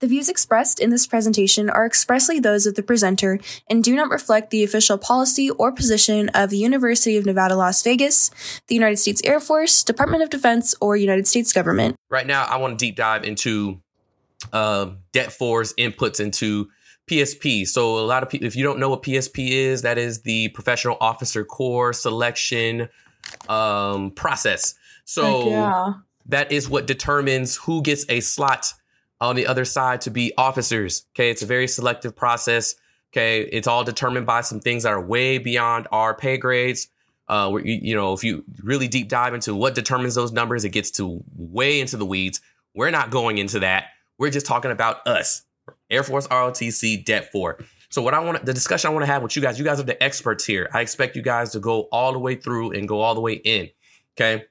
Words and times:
The 0.00 0.06
views 0.06 0.30
expressed 0.30 0.80
in 0.80 0.88
this 0.88 1.06
presentation 1.06 1.68
are 1.68 1.84
expressly 1.84 2.40
those 2.40 2.64
of 2.64 2.74
the 2.74 2.82
presenter 2.82 3.38
and 3.68 3.84
do 3.84 3.94
not 3.94 4.08
reflect 4.08 4.48
the 4.48 4.64
official 4.64 4.96
policy 4.96 5.50
or 5.50 5.72
position 5.72 6.30
of 6.30 6.48
the 6.48 6.56
University 6.56 7.18
of 7.18 7.26
Nevada, 7.26 7.54
Las 7.54 7.82
Vegas, 7.82 8.30
the 8.68 8.74
United 8.74 8.96
States 8.96 9.20
Air 9.24 9.40
Force, 9.40 9.82
Department 9.82 10.22
of 10.22 10.30
Defense, 10.30 10.74
or 10.80 10.96
United 10.96 11.26
States 11.26 11.52
government. 11.52 11.96
Right 12.08 12.26
now, 12.26 12.44
I 12.44 12.56
want 12.56 12.78
to 12.78 12.86
deep 12.86 12.96
dive 12.96 13.24
into 13.24 13.82
uh, 14.54 14.92
Det 15.12 15.28
4's 15.28 15.74
inputs 15.74 16.18
into 16.18 16.70
PSP. 17.06 17.68
So, 17.68 17.98
a 17.98 18.06
lot 18.06 18.22
of 18.22 18.30
people, 18.30 18.46
if 18.46 18.56
you 18.56 18.64
don't 18.64 18.78
know 18.78 18.88
what 18.88 19.02
PSP 19.02 19.50
is, 19.50 19.82
that 19.82 19.98
is 19.98 20.22
the 20.22 20.48
Professional 20.48 20.96
Officer 21.02 21.44
Corps 21.44 21.92
selection 21.92 22.88
um, 23.50 24.12
process. 24.12 24.76
So, 25.04 25.50
yeah. 25.50 25.92
that 26.24 26.50
is 26.50 26.70
what 26.70 26.86
determines 26.86 27.56
who 27.56 27.82
gets 27.82 28.06
a 28.08 28.20
slot 28.20 28.72
on 29.20 29.36
the 29.36 29.46
other 29.46 29.64
side 29.64 30.00
to 30.02 30.10
be 30.10 30.32
officers. 30.36 31.06
Okay. 31.14 31.30
It's 31.30 31.42
a 31.42 31.46
very 31.46 31.68
selective 31.68 32.16
process. 32.16 32.74
Okay. 33.12 33.42
It's 33.42 33.66
all 33.66 33.84
determined 33.84 34.26
by 34.26 34.40
some 34.40 34.60
things 34.60 34.84
that 34.84 34.92
are 34.92 35.00
way 35.00 35.38
beyond 35.38 35.88
our 35.92 36.14
pay 36.14 36.36
grades. 36.38 36.88
Uh, 37.28 37.58
you, 37.62 37.78
you 37.82 37.94
know, 37.94 38.12
if 38.12 38.24
you 38.24 38.44
really 38.62 38.88
deep 38.88 39.08
dive 39.08 39.34
into 39.34 39.54
what 39.54 39.74
determines 39.74 40.14
those 40.14 40.32
numbers, 40.32 40.64
it 40.64 40.70
gets 40.70 40.90
to 40.90 41.22
way 41.36 41.80
into 41.80 41.96
the 41.96 42.06
weeds. 42.06 42.40
We're 42.74 42.90
not 42.90 43.10
going 43.10 43.38
into 43.38 43.60
that. 43.60 43.86
We're 44.18 44.30
just 44.30 44.46
talking 44.46 44.70
about 44.70 45.06
us, 45.06 45.42
Air 45.90 46.02
Force 46.02 46.26
ROTC 46.26 47.04
Det 47.04 47.30
4. 47.30 47.58
So 47.88 48.02
what 48.02 48.14
I 48.14 48.20
want, 48.20 48.44
the 48.44 48.52
discussion 48.52 48.90
I 48.90 48.92
want 48.92 49.04
to 49.04 49.12
have 49.12 49.22
with 49.22 49.34
you 49.34 49.42
guys, 49.42 49.58
you 49.58 49.64
guys 49.64 49.80
are 49.80 49.84
the 49.84 50.00
experts 50.02 50.44
here. 50.44 50.68
I 50.72 50.80
expect 50.80 51.16
you 51.16 51.22
guys 51.22 51.50
to 51.52 51.60
go 51.60 51.82
all 51.92 52.12
the 52.12 52.18
way 52.18 52.36
through 52.36 52.72
and 52.72 52.88
go 52.88 53.00
all 53.00 53.14
the 53.14 53.20
way 53.20 53.34
in. 53.34 53.70
Okay. 54.16 54.44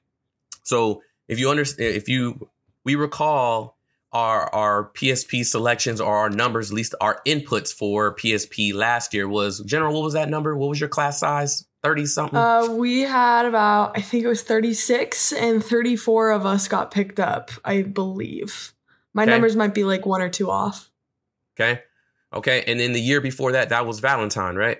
So 0.62 1.02
if 1.28 1.38
you 1.38 1.50
understand, 1.50 1.94
if 1.94 2.08
you, 2.08 2.48
we 2.84 2.96
recall 2.96 3.78
our 4.12 4.52
our 4.54 4.90
PSP 4.94 5.44
selections 5.44 6.00
or 6.00 6.16
our 6.16 6.30
numbers, 6.30 6.70
at 6.70 6.74
least 6.76 6.94
our 7.00 7.20
inputs 7.26 7.72
for 7.72 8.14
PSP 8.16 8.74
last 8.74 9.14
year 9.14 9.28
was 9.28 9.60
general. 9.60 9.94
What 9.94 10.02
was 10.04 10.14
that 10.14 10.28
number? 10.28 10.56
What 10.56 10.68
was 10.68 10.80
your 10.80 10.88
class 10.88 11.18
size? 11.20 11.66
Thirty 11.82 12.04
something. 12.06 12.36
Uh, 12.38 12.66
we 12.72 13.00
had 13.02 13.46
about 13.46 13.96
I 13.96 14.02
think 14.02 14.24
it 14.24 14.28
was 14.28 14.42
thirty 14.42 14.74
six, 14.74 15.32
and 15.32 15.64
thirty 15.64 15.96
four 15.96 16.30
of 16.30 16.44
us 16.44 16.68
got 16.68 16.90
picked 16.90 17.18
up. 17.20 17.50
I 17.64 17.82
believe 17.82 18.74
my 19.14 19.22
Okay. 19.22 19.30
numbers 19.30 19.56
might 19.56 19.74
be 19.74 19.84
like 19.84 20.04
one 20.04 20.20
or 20.20 20.28
two 20.28 20.50
off. 20.50 20.90
Okay, 21.58 21.80
okay. 22.32 22.64
And 22.66 22.78
then 22.80 22.92
the 22.92 23.00
year 23.00 23.20
before 23.20 23.52
that, 23.52 23.68
that 23.70 23.86
was 23.86 24.00
Valentine, 24.00 24.56
right? 24.56 24.78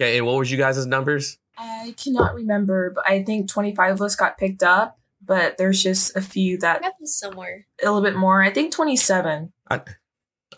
Okay. 0.00 0.16
And 0.18 0.26
what 0.26 0.36
was 0.38 0.50
you 0.50 0.58
guys' 0.58 0.84
numbers? 0.86 1.38
I 1.58 1.94
cannot 2.02 2.34
remember, 2.34 2.90
but 2.90 3.04
I 3.08 3.22
think 3.22 3.48
25 3.48 3.94
of 3.94 4.02
us 4.02 4.16
got 4.16 4.38
picked 4.38 4.62
up, 4.62 4.98
but 5.24 5.56
there's 5.58 5.82
just 5.82 6.16
a 6.16 6.20
few 6.20 6.56
I 6.56 6.58
that 6.60 6.82
got 6.82 6.92
this 7.00 7.18
somewhere. 7.18 7.66
a 7.82 7.86
little 7.86 8.02
bit 8.02 8.16
more. 8.16 8.42
I 8.42 8.50
think 8.50 8.72
27. 8.72 9.52
I 9.70 9.80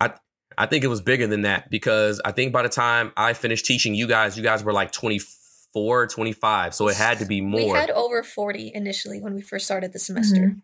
I 0.00 0.12
I 0.56 0.66
think 0.66 0.84
it 0.84 0.88
was 0.88 1.00
bigger 1.00 1.26
than 1.26 1.42
that 1.42 1.70
because 1.70 2.20
I 2.24 2.32
think 2.32 2.52
by 2.52 2.62
the 2.62 2.68
time 2.68 3.12
I 3.16 3.32
finished 3.32 3.66
teaching 3.66 3.94
you 3.94 4.06
guys, 4.06 4.36
you 4.36 4.42
guys 4.42 4.62
were 4.62 4.72
like 4.72 4.92
24, 4.92 6.06
25. 6.06 6.74
So 6.74 6.88
it 6.88 6.96
had 6.96 7.18
to 7.18 7.26
be 7.26 7.40
more. 7.40 7.60
We 7.60 7.68
had 7.68 7.90
over 7.90 8.22
40 8.22 8.70
initially 8.74 9.20
when 9.20 9.34
we 9.34 9.40
first 9.42 9.64
started 9.66 9.92
the 9.92 9.98
semester. 9.98 10.56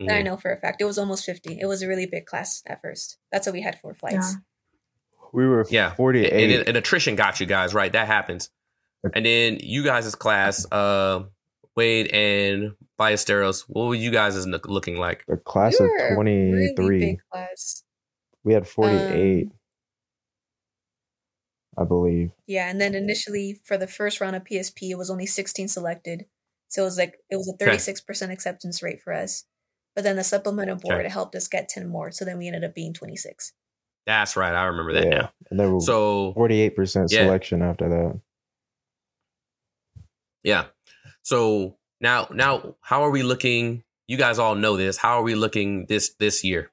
That 0.00 0.16
I 0.16 0.20
Mhm. 0.22 0.24
know 0.24 0.36
for 0.38 0.50
a 0.50 0.56
fact. 0.56 0.80
It 0.80 0.86
was 0.86 0.96
almost 0.98 1.24
50. 1.26 1.58
It 1.60 1.66
was 1.66 1.82
a 1.82 1.88
really 1.88 2.06
big 2.06 2.24
class 2.26 2.62
at 2.66 2.80
first. 2.80 3.18
That's 3.32 3.46
why 3.46 3.52
we 3.52 3.60
had 3.60 3.78
four 3.80 3.94
flights. 3.94 4.36
We 5.32 5.46
were 5.46 5.66
Yeah. 5.68 5.94
48. 5.94 6.32
And, 6.32 6.52
and, 6.52 6.68
and 6.68 6.76
attrition 6.78 7.16
got 7.16 7.38
you 7.38 7.46
guys, 7.46 7.74
right? 7.74 7.92
That 7.92 8.06
happens. 8.06 8.50
And 9.14 9.24
then 9.26 9.58
you 9.60 9.82
guys' 9.84 10.14
class, 10.14 10.66
uh, 10.72 11.24
Wade 11.76 12.08
and 12.08 12.74
Ballesteros, 12.98 13.62
what 13.68 13.86
were 13.86 13.94
you 13.94 14.10
guys 14.10 14.44
look- 14.46 14.66
looking 14.68 14.96
like? 14.98 15.24
a 15.28 15.36
class 15.36 15.78
we 15.80 15.86
of 15.86 16.14
23. 16.14 16.84
Really 16.86 17.18
class. 17.32 17.84
we 18.44 18.52
had 18.54 18.66
48, 18.66 19.44
Um, 19.46 19.52
I 21.78 21.84
believe. 21.84 22.32
Yeah, 22.46 22.68
and 22.68 22.80
then 22.80 22.94
initially 22.94 23.60
for 23.64 23.76
the 23.78 23.86
first 23.86 24.20
round 24.20 24.36
of 24.36 24.44
PSP, 24.44 24.90
it 24.90 24.98
was 24.98 25.10
only 25.10 25.26
16 25.26 25.68
selected. 25.68 26.26
So 26.68 26.82
it 26.82 26.84
was 26.84 26.98
like 26.98 27.18
it 27.30 27.36
was 27.36 27.48
a 27.48 27.56
36% 27.56 28.30
acceptance 28.32 28.82
rate 28.82 29.00
for 29.02 29.12
us. 29.12 29.44
But 29.94 30.04
then 30.04 30.16
the 30.16 30.24
supplemental 30.24 30.76
board 30.76 31.00
Okay. 31.00 31.08
helped 31.08 31.34
us 31.34 31.48
get 31.48 31.68
10 31.68 31.88
more. 31.88 32.12
So 32.12 32.24
then 32.24 32.38
we 32.38 32.46
ended 32.46 32.64
up 32.64 32.74
being 32.74 32.92
26. 32.92 33.52
That's 34.06 34.36
right. 34.36 34.54
I 34.54 34.64
remember 34.64 34.92
that 34.94 35.04
yeah. 35.04 35.10
now. 35.10 35.32
And 35.50 35.58
there 35.58 35.68
were 35.70 35.80
So 35.80 36.32
48% 36.34 37.10
Yeah. 37.10 37.24
selection 37.24 37.60
after 37.62 37.88
that. 37.88 38.20
Yeah. 40.42 40.66
So 41.22 41.76
now, 42.00 42.28
now, 42.32 42.76
how 42.80 43.02
are 43.02 43.10
we 43.10 43.22
looking? 43.22 43.84
You 44.06 44.16
guys 44.16 44.38
all 44.38 44.54
know 44.54 44.76
this. 44.76 44.96
How 44.96 45.18
are 45.18 45.22
we 45.22 45.34
looking 45.34 45.86
this 45.86 46.14
this 46.18 46.42
year? 46.42 46.70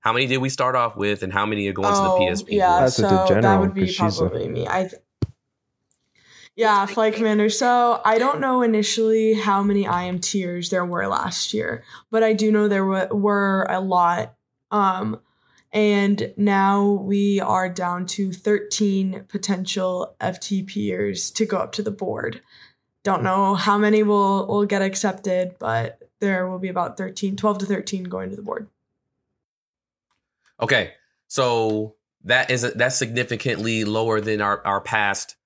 How 0.00 0.12
many 0.12 0.26
did 0.26 0.38
we 0.38 0.48
start 0.48 0.74
off 0.74 0.96
with, 0.96 1.22
and 1.22 1.32
how 1.32 1.44
many 1.44 1.66
are 1.68 1.72
going 1.72 1.92
to 1.92 2.00
the 2.00 2.08
PSP? 2.08 2.42
Oh, 2.42 2.54
yeah, 2.54 2.80
That's 2.80 2.98
a 2.98 3.26
so 3.26 3.40
that 3.40 3.60
would 3.60 3.74
be 3.74 3.86
she's 3.86 4.16
a- 4.16 4.20
probably 4.20 4.48
me. 4.48 4.66
I. 4.66 4.90
Yeah, 6.56 6.86
flight 6.86 7.14
commander. 7.14 7.50
So 7.50 8.00
I 8.04 8.18
don't 8.18 8.40
know 8.40 8.62
initially 8.62 9.34
how 9.34 9.62
many 9.62 9.84
IMTers 9.84 10.70
there 10.70 10.84
were 10.84 11.06
last 11.06 11.54
year, 11.54 11.84
but 12.10 12.24
I 12.24 12.32
do 12.32 12.50
know 12.50 12.66
there 12.66 12.84
were, 12.84 13.06
were 13.12 13.64
a 13.70 13.78
lot. 13.80 14.34
Um, 14.72 15.20
and 15.72 16.32
now 16.36 16.84
we 16.90 17.40
are 17.40 17.68
down 17.68 18.06
to 18.06 18.32
13 18.32 19.24
potential 19.28 20.14
FTPers 20.20 21.32
to 21.34 21.44
go 21.46 21.58
up 21.58 21.72
to 21.72 21.82
the 21.82 21.90
board. 21.90 22.40
Don't 23.04 23.22
know 23.22 23.54
how 23.54 23.78
many 23.78 24.02
will, 24.02 24.46
will 24.46 24.66
get 24.66 24.82
accepted, 24.82 25.56
but 25.58 26.00
there 26.20 26.48
will 26.48 26.58
be 26.58 26.68
about 26.68 26.96
13, 26.96 27.36
12 27.36 27.58
to 27.58 27.66
13 27.66 28.04
going 28.04 28.30
to 28.30 28.36
the 28.36 28.42
board. 28.42 28.68
Okay, 30.60 30.92
so 31.28 31.94
that 32.24 32.50
is 32.50 32.62
that's 32.74 32.96
significantly 32.96 33.84
lower 33.84 34.20
than 34.20 34.40
our 34.40 34.64
our 34.66 34.80
past 34.80 35.36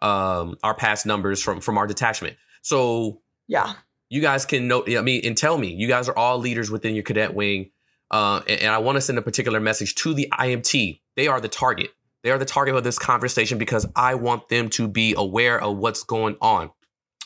um 0.00 0.56
our 0.62 0.74
past 0.74 1.04
numbers 1.06 1.42
from 1.42 1.60
from 1.60 1.76
our 1.76 1.86
detachment. 1.86 2.36
So 2.62 3.20
Yeah. 3.48 3.74
you 4.08 4.20
guys 4.20 4.46
can 4.46 4.68
note 4.68 4.88
i 4.88 5.00
mean 5.02 5.22
and 5.24 5.36
tell 5.36 5.58
me 5.58 5.74
you 5.74 5.88
guys 5.88 6.08
are 6.08 6.16
all 6.16 6.38
leaders 6.38 6.70
within 6.70 6.94
your 6.94 7.02
cadet 7.02 7.34
wing 7.34 7.70
uh, 8.10 8.40
and, 8.48 8.60
and 8.60 8.70
i 8.70 8.78
want 8.78 8.96
to 8.96 9.00
send 9.00 9.18
a 9.18 9.22
particular 9.22 9.60
message 9.60 9.94
to 9.94 10.14
the 10.14 10.28
imt 10.38 11.00
they 11.20 11.28
are 11.28 11.38
the 11.38 11.48
target. 11.48 11.90
They 12.22 12.30
are 12.30 12.38
the 12.38 12.46
target 12.46 12.74
of 12.74 12.82
this 12.82 12.98
conversation 12.98 13.58
because 13.58 13.86
i 13.94 14.14
want 14.14 14.48
them 14.48 14.68
to 14.70 14.88
be 14.88 15.14
aware 15.14 15.62
of 15.62 15.76
what's 15.76 16.02
going 16.02 16.36
on. 16.40 16.70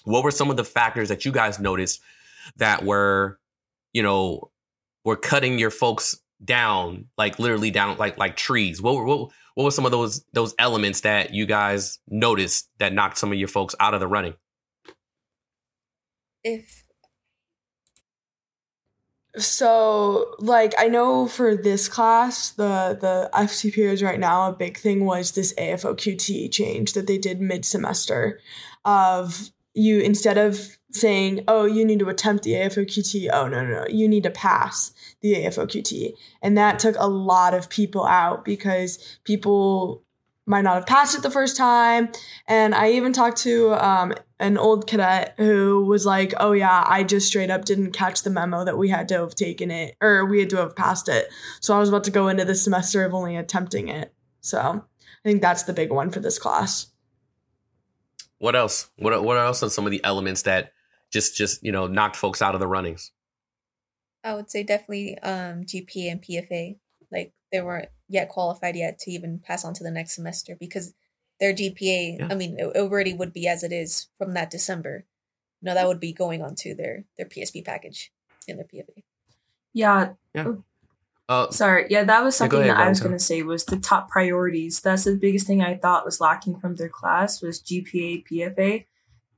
What 0.05 0.25
were 0.25 0.31
some 0.31 0.50
of 0.50 0.56
the 0.56 0.65
factors 0.65 1.09
that 1.11 1.25
you 1.25 1.31
guys 1.33 1.59
noticed 1.61 2.00
that 2.56 2.84
were 2.84 3.39
you 3.93 4.03
know 4.03 4.50
were 5.05 5.17
cutting 5.17 5.59
your 5.59 5.71
folks 5.71 6.19
down 6.44 7.06
like 7.17 7.39
literally 7.39 7.71
down 7.71 7.97
like 7.99 8.19
like 8.19 8.37
trees? 8.37 8.83
What 8.83 8.97
were 8.97 9.05
what, 9.05 9.31
what 9.55 9.65
were 9.65 9.71
some 9.71 9.87
of 9.87 9.93
those 9.93 10.25
those 10.33 10.55
elements 10.59 11.03
that 11.03 11.33
you 11.33 11.47
guys 11.47 11.99
noticed 12.09 12.69
that 12.78 12.93
knocked 12.93 13.19
some 13.19 13.33
of 13.33 13.39
your 13.39 13.49
folks 13.49 13.75
out 13.81 13.94
of 13.94 14.00
the 14.00 14.09
running? 14.09 14.34
If 16.43 16.84
So, 19.37 20.37
like, 20.39 20.75
I 20.78 20.87
know 20.87 21.27
for 21.27 21.56
this 21.56 21.89
class, 21.89 22.50
the 22.50 22.97
the 23.00 23.31
FTPers 23.34 24.03
right 24.03 24.21
now, 24.21 24.49
a 24.49 24.53
big 24.53 24.78
thing 24.78 25.05
was 25.05 25.33
this 25.33 25.53
AFOQT 25.55 26.53
change 26.53 26.93
that 26.93 27.09
they 27.09 27.19
did 27.19 27.41
mid 27.41 27.65
semester. 27.65 28.39
Of 28.84 29.50
you 29.75 29.99
instead 30.00 30.39
of 30.39 30.78
saying, 30.93 31.43
"Oh, 31.49 31.65
you 31.65 31.84
need 31.84 31.99
to 31.99 32.09
attempt 32.09 32.44
the 32.44 32.53
AFOQT," 32.53 33.28
oh 33.33 33.49
no, 33.49 33.65
no, 33.65 33.81
no, 33.81 33.87
you 33.89 34.09
need 34.09 34.23
to 34.23 34.31
pass 34.31 34.93
the 35.21 35.34
AFOQT, 35.34 36.15
and 36.41 36.56
that 36.56 36.78
took 36.78 36.94
a 36.99 37.09
lot 37.09 37.55
of 37.55 37.69
people 37.69 38.06
out 38.06 38.44
because 38.44 39.19
people 39.25 40.04
might 40.47 40.62
not 40.62 40.75
have 40.75 40.87
passed 40.87 41.16
it 41.16 41.22
the 41.22 41.31
first 41.31 41.56
time. 41.56 42.10
And 42.47 42.75
I 42.75 42.93
even 42.93 43.12
talked 43.12 43.38
to 43.38 43.72
um, 43.75 44.12
an 44.38 44.59
old 44.59 44.87
cadet 44.87 45.34
who 45.38 45.84
was 45.84 46.05
like, 46.05 46.34
"Oh 46.38 46.53
yeah, 46.53 46.84
I 46.87 47.03
just 47.03 47.28
straight 47.28 47.50
up 47.50 47.65
didn't 47.65 47.93
catch 47.93 48.22
the 48.22 48.31
memo 48.31 48.65
that 48.65 48.78
we 48.78 48.88
had 48.88 49.09
to 49.09 49.21
have 49.21 49.35
taken 49.35 49.70
it 49.70 49.96
or 50.00 50.26
we 50.26 50.41
had 50.41 50.50
to 50.50 50.56
have 50.56 50.76
passed 50.76 51.08
it. 51.08 51.29
So 51.61 51.75
I 51.75 51.79
was 51.79 51.88
about 51.88 52.05
to 52.05 52.11
go 52.11 52.29
into 52.29 52.44
the 52.44 52.55
semester 52.55 53.05
of 53.05 53.14
only 53.14 53.37
attempting 53.37 53.88
it. 53.88 54.12
So 54.41 54.61
I 54.61 55.29
think 55.29 55.41
that's 55.41 55.62
the 55.62 55.73
big 55.73 55.91
one 55.91 56.11
for 56.11 56.20
this 56.20 56.38
class. 56.38 56.88
What 58.38 58.55
else? 58.55 58.90
What 58.99 59.25
what 59.25 59.38
else 59.38 59.62
are 59.62 59.70
some 59.70 59.87
of 59.87 59.90
the 59.90 60.05
elements 60.05 60.43
that 60.43 60.73
just 61.11 61.37
just 61.37 61.62
you 61.62 61.73
know 61.73 61.87
knocked 61.87 62.17
folks 62.17 62.43
out 62.43 62.55
of 62.55 62.61
the 62.61 62.67
runnings? 62.67 63.12
I 64.23 64.35
would 64.35 64.50
say 64.50 64.62
definitely 64.62 65.19
um, 65.19 65.64
GPA 65.64 66.12
and 66.12 66.23
PFA. 66.23 66.76
Like 67.11 67.32
they 67.52 67.62
weren't 67.62 67.88
yet 68.14 68.28
qualified 68.31 68.76
yet 68.76 68.99
to 69.00 69.11
even 69.11 69.38
pass 69.38 69.64
on 69.64 69.75
to 69.75 69.84
the 69.84 69.90
next 69.90 70.14
semester 70.14 70.56
because 70.58 70.94
their 71.40 71.52
GPA, 71.52 72.19
Yeah. 72.20 72.28
I 72.31 72.34
mean, 72.34 72.58
it 72.58 72.76
already 72.76 73.12
would 73.12 73.32
be 73.32 73.46
as 73.49 73.62
it 73.62 73.72
is 73.72 74.06
from 74.16 74.32
that 74.34 74.50
December. 74.50 75.05
No, 75.61 75.75
that 75.75 75.87
would 75.88 76.00
be 76.00 76.12
going 76.12 76.43
on 76.43 76.55
to 76.56 76.75
their 76.75 77.05
their 77.19 77.26
PSP 77.26 77.64
package 77.64 78.12
in 78.46 78.56
their 78.56 78.66
PFA. 78.66 79.02
Yeah, 79.72 80.12
Uh, 81.26 81.50
sorry. 81.50 81.87
Yeah, 81.88 82.05
that 82.05 82.22
was 82.22 82.34
Yeah, 82.34 82.38
something 82.38 82.61
ahead, 82.61 82.76
that 82.76 82.87
I 82.87 82.88
was 82.88 83.00
going 83.00 83.14
to 83.14 83.19
say 83.19 83.43
was 83.43 83.64
the 83.64 83.78
top 83.78 84.11
priorities. 84.11 84.81
That's 84.81 85.05
the 85.05 85.16
biggest 85.16 85.46
thing 85.46 85.62
I 85.62 85.75
thought 85.75 86.05
was 86.05 86.20
lacking 86.20 86.61
from 86.61 86.76
their 86.76 86.90
class 86.90 87.40
was 87.40 87.62
GPA, 87.62 88.25
PFA. 88.31 88.84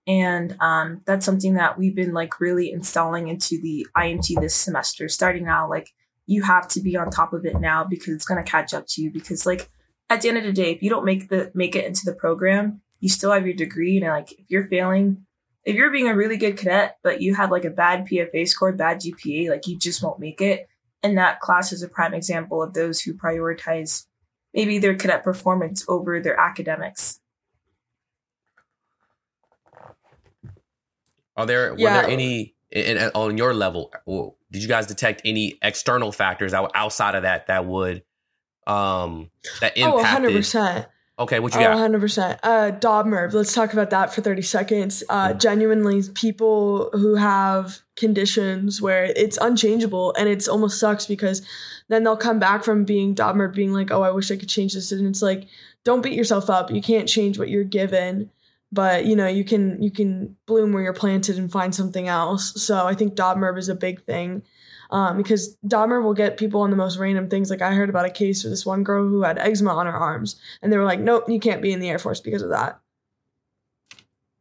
And 0.08 0.56
um, 0.60 1.02
that's 1.06 1.24
something 1.24 1.54
that 1.54 1.78
we've 1.78 1.94
been 1.94 2.12
like 2.12 2.40
really 2.40 2.70
installing 2.72 3.28
into 3.28 3.60
the 3.60 3.86
IMT 3.96 4.40
this 4.40 4.54
semester, 4.54 5.08
starting 5.08 5.44
now. 5.44 5.68
Like 5.70 5.94
you 6.26 6.42
have 6.42 6.68
to 6.68 6.80
be 6.80 6.96
on 6.96 7.10
top 7.10 7.32
of 7.32 7.44
it 7.44 7.60
now 7.60 7.84
because 7.84 8.08
it's 8.14 8.24
going 8.26 8.42
to 8.42 8.50
catch 8.50 8.74
up 8.74 8.84
to 8.88 9.02
you. 9.02 9.10
Because 9.10 9.46
like 9.46 9.70
at 10.10 10.20
the 10.20 10.28
end 10.28 10.38
of 10.38 10.44
the 10.44 10.52
day, 10.52 10.72
if 10.72 10.82
you 10.82 10.90
don't 10.90 11.04
make 11.04 11.28
the 11.28 11.50
make 11.54 11.74
it 11.76 11.84
into 11.84 12.04
the 12.04 12.14
program, 12.14 12.82
you 13.00 13.08
still 13.08 13.32
have 13.32 13.46
your 13.46 13.56
degree. 13.56 13.98
And 13.98 14.08
like 14.08 14.32
if 14.32 14.50
you're 14.50 14.66
failing, 14.66 15.24
if 15.64 15.76
you're 15.76 15.90
being 15.90 16.08
a 16.08 16.14
really 16.16 16.36
good 16.36 16.58
cadet, 16.58 16.96
but 17.02 17.20
you 17.22 17.34
have 17.34 17.50
like 17.50 17.64
a 17.64 17.70
bad 17.70 18.06
PFA 18.06 18.48
score, 18.48 18.72
bad 18.72 19.00
GPA, 19.00 19.50
like 19.50 19.66
you 19.66 19.78
just 19.78 20.02
won't 20.02 20.20
make 20.20 20.40
it. 20.40 20.68
And 21.02 21.18
that 21.18 21.40
class 21.40 21.72
is 21.72 21.82
a 21.82 21.88
prime 21.88 22.14
example 22.14 22.62
of 22.62 22.74
those 22.74 23.00
who 23.00 23.14
prioritize 23.14 24.06
maybe 24.52 24.78
their 24.78 24.96
cadet 24.96 25.22
performance 25.22 25.84
over 25.88 26.20
their 26.20 26.38
academics. 26.40 27.20
Are 31.36 31.46
there 31.46 31.72
were 31.72 31.78
Yeah. 31.78 32.02
there 32.02 32.10
any 32.10 32.55
in, 32.76 32.96
in- 32.98 33.10
on 33.14 33.38
your 33.38 33.54
level? 33.54 33.92
Did 34.50 34.62
you 34.62 34.68
guys 34.68 34.86
detect 34.86 35.22
any 35.24 35.58
external 35.62 36.12
factors 36.12 36.54
outside 36.54 37.14
of 37.14 37.22
that 37.22 37.46
that 37.48 37.64
would 37.66 38.02
um 38.66 39.30
that 39.60 39.72
Oh, 39.78 39.98
impacted? 39.98 40.30
100%. 40.32 40.86
Okay, 41.18 41.40
what 41.40 41.54
you 41.54 41.60
Oh, 41.60 41.64
got? 41.64 41.90
100%. 41.90 42.38
Uh, 42.42 42.72
DODMERB, 42.78 43.32
let's 43.32 43.54
talk 43.54 43.72
about 43.72 43.88
that 43.88 44.12
for 44.12 44.20
30 44.20 44.42
seconds. 44.42 45.02
Uh, 45.08 45.32
genuinely, 45.32 46.02
people 46.14 46.90
who 46.92 47.14
have 47.14 47.78
conditions 47.96 48.82
where 48.82 49.04
it's 49.04 49.38
unchangeable 49.38 50.14
and 50.18 50.28
it's 50.28 50.46
almost 50.46 50.78
sucks 50.78 51.06
because 51.06 51.40
then 51.88 52.04
they'll 52.04 52.18
come 52.18 52.38
back 52.38 52.64
from 52.64 52.84
being 52.84 53.14
DODMERB 53.14 53.54
being 53.54 53.72
like, 53.72 53.90
oh, 53.90 54.02
I 54.02 54.10
wish 54.10 54.30
I 54.30 54.36
could 54.36 54.50
change 54.50 54.74
this. 54.74 54.92
And 54.92 55.06
it's 55.06 55.22
like, 55.22 55.46
don't 55.84 56.02
beat 56.02 56.12
yourself 56.12 56.50
up. 56.50 56.70
You 56.70 56.82
can't 56.82 57.08
change 57.08 57.38
what 57.38 57.48
you're 57.48 57.64
given. 57.64 58.30
But 58.76 59.06
you 59.06 59.16
know 59.16 59.26
you 59.26 59.42
can 59.42 59.82
you 59.82 59.90
can 59.90 60.36
bloom 60.46 60.72
where 60.72 60.82
you're 60.82 60.92
planted 60.92 61.38
and 61.38 61.50
find 61.50 61.74
something 61.74 62.06
else. 62.06 62.62
So 62.62 62.86
I 62.86 62.94
think 62.94 63.14
DODMERB 63.14 63.58
is 63.58 63.68
a 63.68 63.74
big 63.74 64.04
thing 64.04 64.42
um, 64.90 65.16
because 65.16 65.56
DODMERB 65.66 66.04
will 66.04 66.14
get 66.14 66.36
people 66.36 66.60
on 66.60 66.70
the 66.70 66.76
most 66.76 66.98
random 66.98 67.28
things. 67.28 67.50
Like 67.50 67.62
I 67.62 67.72
heard 67.72 67.88
about 67.88 68.04
a 68.04 68.10
case 68.10 68.44
with 68.44 68.52
this 68.52 68.66
one 68.66 68.84
girl 68.84 69.08
who 69.08 69.22
had 69.22 69.38
eczema 69.38 69.70
on 69.70 69.86
her 69.86 69.96
arms, 69.96 70.36
and 70.62 70.70
they 70.70 70.76
were 70.76 70.84
like, 70.84 71.00
"Nope, 71.00 71.24
you 71.28 71.40
can't 71.40 71.62
be 71.62 71.72
in 71.72 71.80
the 71.80 71.88
Air 71.88 71.98
Force 71.98 72.20
because 72.20 72.42
of 72.42 72.50
that." 72.50 72.78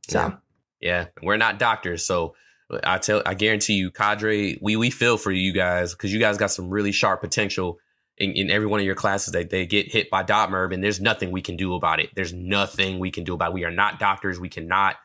So 0.09 0.19
Yeah. 0.19 0.35
Yeah, 0.81 1.05
we're 1.23 1.37
not 1.37 1.57
doctors, 1.57 2.05
so 2.05 2.35
I 2.83 2.97
tell 2.97 3.23
I 3.25 3.33
guarantee 3.33 3.73
you, 3.73 3.89
cadre, 3.89 4.59
we 4.61 4.75
we 4.75 4.89
feel 4.89 5.17
for 5.17 5.31
you 5.31 5.53
guys 5.53 5.93
because 5.93 6.13
you 6.13 6.19
guys 6.19 6.37
got 6.37 6.51
some 6.51 6.69
really 6.69 6.91
sharp 6.91 7.21
potential 7.21 7.79
in, 8.17 8.31
in 8.31 8.51
every 8.51 8.67
one 8.67 8.79
of 8.79 8.85
your 8.85 8.95
classes. 8.95 9.33
That 9.33 9.50
they 9.50 9.65
get 9.65 9.91
hit 9.91 10.09
by 10.09 10.23
DODMERB, 10.23 10.73
and 10.73 10.83
there's 10.83 11.01
nothing 11.01 11.31
we 11.31 11.41
can 11.41 11.56
do 11.56 11.75
about 11.75 12.00
it. 12.00 12.09
There's 12.15 12.33
nothing 12.33 13.00
we 13.00 13.12
can 13.12 13.23
do 13.23 13.33
about. 13.33 13.51
it. 13.51 13.56
We 13.56 13.65
are 13.65 13.71
not 13.71 14.00
doctors. 14.00 14.39
We 14.39 14.50
cannot 14.50 14.95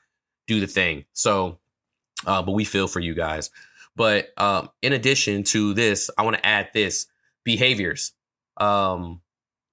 do 0.47 0.61
the 0.61 0.67
thing. 0.67 1.05
So, 1.13 1.59
uh, 2.27 2.43
but 2.43 2.53
we 2.53 2.65
feel 2.65 2.89
for 2.89 3.01
you 3.01 3.15
guys. 3.15 3.51
But 3.97 4.29
um, 4.37 4.71
in 4.83 4.93
addition 4.93 5.43
to 5.45 5.75
this, 5.75 6.11
I 6.17 6.23
want 6.23 6.37
to 6.37 6.47
add 6.47 6.69
this 6.73 7.07
behaviors, 7.45 8.13
um, 8.57 9.21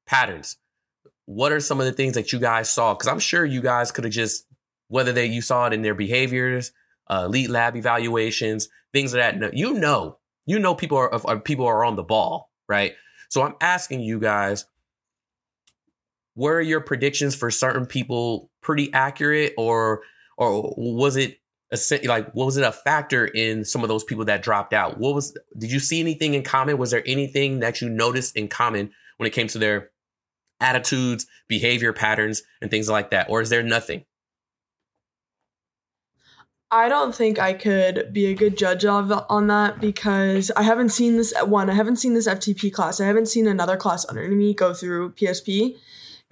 patterns. 0.05 0.57
What 1.25 1.51
are 1.51 1.59
some 1.59 1.79
of 1.79 1.85
the 1.85 1.91
things 1.91 2.13
that 2.15 2.31
you 2.31 2.39
guys 2.39 2.69
saw? 2.69 2.93
Because 2.93 3.07
I'm 3.07 3.19
sure 3.19 3.45
you 3.45 3.61
guys 3.61 3.91
could 3.91 4.05
have 4.05 4.13
just 4.13 4.45
whether 4.87 5.11
they 5.11 5.25
you 5.25 5.41
saw 5.41 5.67
it 5.67 5.73
in 5.73 5.81
their 5.81 5.95
behaviors, 5.95 6.71
uh, 7.07 7.27
LLAB 7.27 7.75
evaluations, 7.75 8.69
things 8.93 9.13
of 9.13 9.17
that. 9.17 9.53
You 9.53 9.73
know, 9.73 10.17
you 10.45 10.59
know, 10.59 10.75
people 10.75 10.97
are, 10.97 11.13
are 11.25 11.39
people 11.39 11.65
are 11.65 11.83
on 11.83 11.95
the 11.95 12.03
ball, 12.03 12.51
right? 12.67 12.93
So 13.29 13.41
I'm 13.43 13.55
asking 13.61 14.01
you 14.01 14.19
guys, 14.19 14.65
were 16.35 16.61
your 16.61 16.81
predictions 16.81 17.35
for 17.35 17.49
certain 17.49 17.85
people 17.85 18.51
pretty 18.61 18.93
accurate, 18.93 19.53
or 19.57 20.01
or 20.37 20.73
was 20.77 21.15
it 21.15 21.39
a 21.71 21.77
like 22.05 22.31
what 22.33 22.45
was 22.45 22.57
it 22.57 22.63
a 22.63 22.71
factor 22.71 23.25
in 23.25 23.65
some 23.65 23.83
of 23.83 23.89
those 23.89 24.03
people 24.03 24.25
that 24.25 24.43
dropped 24.43 24.73
out? 24.73 24.97
What 24.99 25.15
was 25.15 25.37
did 25.57 25.71
you 25.71 25.79
see 25.79 25.99
anything 25.99 26.33
in 26.33 26.43
common? 26.43 26.77
Was 26.77 26.91
there 26.91 27.03
anything 27.05 27.59
that 27.59 27.81
you 27.81 27.89
noticed 27.89 28.35
in 28.35 28.47
common 28.47 28.91
when 29.17 29.27
it 29.27 29.33
came 29.33 29.47
to 29.47 29.57
their 29.57 29.89
attitudes, 30.59 31.25
behavior 31.47 31.93
patterns, 31.93 32.43
and 32.61 32.71
things 32.71 32.89
like 32.89 33.11
that, 33.11 33.29
or 33.29 33.41
is 33.41 33.49
there 33.49 33.63
nothing? 33.63 34.05
I 36.69 36.89
don't 36.89 37.15
think 37.15 37.39
I 37.39 37.53
could 37.53 38.11
be 38.11 38.25
a 38.25 38.33
good 38.33 38.57
judge 38.57 38.83
of 38.83 39.11
on 39.29 39.47
that 39.47 39.79
because 39.79 40.51
I 40.51 40.63
haven't 40.63 40.89
seen 40.89 41.15
this 41.15 41.33
one. 41.45 41.69
I 41.69 41.73
haven't 41.73 41.95
seen 41.95 42.13
this 42.13 42.27
FTP 42.27 42.73
class. 42.73 42.99
I 42.99 43.05
haven't 43.05 43.27
seen 43.27 43.47
another 43.47 43.77
class 43.77 44.05
under 44.09 44.27
me 44.27 44.53
go 44.53 44.73
through 44.73 45.13
PSP. 45.13 45.77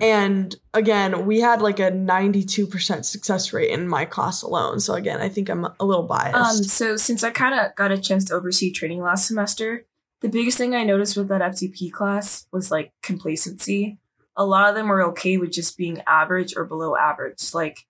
And 0.02 0.54
again, 0.74 1.26
we 1.26 1.40
had 1.40 1.62
like 1.62 1.80
a 1.80 1.90
92% 1.90 3.06
success 3.06 3.54
rate 3.54 3.70
in 3.70 3.88
my 3.88 4.04
class 4.04 4.42
alone. 4.42 4.82
So 4.82 4.94
again, 4.94 5.22
I 5.22 5.30
think 5.30 5.50
I'm 5.50 5.64
a 5.64 5.86
little 5.86 6.04
biased. 6.04 6.36
Um, 6.36 6.64
so 6.64 6.98
since 6.98 7.24
I 7.24 7.30
kind 7.30 7.58
of 7.58 7.74
got 7.76 7.94
a 7.94 7.98
chance 7.98 8.26
to 8.26 8.34
oversee 8.34 8.72
training 8.72 9.02
last 9.02 9.26
semester, 9.26 9.86
the 10.20 10.28
biggest 10.28 10.58
thing 10.58 10.76
I 10.76 10.84
noticed 10.84 11.16
with 11.16 11.30
that 11.30 11.42
FTP 11.42 11.92
class 11.94 12.46
was 12.52 12.72
like 12.72 12.92
complacency. 13.02 13.98
A 14.36 14.46
lot 14.46 14.68
of 14.68 14.76
them 14.76 14.90
were 14.90 15.04
okay 15.04 15.38
with 15.38 15.54
just 15.54 15.78
being 15.78 16.02
average 16.06 16.58
or 16.58 16.66
below 16.66 16.98
average. 16.98 17.54
Like 17.54 17.86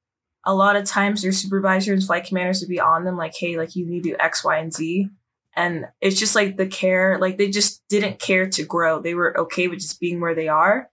a 0.45 0.53
lot 0.53 0.75
of 0.75 0.85
times 0.85 1.21
their 1.21 1.31
supervisors, 1.31 2.05
flight 2.05 2.25
commanders 2.25 2.61
would 2.61 2.69
be 2.69 2.79
on 2.79 3.03
them 3.03 3.17
like, 3.17 3.33
hey, 3.37 3.57
like 3.57 3.75
you 3.75 3.85
need 3.85 4.03
to 4.03 4.11
do 4.11 4.17
X, 4.19 4.43
Y, 4.43 4.57
and 4.57 4.73
Z. 4.73 5.09
And 5.55 5.85
it's 6.01 6.19
just 6.19 6.35
like 6.35 6.57
the 6.57 6.67
care, 6.67 7.17
like 7.19 7.37
they 7.37 7.49
just 7.49 7.81
didn't 7.87 8.19
care 8.19 8.47
to 8.49 8.63
grow. 8.63 9.01
They 9.01 9.13
were 9.13 9.37
okay 9.39 9.67
with 9.67 9.79
just 9.79 9.99
being 9.99 10.19
where 10.19 10.35
they 10.35 10.47
are. 10.47 10.89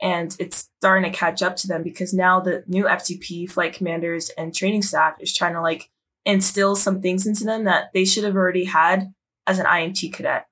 And 0.00 0.34
it's 0.38 0.68
starting 0.78 1.10
to 1.10 1.16
catch 1.16 1.42
up 1.42 1.56
to 1.56 1.68
them 1.68 1.82
because 1.82 2.12
now 2.12 2.40
the 2.40 2.64
new 2.66 2.84
FTP 2.84 3.50
flight 3.50 3.74
commanders 3.74 4.30
and 4.30 4.54
training 4.54 4.82
staff 4.82 5.16
is 5.20 5.34
trying 5.34 5.54
to 5.54 5.62
like 5.62 5.90
instill 6.24 6.76
some 6.76 7.00
things 7.00 7.26
into 7.26 7.44
them 7.44 7.64
that 7.64 7.92
they 7.94 8.04
should 8.04 8.24
have 8.24 8.34
already 8.34 8.64
had 8.64 9.12
as 9.46 9.58
an 9.58 9.66
IMT 9.66 10.12
cadet. 10.12 10.46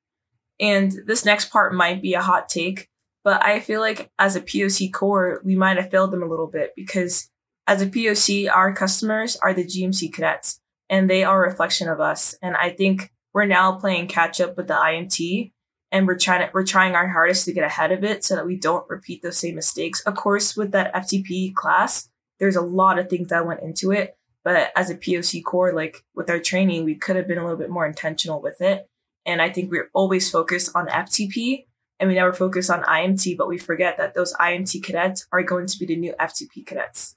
And 0.60 0.92
this 1.06 1.24
next 1.24 1.50
part 1.50 1.74
might 1.74 2.00
be 2.00 2.14
a 2.14 2.22
hot 2.22 2.48
take, 2.48 2.88
but 3.24 3.44
I 3.44 3.60
feel 3.60 3.80
like 3.80 4.10
as 4.18 4.36
a 4.36 4.40
POC 4.40 4.92
corps, 4.92 5.40
we 5.44 5.56
might 5.56 5.76
have 5.76 5.90
failed 5.90 6.12
them 6.12 6.22
a 6.22 6.28
little 6.28 6.46
bit 6.46 6.72
because 6.76 7.28
as 7.66 7.80
a 7.80 7.86
POC, 7.86 8.50
our 8.50 8.74
customers 8.74 9.36
are 9.36 9.54
the 9.54 9.64
GMC 9.64 10.12
cadets 10.12 10.60
and 10.90 11.08
they 11.08 11.24
are 11.24 11.44
a 11.44 11.48
reflection 11.48 11.88
of 11.88 12.00
us. 12.00 12.36
And 12.42 12.56
I 12.56 12.70
think 12.70 13.10
we're 13.32 13.46
now 13.46 13.72
playing 13.72 14.08
catch 14.08 14.40
up 14.40 14.56
with 14.56 14.68
the 14.68 14.74
IMT 14.74 15.52
and 15.90 16.06
we're 16.06 16.18
trying 16.18 16.46
to, 16.46 16.50
we're 16.52 16.66
trying 16.66 16.94
our 16.94 17.08
hardest 17.08 17.44
to 17.46 17.52
get 17.52 17.64
ahead 17.64 17.92
of 17.92 18.04
it 18.04 18.24
so 18.24 18.34
that 18.34 18.46
we 18.46 18.56
don't 18.56 18.88
repeat 18.90 19.22
those 19.22 19.38
same 19.38 19.54
mistakes. 19.54 20.00
Of 20.00 20.14
course, 20.14 20.56
with 20.56 20.72
that 20.72 20.92
FTP 20.94 21.54
class, 21.54 22.08
there's 22.38 22.56
a 22.56 22.62
lot 22.62 22.98
of 22.98 23.08
things 23.08 23.28
that 23.28 23.46
went 23.46 23.62
into 23.62 23.92
it. 23.92 24.16
But 24.42 24.72
as 24.76 24.90
a 24.90 24.96
POC 24.96 25.42
corps, 25.42 25.72
like 25.72 26.04
with 26.14 26.28
our 26.28 26.38
training, 26.38 26.84
we 26.84 26.96
could 26.96 27.16
have 27.16 27.26
been 27.26 27.38
a 27.38 27.42
little 27.42 27.56
bit 27.56 27.70
more 27.70 27.86
intentional 27.86 28.42
with 28.42 28.60
it. 28.60 28.86
And 29.24 29.40
I 29.40 29.50
think 29.50 29.70
we're 29.70 29.88
always 29.94 30.30
focused 30.30 30.70
on 30.74 30.86
FTP 30.88 31.64
and 31.98 32.08
we 32.08 32.16
never 32.16 32.32
focus 32.32 32.68
on 32.68 32.82
IMT, 32.82 33.38
but 33.38 33.48
we 33.48 33.56
forget 33.56 33.96
that 33.96 34.14
those 34.14 34.34
IMT 34.34 34.82
cadets 34.82 35.26
are 35.32 35.42
going 35.42 35.66
to 35.66 35.78
be 35.78 35.86
the 35.86 35.96
new 35.96 36.14
FTP 36.20 36.66
cadets. 36.66 37.16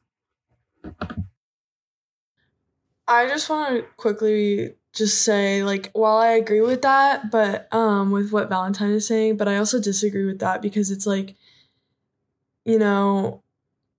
I 3.07 3.27
just 3.27 3.49
want 3.49 3.75
to 3.75 3.85
quickly 3.95 4.75
just 4.93 5.21
say 5.21 5.63
like 5.63 5.91
while 5.93 6.17
I 6.17 6.29
agree 6.29 6.61
with 6.61 6.81
that, 6.81 7.31
but 7.31 7.73
um 7.73 8.11
with 8.11 8.31
what 8.31 8.49
Valentine 8.49 8.91
is 8.91 9.07
saying, 9.07 9.37
but 9.37 9.47
I 9.47 9.57
also 9.57 9.79
disagree 9.79 10.25
with 10.25 10.39
that 10.39 10.61
because 10.61 10.91
it's 10.91 11.05
like 11.05 11.35
you 12.65 12.77
know, 12.77 13.43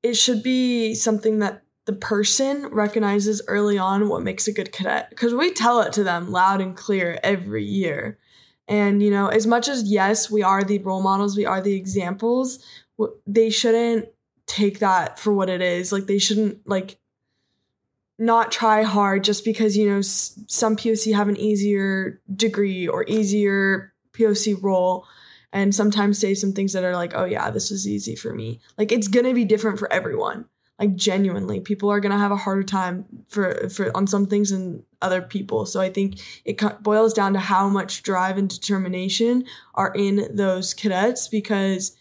it 0.03 0.15
should 0.15 0.43
be 0.43 0.95
something 0.95 1.39
that 1.39 1.63
the 1.87 1.95
person 1.95 2.67
recognizes 2.67 3.41
early 3.49 3.79
on 3.79 4.11
what 4.11 4.23
makes 4.23 4.47
a 4.47 4.53
good 4.53 4.73
cadet 4.73 5.09
because 5.09 5.33
we 5.35 5.53
tell 5.55 5.81
it 5.81 5.93
to 5.95 6.05
them 6.05 6.31
loud 6.31 6.61
and 6.61 6.77
clear 6.77 7.19
every 7.23 7.65
year. 7.65 8.19
And 8.67 9.03
you 9.03 9.11
know, 9.11 9.29
as 9.29 9.47
much 9.47 9.69
as 9.69 9.91
yes, 9.91 10.31
we 10.31 10.43
are 10.43 10.63
the 10.63 10.79
role 10.81 11.03
models, 11.03 11.35
we 11.35 11.47
are 11.47 11.63
the 11.63 11.75
examples, 11.75 12.59
they 13.27 13.49
shouldn't 13.49 14.09
take 14.49 14.81
that 14.81 15.21
for 15.21 15.33
what 15.33 15.49
it 15.49 15.63
is. 15.63 15.93
Like 15.93 16.07
they 16.07 16.19
shouldn't 16.19 16.67
like 16.67 16.99
not 18.19 18.51
try 18.51 18.83
hard 18.83 19.23
just 19.23 19.45
because 19.45 19.77
you 19.77 19.89
know 19.89 19.99
s- 19.99 20.41
some 20.49 20.75
POC 20.75 21.15
have 21.15 21.29
an 21.29 21.37
easier 21.37 22.21
degree 22.35 22.89
or 22.89 23.05
easier 23.07 23.93
POC 24.13 24.61
role 24.61 25.07
and 25.53 25.73
sometimes 25.73 26.19
say 26.19 26.35
some 26.35 26.53
things 26.53 26.73
that 26.73 26.83
are 26.83 26.97
like 26.97 27.13
oh 27.15 27.25
yeah 27.25 27.51
this 27.51 27.71
is 27.71 27.87
easy 27.87 28.17
for 28.17 28.35
me. 28.35 28.59
Like 28.77 28.91
it's 28.91 29.07
going 29.07 29.27
to 29.27 29.35
be 29.35 29.45
different 29.45 29.79
for 29.79 29.93
everyone. 29.93 30.47
Like 30.81 30.97
genuinely 30.97 31.61
people 31.61 31.91
are 31.91 32.01
going 32.01 32.13
to 32.13 32.19
have 32.19 32.33
a 32.33 32.37
harder 32.37 32.65
time 32.65 33.05
for 33.29 33.69
for 33.69 33.97
on 33.97 34.07
some 34.07 34.27
things 34.27 34.51
than 34.51 34.83
other 35.01 35.23
people. 35.23 35.67
So 35.67 35.81
i 35.81 35.91
think 35.91 36.19
it 36.45 36.55
co- 36.55 36.77
boils 36.81 37.13
down 37.13 37.35
to 37.35 37.39
how 37.39 37.69
much 37.69 38.03
drive 38.03 38.39
and 38.39 38.49
determination 38.49 39.45
are 39.75 39.93
in 39.95 40.29
those 40.35 40.75
cadets 40.75 41.29
because 41.29 41.97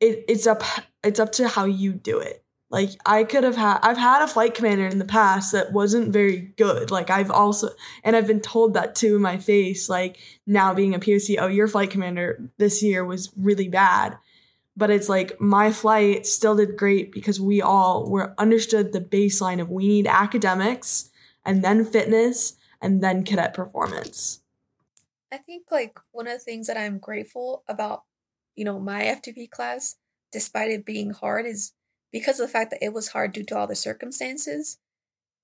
it, 0.00 0.24
it's 0.28 0.46
up 0.46 0.62
it's 1.02 1.20
up 1.20 1.32
to 1.32 1.48
how 1.48 1.64
you 1.64 1.92
do 1.92 2.18
it 2.18 2.44
like 2.70 2.90
I 3.06 3.24
could 3.24 3.44
have 3.44 3.56
had 3.56 3.78
I've 3.82 3.96
had 3.96 4.22
a 4.22 4.28
flight 4.28 4.54
commander 4.54 4.86
in 4.86 4.98
the 4.98 5.04
past 5.04 5.52
that 5.52 5.72
wasn't 5.72 6.12
very 6.12 6.52
good. 6.58 6.90
Like 6.90 7.08
I've 7.08 7.30
also 7.30 7.70
and 8.04 8.14
I've 8.14 8.26
been 8.26 8.40
told 8.40 8.74
that 8.74 8.94
too 8.94 9.16
in 9.16 9.22
my 9.22 9.38
face, 9.38 9.88
like 9.88 10.18
now 10.46 10.74
being 10.74 10.94
a 10.94 10.98
POC, 10.98 11.36
oh 11.40 11.46
your 11.46 11.66
flight 11.66 11.90
commander 11.90 12.50
this 12.58 12.82
year 12.82 13.04
was 13.04 13.32
really 13.36 13.68
bad. 13.68 14.18
but 14.78 14.90
it's 14.90 15.08
like 15.08 15.40
my 15.40 15.72
flight 15.72 16.24
still 16.24 16.54
did 16.54 16.76
great 16.76 17.10
because 17.10 17.40
we 17.40 17.60
all 17.60 18.08
were 18.08 18.32
understood 18.38 18.92
the 18.92 19.00
baseline 19.00 19.60
of 19.60 19.68
we 19.68 19.88
need 19.88 20.06
academics 20.06 21.10
and 21.44 21.64
then 21.64 21.84
fitness 21.84 22.56
and 22.80 23.02
then 23.02 23.24
cadet 23.24 23.52
performance. 23.54 24.40
I 25.32 25.38
think 25.38 25.66
like 25.72 25.98
one 26.12 26.28
of 26.28 26.34
the 26.34 26.38
things 26.38 26.68
that 26.68 26.76
I'm 26.76 26.98
grateful 26.98 27.64
about, 27.68 28.04
you 28.58 28.64
know, 28.64 28.80
my 28.80 29.04
FTP 29.04 29.48
class, 29.48 29.94
despite 30.32 30.68
it 30.68 30.84
being 30.84 31.10
hard, 31.10 31.46
is 31.46 31.72
because 32.10 32.40
of 32.40 32.48
the 32.48 32.52
fact 32.52 32.72
that 32.72 32.84
it 32.84 32.92
was 32.92 33.08
hard 33.08 33.32
due 33.32 33.44
to 33.44 33.56
all 33.56 33.68
the 33.68 33.76
circumstances, 33.76 34.78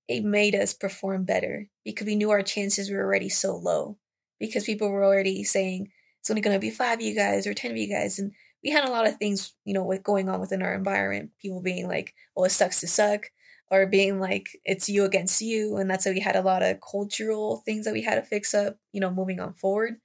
it 0.09 0.25
made 0.25 0.53
us 0.53 0.73
perform 0.73 1.23
better 1.23 1.69
because 1.85 2.05
we 2.05 2.17
knew 2.17 2.29
our 2.29 2.41
chances 2.41 2.91
were 2.91 3.01
already 3.01 3.29
so 3.29 3.55
low. 3.55 3.97
Because 4.37 4.65
people 4.65 4.89
were 4.91 5.05
already 5.05 5.45
saying 5.45 5.87
it's 6.19 6.29
only 6.29 6.41
gonna 6.41 6.59
be 6.59 6.69
five 6.69 6.99
of 6.99 7.05
you 7.05 7.15
guys 7.15 7.47
or 7.47 7.53
ten 7.53 7.71
of 7.71 7.77
you 7.77 7.87
guys. 7.87 8.19
And 8.19 8.33
we 8.61 8.69
had 8.71 8.83
a 8.83 8.91
lot 8.91 9.07
of 9.07 9.15
things, 9.15 9.53
you 9.63 9.73
know, 9.73 9.85
with 9.85 10.03
going 10.03 10.27
on 10.27 10.41
within 10.41 10.61
our 10.61 10.75
environment. 10.75 11.31
People 11.41 11.61
being 11.61 11.87
like, 11.87 12.13
Oh, 12.35 12.43
it 12.43 12.49
sucks 12.49 12.81
to 12.81 12.87
suck 12.87 13.31
or 13.71 13.87
being 13.87 14.19
like 14.19 14.49
it's 14.63 14.89
you 14.89 15.05
against 15.05 15.41
you 15.41 15.77
and 15.77 15.89
that's 15.89 16.05
why 16.05 16.11
we 16.11 16.19
had 16.19 16.35
a 16.35 16.41
lot 16.41 16.61
of 16.61 16.79
cultural 16.81 17.63
things 17.65 17.85
that 17.85 17.93
we 17.93 18.03
had 18.03 18.15
to 18.15 18.21
fix 18.21 18.53
up 18.53 18.77
you 18.91 18.99
know 19.01 19.09
moving 19.09 19.39
on 19.39 19.53
forward 19.53 19.95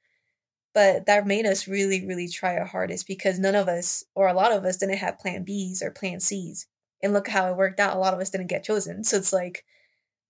but 0.74 1.06
that 1.06 1.26
made 1.26 1.46
us 1.46 1.68
really 1.68 2.06
really 2.06 2.28
try 2.28 2.56
our 2.56 2.66
hardest 2.66 3.06
because 3.06 3.38
none 3.38 3.54
of 3.54 3.68
us 3.68 4.04
or 4.14 4.28
a 4.28 4.34
lot 4.34 4.52
of 4.52 4.64
us 4.64 4.76
didn't 4.76 4.98
have 4.98 5.18
plan 5.18 5.44
b's 5.44 5.82
or 5.82 5.90
plan 5.90 6.20
c's. 6.20 6.66
And 7.02 7.14
look 7.14 7.28
how 7.28 7.48
it 7.48 7.56
worked 7.56 7.80
out. 7.80 7.96
A 7.96 7.98
lot 7.98 8.12
of 8.12 8.20
us 8.20 8.28
didn't 8.28 8.48
get 8.48 8.62
chosen. 8.62 9.04
So 9.04 9.16
it's 9.16 9.32
like 9.32 9.64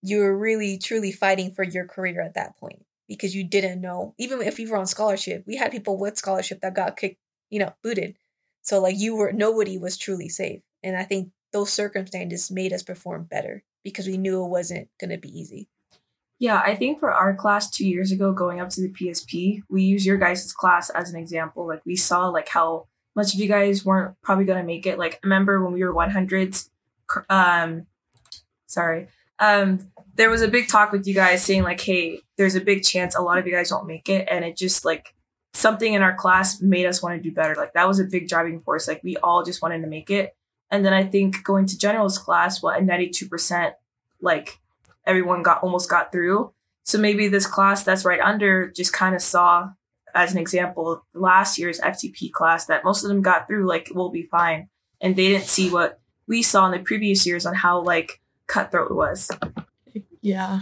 you 0.02 0.18
were 0.18 0.38
really 0.38 0.78
truly 0.78 1.10
fighting 1.10 1.50
for 1.50 1.64
your 1.64 1.84
career 1.84 2.22
at 2.22 2.34
that 2.34 2.56
point 2.58 2.84
because 3.08 3.34
you 3.34 3.42
didn't 3.42 3.80
know. 3.80 4.14
Even 4.18 4.40
if 4.40 4.60
you 4.60 4.70
were 4.70 4.76
on 4.76 4.86
scholarship 4.86 5.44
we 5.46 5.56
had 5.56 5.72
people 5.72 5.98
with 5.98 6.18
scholarship 6.18 6.60
that 6.60 6.74
got 6.74 6.96
kicked 6.96 7.20
you 7.50 7.58
know 7.58 7.74
booted. 7.82 8.16
So 8.62 8.80
like 8.80 8.98
you 8.98 9.16
were 9.16 9.32
nobody 9.32 9.78
was 9.78 9.96
truly 9.96 10.28
safe. 10.28 10.62
And 10.82 10.96
i 10.96 11.04
think 11.04 11.30
those 11.52 11.72
circumstances 11.72 12.50
made 12.50 12.72
us 12.72 12.82
perform 12.82 13.24
better 13.24 13.64
because 13.82 14.06
we 14.06 14.18
knew 14.18 14.44
it 14.44 14.48
wasn't 14.48 14.88
going 15.00 15.10
to 15.10 15.18
be 15.18 15.36
easy. 15.38 15.68
Yeah, 16.40 16.62
I 16.64 16.74
think 16.74 16.98
for 16.98 17.12
our 17.12 17.34
class 17.34 17.70
two 17.70 17.86
years 17.86 18.10
ago, 18.10 18.32
going 18.32 18.60
up 18.60 18.70
to 18.70 18.80
the 18.80 18.88
PSP, 18.88 19.62
we 19.68 19.82
use 19.82 20.06
your 20.06 20.16
guys' 20.16 20.50
class 20.54 20.88
as 20.88 21.12
an 21.12 21.20
example. 21.20 21.66
Like 21.66 21.84
we 21.84 21.96
saw 21.96 22.28
like 22.28 22.48
how 22.48 22.86
much 23.14 23.34
of 23.34 23.40
you 23.40 23.46
guys 23.46 23.84
weren't 23.84 24.16
probably 24.22 24.46
to 24.46 24.64
make 24.64 24.86
it. 24.86 24.98
Like 24.98 25.20
remember 25.22 25.62
when 25.62 25.74
we 25.74 25.84
were 25.84 25.92
100s, 25.92 26.70
um, 27.28 27.86
sorry, 28.66 29.08
um, 29.38 29.90
there 30.14 30.30
was 30.30 30.40
a 30.40 30.48
big 30.48 30.68
talk 30.68 30.92
with 30.92 31.06
you 31.06 31.12
guys 31.12 31.44
saying 31.44 31.62
like, 31.62 31.80
hey, 31.82 32.20
there's 32.38 32.54
a 32.54 32.60
big 32.60 32.84
chance 32.84 33.14
a 33.14 33.20
lot 33.20 33.36
of 33.36 33.46
you 33.46 33.52
guys 33.52 33.68
don't 33.68 33.86
make 33.86 34.08
it, 34.08 34.26
and 34.30 34.42
it 34.42 34.56
just 34.56 34.82
like 34.82 35.14
something 35.52 35.92
in 35.92 36.00
our 36.00 36.14
class 36.14 36.62
made 36.62 36.86
us 36.86 37.02
want 37.02 37.16
to 37.16 37.22
do 37.22 37.34
better. 37.34 37.54
Like 37.54 37.74
that 37.74 37.86
was 37.86 38.00
a 38.00 38.04
big 38.04 38.28
driving 38.28 38.60
force. 38.60 38.88
Like 38.88 39.02
we 39.04 39.18
all 39.18 39.44
just 39.44 39.60
wanted 39.60 39.82
to 39.82 39.88
make 39.88 40.08
it. 40.08 40.34
And 40.70 40.86
then 40.86 40.94
I 40.94 41.04
think 41.04 41.44
going 41.44 41.66
to 41.66 41.76
general's 41.76 42.16
class, 42.16 42.62
what, 42.62 42.80
a 42.80 42.82
92%, 42.82 43.72
like 44.22 44.58
everyone 45.06 45.42
got 45.42 45.62
almost 45.62 45.88
got 45.88 46.12
through. 46.12 46.52
So 46.84 46.98
maybe 46.98 47.28
this 47.28 47.46
class 47.46 47.84
that's 47.84 48.04
right 48.04 48.20
under 48.20 48.70
just 48.70 48.92
kind 48.92 49.14
of 49.14 49.22
saw, 49.22 49.70
as 50.14 50.32
an 50.32 50.38
example, 50.38 51.04
last 51.14 51.58
year's 51.58 51.80
FTP 51.80 52.32
class 52.32 52.66
that 52.66 52.84
most 52.84 53.04
of 53.04 53.08
them 53.08 53.22
got 53.22 53.46
through, 53.46 53.66
like, 53.68 53.90
we'll 53.94 54.10
be 54.10 54.22
fine. 54.24 54.68
And 55.00 55.16
they 55.16 55.28
didn't 55.28 55.46
see 55.46 55.70
what 55.70 56.00
we 56.26 56.42
saw 56.42 56.66
in 56.66 56.72
the 56.72 56.78
previous 56.84 57.26
years 57.26 57.46
on 57.46 57.54
how, 57.54 57.80
like, 57.80 58.20
cutthroat 58.46 58.90
it 58.90 58.94
was. 58.94 59.30
Yeah. 60.20 60.60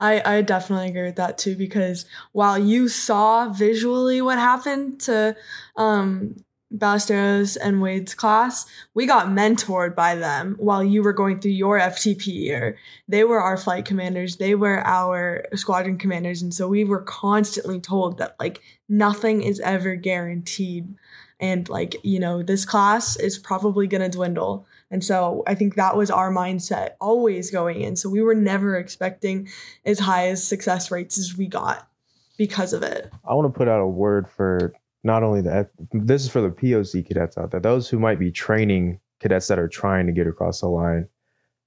I, 0.00 0.38
I 0.38 0.42
definitely 0.42 0.88
agree 0.88 1.02
with 1.02 1.16
that 1.16 1.36
too 1.36 1.54
because 1.56 2.06
while 2.32 2.58
you 2.58 2.88
saw 2.88 3.50
visually 3.50 4.22
what 4.22 4.38
happened 4.38 5.00
to 5.02 5.36
um, 5.76 6.36
Ballesteros 6.72 7.56
and 7.60 7.82
Wade's 7.82 8.14
class, 8.14 8.66
we 8.94 9.06
got 9.06 9.26
mentored 9.26 9.96
by 9.96 10.14
them 10.14 10.54
while 10.58 10.84
you 10.84 11.02
were 11.02 11.12
going 11.12 11.40
through 11.40 11.50
your 11.52 11.80
FTP 11.80 12.26
year. 12.26 12.78
They 13.08 13.24
were 13.24 13.40
our 13.40 13.56
flight 13.56 13.84
commanders, 13.84 14.36
they 14.36 14.54
were 14.54 14.86
our 14.86 15.44
squadron 15.54 15.98
commanders. 15.98 16.42
And 16.42 16.54
so 16.54 16.68
we 16.68 16.84
were 16.84 17.02
constantly 17.02 17.80
told 17.80 18.18
that 18.18 18.36
like 18.38 18.62
nothing 18.88 19.42
is 19.42 19.58
ever 19.60 19.96
guaranteed. 19.96 20.94
And 21.40 21.68
like, 21.68 21.96
you 22.04 22.20
know, 22.20 22.42
this 22.42 22.64
class 22.64 23.16
is 23.16 23.38
probably 23.38 23.86
going 23.86 24.02
to 24.02 24.10
dwindle. 24.10 24.66
And 24.90 25.02
so 25.02 25.42
I 25.46 25.54
think 25.54 25.74
that 25.74 25.96
was 25.96 26.10
our 26.10 26.30
mindset 26.30 26.90
always 27.00 27.50
going 27.50 27.80
in. 27.80 27.96
So 27.96 28.10
we 28.10 28.20
were 28.20 28.34
never 28.34 28.76
expecting 28.76 29.48
as 29.84 30.00
high 30.00 30.28
as 30.28 30.46
success 30.46 30.90
rates 30.90 31.16
as 31.18 31.36
we 31.36 31.46
got 31.46 31.88
because 32.36 32.72
of 32.72 32.82
it. 32.82 33.10
I 33.28 33.34
want 33.34 33.52
to 33.52 33.58
put 33.58 33.68
out 33.68 33.80
a 33.80 33.86
word 33.86 34.28
for 34.28 34.74
not 35.02 35.22
only 35.22 35.40
that, 35.42 35.70
this 35.92 36.22
is 36.22 36.28
for 36.28 36.40
the 36.40 36.50
POC 36.50 37.06
cadets 37.06 37.38
out 37.38 37.50
there, 37.50 37.60
those 37.60 37.88
who 37.88 37.98
might 37.98 38.18
be 38.18 38.30
training 38.30 39.00
cadets 39.20 39.48
that 39.48 39.58
are 39.58 39.68
trying 39.68 40.06
to 40.06 40.12
get 40.12 40.26
across 40.26 40.60
the 40.60 40.68
line. 40.68 41.08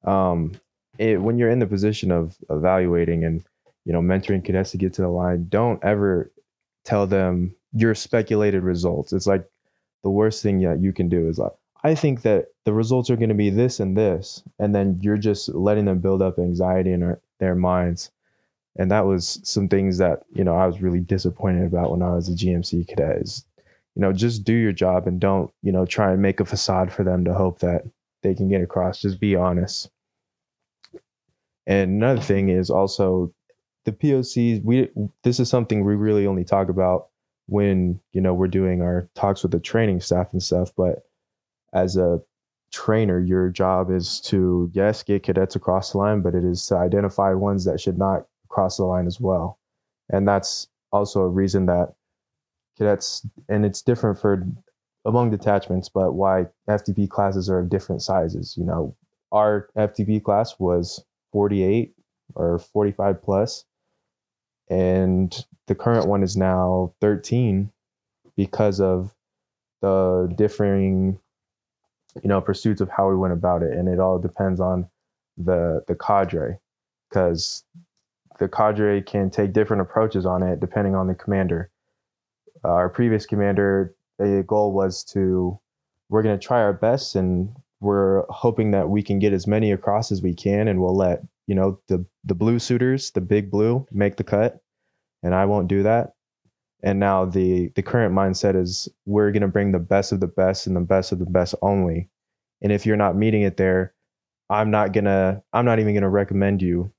Um, 0.04 0.54
it, 0.98 1.22
when 1.22 1.38
you're 1.38 1.50
in 1.50 1.60
the 1.60 1.68
position 1.68 2.12
of 2.12 2.38
evaluating 2.50 3.24
and 3.24 3.44
you 3.86 3.94
know 3.94 4.02
mentoring 4.02 4.44
cadets 4.44 4.72
to 4.72 4.78
get 4.78 4.94
to 4.94 5.02
the 5.02 5.10
line, 5.10 5.48
don't 5.50 5.84
ever 5.84 6.32
tell 6.84 7.08
them 7.08 7.56
your 7.74 7.96
speculated 7.96 8.62
results. 8.62 9.14
It's 9.14 9.28
like 9.28 9.46
the 10.04 10.10
worst 10.10 10.44
thing 10.44 10.62
that 10.62 10.82
you 10.82 10.94
can 10.94 11.10
do 11.10 11.28
is 11.28 11.40
like, 11.40 11.54
I 11.84 11.96
think 11.96 12.22
that 12.22 12.48
the 12.66 12.74
results 12.74 13.10
are 13.10 13.16
going 13.16 13.30
to 13.30 13.36
be 13.36 13.50
this 13.50 13.80
and 13.80 13.98
this, 13.98 14.44
and 14.60 14.76
then 14.76 15.00
you're 15.02 15.18
just 15.18 15.50
letting 15.50 15.86
them 15.86 16.00
build 16.00 16.22
up 16.22 16.38
anxiety 16.38 16.92
in 16.92 17.00
their, 17.00 17.22
their 17.40 17.56
minds 17.56 18.12
and 18.76 18.90
that 18.92 19.06
was 19.06 19.40
some 19.44 19.68
things 19.68 19.98
that 20.00 20.24
you 20.34 20.44
know 20.44 20.56
I 20.56 20.68
was 20.68 20.82
really 20.82 21.00
disappointed 21.00 21.66
about 21.66 21.92
when 21.92 22.02
I 22.02 22.16
was 22.16 22.30
a 22.30 22.34
GMC 22.34 22.88
cadet. 22.88 23.22
Is 23.22 23.46
you 23.96 24.02
know 24.02 24.12
just 24.12 24.44
do 24.44 24.54
your 24.54 24.72
job 24.72 25.08
and 25.08 25.20
don't 25.20 25.52
you 25.62 25.72
know 25.72 25.86
try 25.86 26.12
and 26.12 26.22
make 26.22 26.40
a 26.40 26.46
facade 26.46 26.92
for 26.92 27.04
them 27.04 27.26
to 27.26 27.34
hope 27.34 27.60
that 27.60 27.84
they 28.24 28.34
can 28.34 28.50
get 28.50 28.62
across. 28.62 29.02
Just 29.02 29.20
be 29.20 29.36
honest. 29.36 29.90
And 31.66 31.92
another 31.92 32.22
thing 32.22 32.50
is 32.50 32.70
also 32.70 33.34
the 33.86 33.92
POCs. 33.92 34.64
We 34.64 34.90
this 35.24 35.40
is 35.40 35.50
something 35.50 35.84
we 35.84 35.96
really 35.96 36.26
only 36.26 36.44
talk 36.44 36.70
about 36.70 37.10
when 37.48 38.00
you 38.12 38.22
know 38.22 38.34
we're 38.34 38.48
doing 38.48 38.82
our 38.82 39.08
talks 39.16 39.44
with 39.44 39.52
the 39.52 39.60
training 39.60 40.02
staff 40.02 40.34
and 40.34 40.42
stuff. 40.42 40.72
But 40.76 41.04
as 41.74 41.96
a 41.96 42.22
trainer, 42.72 43.20
your 43.20 43.50
job 43.50 43.92
is 43.92 44.20
to 44.22 44.72
yes 44.74 45.04
get 45.04 45.24
cadets 45.24 45.56
across 45.56 45.92
the 45.92 46.00
line, 46.00 46.22
but 46.22 46.34
it 46.34 46.44
is 46.44 46.66
to 46.68 46.76
identify 46.76 47.34
ones 47.34 47.66
that 47.66 47.80
should 47.80 48.00
not 48.00 48.26
cross 48.54 48.78
the 48.78 48.84
line 48.84 49.08
as 49.08 49.20
well. 49.20 49.60
And 50.10 50.28
that's 50.28 50.68
also 50.92 51.22
a 51.22 51.30
reason 51.30 51.66
that 51.66 51.94
cadets, 52.78 53.26
and 53.50 53.66
it's 53.66 53.82
different 53.82 54.20
for 54.20 54.46
among 55.06 55.32
detachments, 55.32 55.90
but 55.90 56.14
why 56.14 56.46
FTP 56.70 57.10
classes 57.10 57.50
are 57.50 57.60
of 57.60 57.70
different 57.70 58.02
sizes. 58.02 58.56
You 58.58 58.64
know, 58.64 58.96
our 59.32 59.70
FTP 59.76 60.24
class 60.24 60.60
was 60.60 61.04
48 61.32 61.94
or 62.36 62.60
45 62.60 63.22
plus, 63.22 63.66
and 64.70 65.46
the 65.68 65.76
current 65.76 66.08
one 66.08 66.24
is 66.24 66.38
now 66.38 66.94
13 67.02 67.70
because 68.38 68.80
of 68.80 69.14
the 69.82 70.34
differing, 70.38 71.20
you 72.22 72.30
know, 72.30 72.40
pursuits 72.40 72.82
of 72.82 72.90
how 72.90 73.10
we 73.10 73.18
went 73.18 73.34
about 73.34 73.64
it, 73.64 73.74
and 73.74 73.90
it 73.90 74.00
all 74.00 74.20
depends 74.20 74.60
on 74.60 74.88
the 75.38 75.84
the 75.88 75.96
cadre 75.96 76.60
because 77.10 77.64
the 78.40 78.48
cadre 78.48 79.02
can 79.02 79.30
take 79.30 79.54
different 79.54 79.82
approaches 79.82 80.26
on 80.26 80.44
it 80.44 80.60
depending 80.60 80.96
on 80.96 81.08
the 81.08 81.16
commander. 81.16 81.70
Uh, 82.64 82.70
our 82.70 82.90
previous 82.90 83.26
commander, 83.26 83.96
a 84.20 84.44
goal 84.44 84.74
was 84.74 85.04
to 85.04 85.60
we're 86.10 86.24
going 86.24 86.38
to 86.38 86.46
try 86.46 86.62
our 86.62 86.74
best 86.74 87.16
and 87.16 87.56
we're 87.80 88.24
hoping 88.30 88.72
that 88.72 88.90
we 88.90 89.02
can 89.02 89.20
get 89.20 89.34
as 89.34 89.48
many 89.48 89.72
across 89.72 90.12
as 90.12 90.22
we 90.22 90.34
can 90.34 90.68
and 90.68 90.80
we'll 90.80 90.96
let 90.96 91.22
you 91.48 91.56
know 91.56 91.80
the 91.88 92.06
the 92.24 92.36
blue 92.36 92.60
suitors 92.60 93.12
the 93.12 93.22
big 93.22 93.52
blue 93.52 93.86
make 93.92 94.18
the 94.18 94.24
cut. 94.24 94.60
And 95.24 95.34
i 95.34 95.46
won't 95.46 95.68
do 95.68 95.84
that. 95.84 96.14
And 96.84 97.00
now 97.00 97.26
the 97.26 97.70
the 97.76 97.82
current 97.82 98.14
mindset 98.14 98.56
is 98.56 98.88
we're 99.06 99.32
going 99.32 99.42
to 99.42 99.48
bring 99.48 99.72
the 99.72 99.80
best 99.80 100.12
of 100.12 100.20
the 100.20 100.28
best 100.28 100.68
and 100.68 100.76
the 100.76 100.82
best 100.82 101.12
of 101.12 101.20
the 101.20 101.26
best 101.26 101.56
only. 101.62 102.10
And 102.62 102.72
if 102.72 102.86
you're 102.86 102.98
not 102.98 103.16
meeting 103.16 103.42
it 103.42 103.58
there 103.58 103.94
i'm 104.50 104.72
not 104.72 104.94
going 104.94 105.06
to 105.06 105.42
i'm 105.54 105.66
not 105.66 105.80
even 105.80 105.94
going 105.94 106.04
to 106.04 106.10
recommend 106.10 106.62
you 106.62 106.92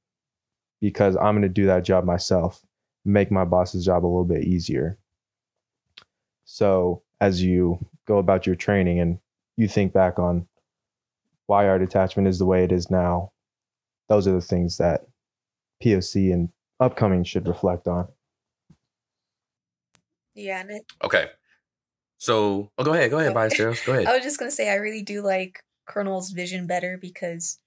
because 0.85 1.17
I'm 1.17 1.33
going 1.33 1.41
to 1.41 1.49
do 1.49 1.65
that 1.65 1.83
job 1.83 2.05
myself, 2.05 2.63
make 3.07 3.31
my 3.31 3.47
boss's 3.47 3.87
job 3.87 4.05
a 4.05 4.07
little 4.07 4.27
bit 4.27 4.45
easier. 4.45 4.99
So, 6.45 7.03
as 7.23 7.43
you 7.43 7.79
go 8.07 8.19
about 8.19 8.47
your 8.47 8.55
training 8.55 9.01
and 9.01 9.19
you 9.57 9.67
think 9.67 9.95
back 9.95 10.19
on 10.19 10.47
why 11.47 11.69
our 11.69 11.79
detachment 11.79 12.29
is 12.29 12.39
the 12.39 12.45
way 12.45 12.65
it 12.65 12.71
is 12.71 12.91
now, 12.91 13.33
those 14.11 14.29
are 14.29 14.33
the 14.33 14.43
things 14.43 14.77
that 14.77 15.07
POC 15.83 16.35
and 16.35 16.51
upcoming 16.81 17.25
should 17.25 17.49
reflect 17.49 17.89
on. 17.89 18.07
Yeah. 20.35 20.61
And 20.61 20.71
it, 20.71 20.85
Okay. 21.03 21.29
So, 22.19 22.71
oh, 22.77 22.85
go 22.85 22.93
ahead. 22.93 23.11
Go 23.11 23.21
ahead, 23.21 23.33
Ballesteros. 23.33 23.87
Go 23.87 23.95
ahead. 23.95 24.07
I 24.09 24.17
was 24.17 24.23
just 24.23 24.39
going 24.39 24.51
to 24.51 24.55
say, 24.55 24.69
I 24.71 24.75
really 24.75 25.03
do 25.03 25.23
like 25.23 25.63
Colonel's 25.87 26.29
vision 26.29 26.67
better 26.67 26.99
because 27.01 27.59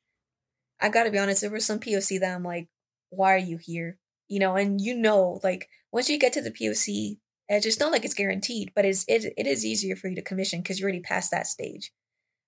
I 0.79 0.89
got 0.89 1.05
to 1.05 1.11
be 1.11 1.17
honest, 1.17 1.41
there 1.41 1.49
was 1.49 1.65
some 1.65 1.79
POC 1.79 2.19
that 2.19 2.35
I'm 2.35 2.43
like, 2.43 2.67
why 3.09 3.33
are 3.33 3.37
you 3.37 3.57
here? 3.57 3.97
You 4.27 4.39
know, 4.39 4.55
and 4.55 4.81
you 4.81 4.95
know, 4.95 5.39
like 5.43 5.69
once 5.91 6.09
you 6.09 6.19
get 6.19 6.33
to 6.33 6.41
the 6.41 6.51
POC, 6.51 7.17
it's 7.49 7.65
just 7.65 7.79
not 7.79 7.91
like 7.91 8.03
it's 8.03 8.13
guaranteed, 8.13 8.71
but 8.75 8.85
it's 8.85 9.05
it, 9.07 9.33
it 9.37 9.47
is 9.47 9.65
easier 9.65 9.95
for 9.95 10.07
you 10.09 10.15
to 10.15 10.21
commission 10.21 10.61
because 10.61 10.79
you're 10.79 10.87
already 10.87 10.99
past 10.99 11.31
that 11.31 11.47
stage, 11.47 11.91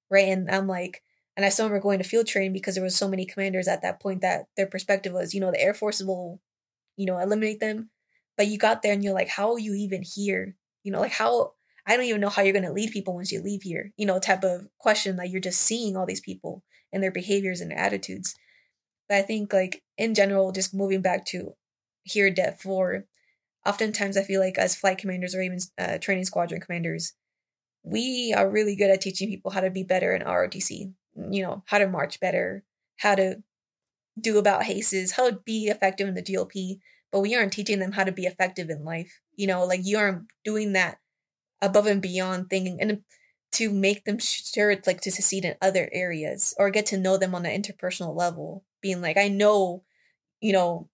right? 0.09 0.27
And 0.27 0.49
I'm 0.49 0.67
like, 0.67 1.01
and 1.37 1.45
I 1.45 1.49
saw 1.49 1.67
them 1.67 1.79
going 1.79 1.99
to 1.99 2.03
field 2.03 2.27
training 2.27 2.53
because 2.53 2.75
there 2.75 2.83
was 2.83 2.97
so 2.97 3.07
many 3.07 3.25
commanders 3.25 3.67
at 3.67 3.81
that 3.81 4.01
point 4.01 4.21
that 4.21 4.47
their 4.57 4.67
perspective 4.67 5.13
was, 5.13 5.33
you 5.33 5.39
know, 5.39 5.51
the 5.51 5.61
Air 5.61 5.73
Force 5.73 6.01
will, 6.03 6.41
you 6.97 7.05
know, 7.05 7.17
eliminate 7.17 7.61
them. 7.61 7.91
But 8.35 8.47
you 8.47 8.57
got 8.57 8.81
there 8.81 8.93
and 8.93 9.03
you're 9.03 9.13
like, 9.13 9.29
how 9.29 9.53
are 9.53 9.59
you 9.59 9.73
even 9.73 10.03
here? 10.03 10.55
You 10.83 10.91
know, 10.91 10.99
like 10.99 11.11
how 11.11 11.53
I 11.85 11.95
don't 11.95 12.05
even 12.05 12.21
know 12.21 12.29
how 12.29 12.41
you're 12.41 12.53
going 12.53 12.65
to 12.65 12.71
lead 12.71 12.91
people 12.91 13.15
once 13.15 13.31
you 13.31 13.41
leave 13.41 13.63
here, 13.63 13.91
you 13.97 14.05
know, 14.05 14.19
type 14.19 14.43
of 14.43 14.67
question 14.77 15.15
that 15.15 15.29
you're 15.29 15.41
just 15.41 15.61
seeing 15.61 15.95
all 15.95 16.05
these 16.05 16.21
people 16.21 16.63
and 16.91 17.01
their 17.01 17.11
behaviors 17.11 17.61
and 17.61 17.71
their 17.71 17.79
attitudes. 17.79 18.35
But 19.09 19.17
I 19.17 19.21
think, 19.23 19.51
like, 19.51 19.83
in 19.97 20.15
general, 20.15 20.51
just 20.51 20.73
moving 20.73 21.01
back 21.01 21.25
to 21.27 21.55
here, 22.03 22.29
Det 22.29 22.61
4, 22.61 23.05
oftentimes 23.65 24.15
I 24.15 24.23
feel 24.23 24.39
like 24.39 24.57
as 24.57 24.75
flight 24.75 24.99
commanders 24.99 25.35
or 25.35 25.41
even 25.41 25.59
uh, 25.77 25.97
training 25.97 26.25
squadron 26.25 26.61
commanders, 26.61 27.13
we 27.83 28.33
are 28.35 28.49
really 28.49 28.75
good 28.75 28.91
at 28.91 29.01
teaching 29.01 29.29
people 29.29 29.51
how 29.51 29.61
to 29.61 29.71
be 29.71 29.83
better 29.83 30.13
in 30.15 30.21
ROTC, 30.21 30.93
you 31.31 31.41
know, 31.41 31.63
how 31.67 31.79
to 31.79 31.87
march 31.87 32.19
better, 32.19 32.63
how 32.97 33.15
to 33.15 33.41
do 34.19 34.37
about 34.37 34.63
HACEs, 34.63 35.13
how 35.13 35.29
to 35.29 35.39
be 35.45 35.67
effective 35.67 36.07
in 36.07 36.15
the 36.15 36.23
GLP, 36.23 36.79
but 37.11 37.21
we 37.21 37.35
aren't 37.35 37.53
teaching 37.53 37.79
them 37.79 37.93
how 37.93 38.03
to 38.03 38.11
be 38.11 38.25
effective 38.25 38.69
in 38.69 38.83
life. 38.83 39.21
You 39.35 39.47
know, 39.47 39.65
like 39.65 39.81
you 39.83 39.97
aren't 39.97 40.27
doing 40.43 40.73
that 40.73 40.99
above 41.61 41.87
and 41.87 42.01
beyond 42.01 42.49
thing 42.49 42.77
and 42.79 43.01
to 43.53 43.71
make 43.71 44.05
them 44.05 44.19
sure 44.19 44.71
it's 44.71 44.87
like 44.87 45.01
to 45.01 45.11
succeed 45.11 45.43
in 45.43 45.55
other 45.61 45.89
areas 45.91 46.53
or 46.57 46.69
get 46.69 46.85
to 46.87 46.97
know 46.97 47.17
them 47.17 47.33
on 47.33 47.45
an 47.45 47.61
interpersonal 47.61 48.15
level 48.15 48.63
being 48.81 49.01
like 49.01 49.17
i 49.17 49.27
know 49.27 49.83
you 50.41 50.53
know 50.53 50.89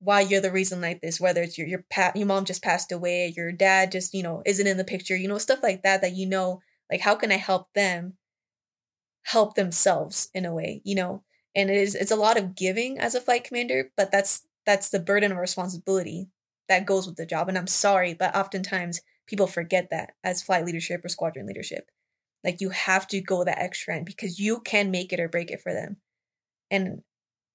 why 0.00 0.20
you're 0.20 0.40
the 0.40 0.52
reason 0.52 0.80
like 0.80 1.00
this 1.00 1.20
whether 1.20 1.42
it's 1.42 1.58
your 1.58 1.66
your 1.66 1.84
pa- 1.90 2.12
your 2.14 2.26
mom 2.26 2.44
just 2.44 2.62
passed 2.62 2.92
away 2.92 3.32
your 3.36 3.52
dad 3.52 3.92
just 3.92 4.14
you 4.14 4.22
know 4.22 4.42
isn't 4.46 4.66
in 4.66 4.76
the 4.76 4.84
picture 4.84 5.16
you 5.16 5.28
know 5.28 5.38
stuff 5.38 5.62
like 5.62 5.82
that 5.82 6.00
that 6.02 6.14
you 6.14 6.26
know 6.26 6.60
like 6.90 7.00
how 7.00 7.14
can 7.14 7.32
i 7.32 7.36
help 7.36 7.68
them 7.74 8.14
help 9.24 9.54
themselves 9.54 10.30
in 10.34 10.44
a 10.44 10.54
way 10.54 10.80
you 10.84 10.94
know 10.94 11.22
and 11.54 11.70
it 11.70 11.76
is 11.76 11.94
it's 11.94 12.10
a 12.10 12.16
lot 12.16 12.38
of 12.38 12.54
giving 12.54 12.98
as 12.98 13.14
a 13.14 13.20
flight 13.20 13.44
commander 13.44 13.90
but 13.96 14.10
that's 14.10 14.46
that's 14.64 14.90
the 14.90 15.00
burden 15.00 15.32
of 15.32 15.38
responsibility 15.38 16.28
that 16.68 16.86
goes 16.86 17.06
with 17.06 17.16
the 17.16 17.26
job 17.26 17.48
and 17.48 17.58
i'm 17.58 17.66
sorry 17.66 18.14
but 18.14 18.34
oftentimes 18.34 19.02
people 19.28 19.46
forget 19.46 19.90
that 19.90 20.14
as 20.24 20.42
flight 20.42 20.64
leadership 20.64 21.04
or 21.04 21.08
squadron 21.08 21.46
leadership. 21.46 21.90
Like 22.42 22.60
you 22.60 22.70
have 22.70 23.06
to 23.08 23.20
go 23.20 23.44
that 23.44 23.58
extra 23.58 23.96
end 23.96 24.06
because 24.06 24.40
you 24.40 24.60
can 24.60 24.90
make 24.90 25.12
it 25.12 25.20
or 25.20 25.28
break 25.28 25.50
it 25.50 25.60
for 25.60 25.72
them. 25.72 25.98
And 26.70 27.02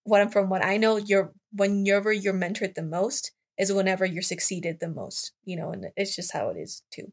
what 0.04 0.22
I'm 0.22 0.30
from 0.30 0.50
what 0.50 0.64
I 0.64 0.78
know, 0.78 0.98
you're 0.98 1.34
whenever 1.52 2.12
you're 2.12 2.34
mentored 2.34 2.76
the 2.76 2.84
most 2.84 3.32
is 3.58 3.72
whenever 3.72 4.06
you're 4.06 4.24
succeeded 4.24 4.80
the 4.80 4.90
most, 4.90 5.32
you 5.46 5.56
know, 5.56 5.72
and 5.72 5.88
it's 5.96 6.16
just 6.16 6.34
how 6.34 6.50
it 6.50 6.58
is 6.58 6.84
too. 6.92 7.12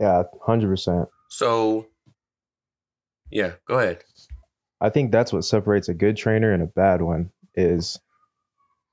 Yeah, 0.00 0.22
hundred 0.46 0.68
percent. 0.68 1.08
So, 1.28 1.86
yeah, 3.30 3.52
go 3.66 3.78
ahead. 3.78 4.04
I 4.80 4.90
think 4.90 5.10
that's 5.10 5.32
what 5.32 5.44
separates 5.44 5.88
a 5.88 5.94
good 5.94 6.16
trainer 6.16 6.52
and 6.52 6.62
a 6.62 6.66
bad 6.66 7.02
one 7.02 7.30
is 7.54 7.98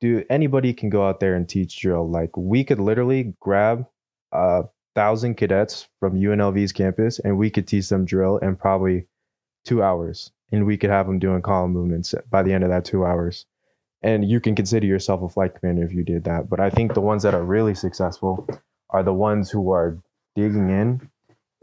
do 0.01 0.23
anybody 0.29 0.73
can 0.73 0.89
go 0.89 1.07
out 1.07 1.19
there 1.19 1.35
and 1.35 1.47
teach 1.47 1.79
drill. 1.79 2.09
Like 2.09 2.35
we 2.35 2.63
could 2.63 2.79
literally 2.79 3.33
grab 3.39 3.85
a 4.31 4.63
thousand 4.95 5.35
cadets 5.35 5.87
from 5.99 6.19
UNLV's 6.19 6.71
campus 6.71 7.19
and 7.19 7.37
we 7.37 7.49
could 7.49 7.67
teach 7.67 7.89
them 7.89 8.05
drill 8.05 8.37
in 8.37 8.55
probably 8.55 9.07
two 9.63 9.83
hours. 9.83 10.31
And 10.51 10.65
we 10.65 10.77
could 10.77 10.89
have 10.89 11.07
them 11.07 11.19
doing 11.19 11.41
column 11.41 11.73
movements 11.73 12.13
by 12.29 12.43
the 12.43 12.53
end 12.53 12.63
of 12.63 12.69
that 12.69 12.85
two 12.85 13.05
hours. 13.05 13.45
And 14.01 14.29
you 14.29 14.39
can 14.39 14.55
consider 14.55 14.85
yourself 14.85 15.21
a 15.23 15.29
flight 15.29 15.59
commander 15.59 15.83
if 15.83 15.93
you 15.93 16.03
did 16.03 16.25
that. 16.25 16.49
But 16.49 16.59
I 16.59 16.69
think 16.69 16.93
the 16.93 17.01
ones 17.01 17.23
that 17.23 17.33
are 17.33 17.43
really 17.43 17.73
successful 17.73 18.47
are 18.91 19.03
the 19.03 19.13
ones 19.13 19.49
who 19.49 19.71
are 19.71 19.97
digging 20.35 20.69
in 20.69 21.09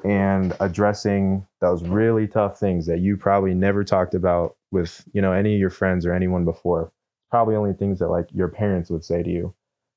and 0.04 0.54
addressing 0.58 1.46
those 1.60 1.84
really 1.84 2.26
tough 2.26 2.58
things 2.58 2.86
that 2.86 2.98
you 2.98 3.16
probably 3.16 3.54
never 3.54 3.84
talked 3.84 4.14
about 4.14 4.56
with, 4.72 5.04
you 5.12 5.22
know, 5.22 5.32
any 5.32 5.54
of 5.54 5.60
your 5.60 5.70
friends 5.70 6.04
or 6.04 6.12
anyone 6.12 6.44
before 6.44 6.90
probably 7.32 7.56
only 7.56 7.72
things 7.72 7.98
that 7.98 8.08
like 8.08 8.28
your 8.34 8.48
parents 8.48 8.90
would 8.90 9.02
say 9.02 9.22
to 9.22 9.30
you 9.30 9.54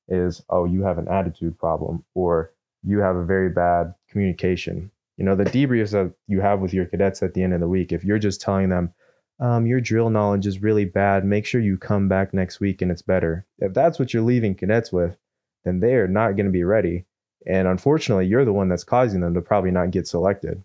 is, 0.08 0.42
oh, 0.48 0.64
you 0.64 0.82
have 0.82 0.96
an 0.96 1.06
attitude 1.06 1.56
problem 1.58 2.02
or 2.14 2.50
you 2.82 2.98
have 3.00 3.14
a 3.14 3.24
very 3.24 3.50
bad 3.50 3.94
communication. 4.08 4.90
You 5.16 5.24
know, 5.24 5.34
the 5.34 5.44
debriefs 5.44 5.92
that 5.92 6.12
you 6.26 6.40
have 6.40 6.60
with 6.60 6.74
your 6.74 6.86
cadets 6.86 7.22
at 7.22 7.34
the 7.34 7.42
end 7.42 7.54
of 7.54 7.60
the 7.60 7.68
week, 7.68 7.92
if 7.92 8.04
you're 8.04 8.18
just 8.18 8.40
telling 8.40 8.68
them, 8.68 8.92
um, 9.38 9.66
your 9.66 9.80
drill 9.80 10.10
knowledge 10.10 10.46
is 10.46 10.62
really 10.62 10.84
bad, 10.84 11.24
make 11.24 11.46
sure 11.46 11.60
you 11.60 11.76
come 11.76 12.08
back 12.08 12.32
next 12.32 12.60
week 12.60 12.82
and 12.82 12.90
it's 12.90 13.02
better. 13.02 13.46
If 13.58 13.74
that's 13.74 13.98
what 13.98 14.12
you're 14.12 14.22
leaving 14.22 14.54
cadets 14.54 14.92
with, 14.92 15.16
then 15.64 15.80
they're 15.80 16.08
not 16.08 16.36
going 16.36 16.46
to 16.46 16.52
be 16.52 16.64
ready. 16.64 17.06
And 17.46 17.68
unfortunately, 17.68 18.26
you're 18.26 18.44
the 18.44 18.52
one 18.52 18.68
that's 18.68 18.84
causing 18.84 19.20
them 19.20 19.34
to 19.34 19.42
probably 19.42 19.70
not 19.70 19.90
get 19.90 20.08
selected. 20.08 20.62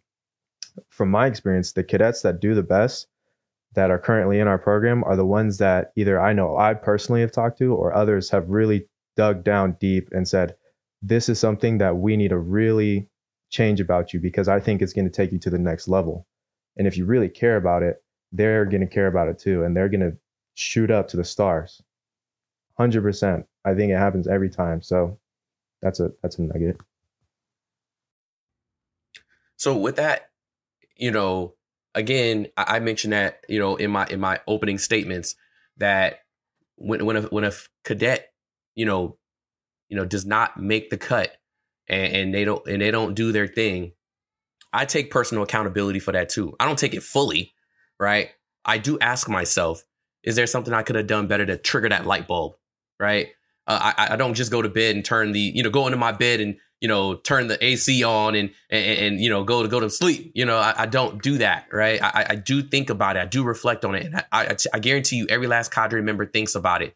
From 0.89 1.11
my 1.11 1.27
experience, 1.27 1.73
the 1.73 1.83
cadets 1.83 2.21
that 2.21 2.39
do 2.39 2.55
the 2.55 2.63
best 2.63 3.07
that 3.73 3.91
are 3.91 3.99
currently 3.99 4.39
in 4.39 4.47
our 4.47 4.57
program 4.57 5.03
are 5.03 5.15
the 5.15 5.25
ones 5.25 5.57
that 5.57 5.91
either 5.95 6.19
I 6.19 6.33
know 6.33 6.57
I 6.57 6.73
personally 6.73 7.21
have 7.21 7.31
talked 7.31 7.57
to 7.59 7.73
or 7.73 7.93
others 7.93 8.29
have 8.29 8.49
really 8.49 8.87
dug 9.15 9.43
down 9.43 9.77
deep 9.79 10.09
and 10.11 10.27
said, 10.27 10.55
this 11.01 11.29
is 11.29 11.39
something 11.39 11.79
that 11.79 11.97
we 11.97 12.15
need 12.15 12.29
to 12.29 12.37
really 12.37 13.09
change 13.51 13.79
about 13.79 14.13
you 14.13 14.19
because 14.19 14.47
I 14.47 14.59
think 14.59 14.81
it's 14.81 14.93
going 14.93 15.05
to 15.05 15.11
take 15.11 15.31
you 15.31 15.39
to 15.39 15.49
the 15.49 15.59
next 15.59 15.87
level. 15.87 16.25
And 16.77 16.87
if 16.87 16.97
you 16.97 17.05
really 17.05 17.29
care 17.29 17.57
about 17.57 17.83
it, 17.83 18.03
they're 18.31 18.65
going 18.65 18.81
to 18.81 18.87
care 18.87 19.07
about 19.07 19.27
it 19.27 19.37
too. 19.37 19.63
And 19.63 19.75
they're 19.75 19.89
going 19.89 20.01
to 20.01 20.17
shoot 20.55 20.89
up 20.89 21.09
to 21.09 21.17
the 21.17 21.23
stars. 21.23 21.81
100%. 22.79 23.45
I 23.63 23.75
think 23.75 23.91
it 23.91 23.97
happens 23.97 24.27
every 24.27 24.49
time. 24.49 24.81
So 24.81 25.19
that's 25.81 25.99
a, 25.99 26.11
that's 26.23 26.39
a 26.39 26.43
nugget. 26.43 26.77
So 29.57 29.77
with 29.77 29.97
that, 29.97 30.31
you 30.95 31.11
know, 31.11 31.53
again, 31.93 32.47
I, 32.57 32.79
mentioned 32.79 33.13
that 33.13 33.43
you 33.47 33.59
know 33.59 33.75
in 33.75 33.91
my 33.91 34.07
in 34.07 34.19
my 34.19 34.39
opening 34.47 34.77
statements 34.77 35.35
that 35.77 36.21
when 36.75 37.05
when 37.05 37.17
a 37.17 37.21
when 37.23 37.43
a 37.43 37.51
cadet 37.83 38.31
you 38.75 38.85
know 38.85 39.17
you 39.89 39.97
know 39.97 40.05
does 40.05 40.25
not 40.25 40.59
make 40.59 40.89
the 40.89 40.97
cut 40.97 41.37
and, 41.91 42.13
and 42.13 42.33
they 42.33 42.43
don't 42.43 42.65
and 42.67 42.81
they 42.81 42.89
don't 42.89 43.13
do 43.13 43.31
their 43.31 43.47
thing, 43.47 43.91
I 44.73 44.85
take 44.85 45.11
personal 45.11 45.43
accountability 45.43 45.99
for 45.99 46.11
that 46.13 46.29
too. 46.29 46.55
I 46.59 46.65
don't 46.65 46.79
take 46.79 46.95
it 46.95 47.03
fully, 47.03 47.53
right? 47.99 48.31
I 48.65 48.79
do 48.79 48.97
ask 48.99 49.29
myself, 49.29 49.83
is 50.23 50.35
there 50.35 50.47
something 50.47 50.73
I 50.73 50.81
could 50.81 50.95
have 50.95 51.07
done 51.07 51.27
better 51.27 51.45
to 51.45 51.57
trigger 51.57 51.89
that 51.89 52.07
light 52.07 52.27
bulb, 52.27 52.55
right? 52.99 53.29
Uh, 53.67 53.93
I, 53.95 54.13
I 54.13 54.15
don't 54.15 54.33
just 54.33 54.51
go 54.51 54.63
to 54.63 54.69
bed 54.69 54.95
and 54.95 55.05
turn 55.05 55.33
the 55.33 55.39
you 55.39 55.61
know 55.61 55.69
go 55.69 55.85
into 55.85 55.97
my 55.97 56.11
bed 56.11 56.39
and 56.39 56.57
you 56.81 56.87
know, 56.87 57.15
turn 57.15 57.47
the 57.47 57.63
AC 57.63 58.03
on 58.03 58.33
and 58.35 58.49
and, 58.69 58.99
and 58.99 59.21
you 59.21 59.29
know 59.29 59.43
go 59.43 59.61
to 59.61 59.69
go 59.69 59.79
to 59.79 59.89
sleep. 59.89 60.31
You 60.33 60.45
know, 60.45 60.57
I, 60.57 60.73
I 60.79 60.85
don't 60.87 61.21
do 61.21 61.37
that, 61.37 61.67
right? 61.71 62.01
I, 62.01 62.25
I, 62.31 62.35
do 62.35 62.63
think 62.63 62.89
about 62.89 63.15
it. 63.15 63.19
I 63.19 63.25
do 63.25 63.43
reflect 63.43 63.85
on 63.85 63.93
it, 63.93 64.05
and 64.05 64.15
I, 64.15 64.25
I, 64.31 64.55
I 64.73 64.79
guarantee 64.79 65.17
you, 65.17 65.27
every 65.29 65.45
last 65.45 65.71
cadre 65.71 66.01
member 66.01 66.25
thinks 66.25 66.55
about 66.55 66.81
it, 66.81 66.95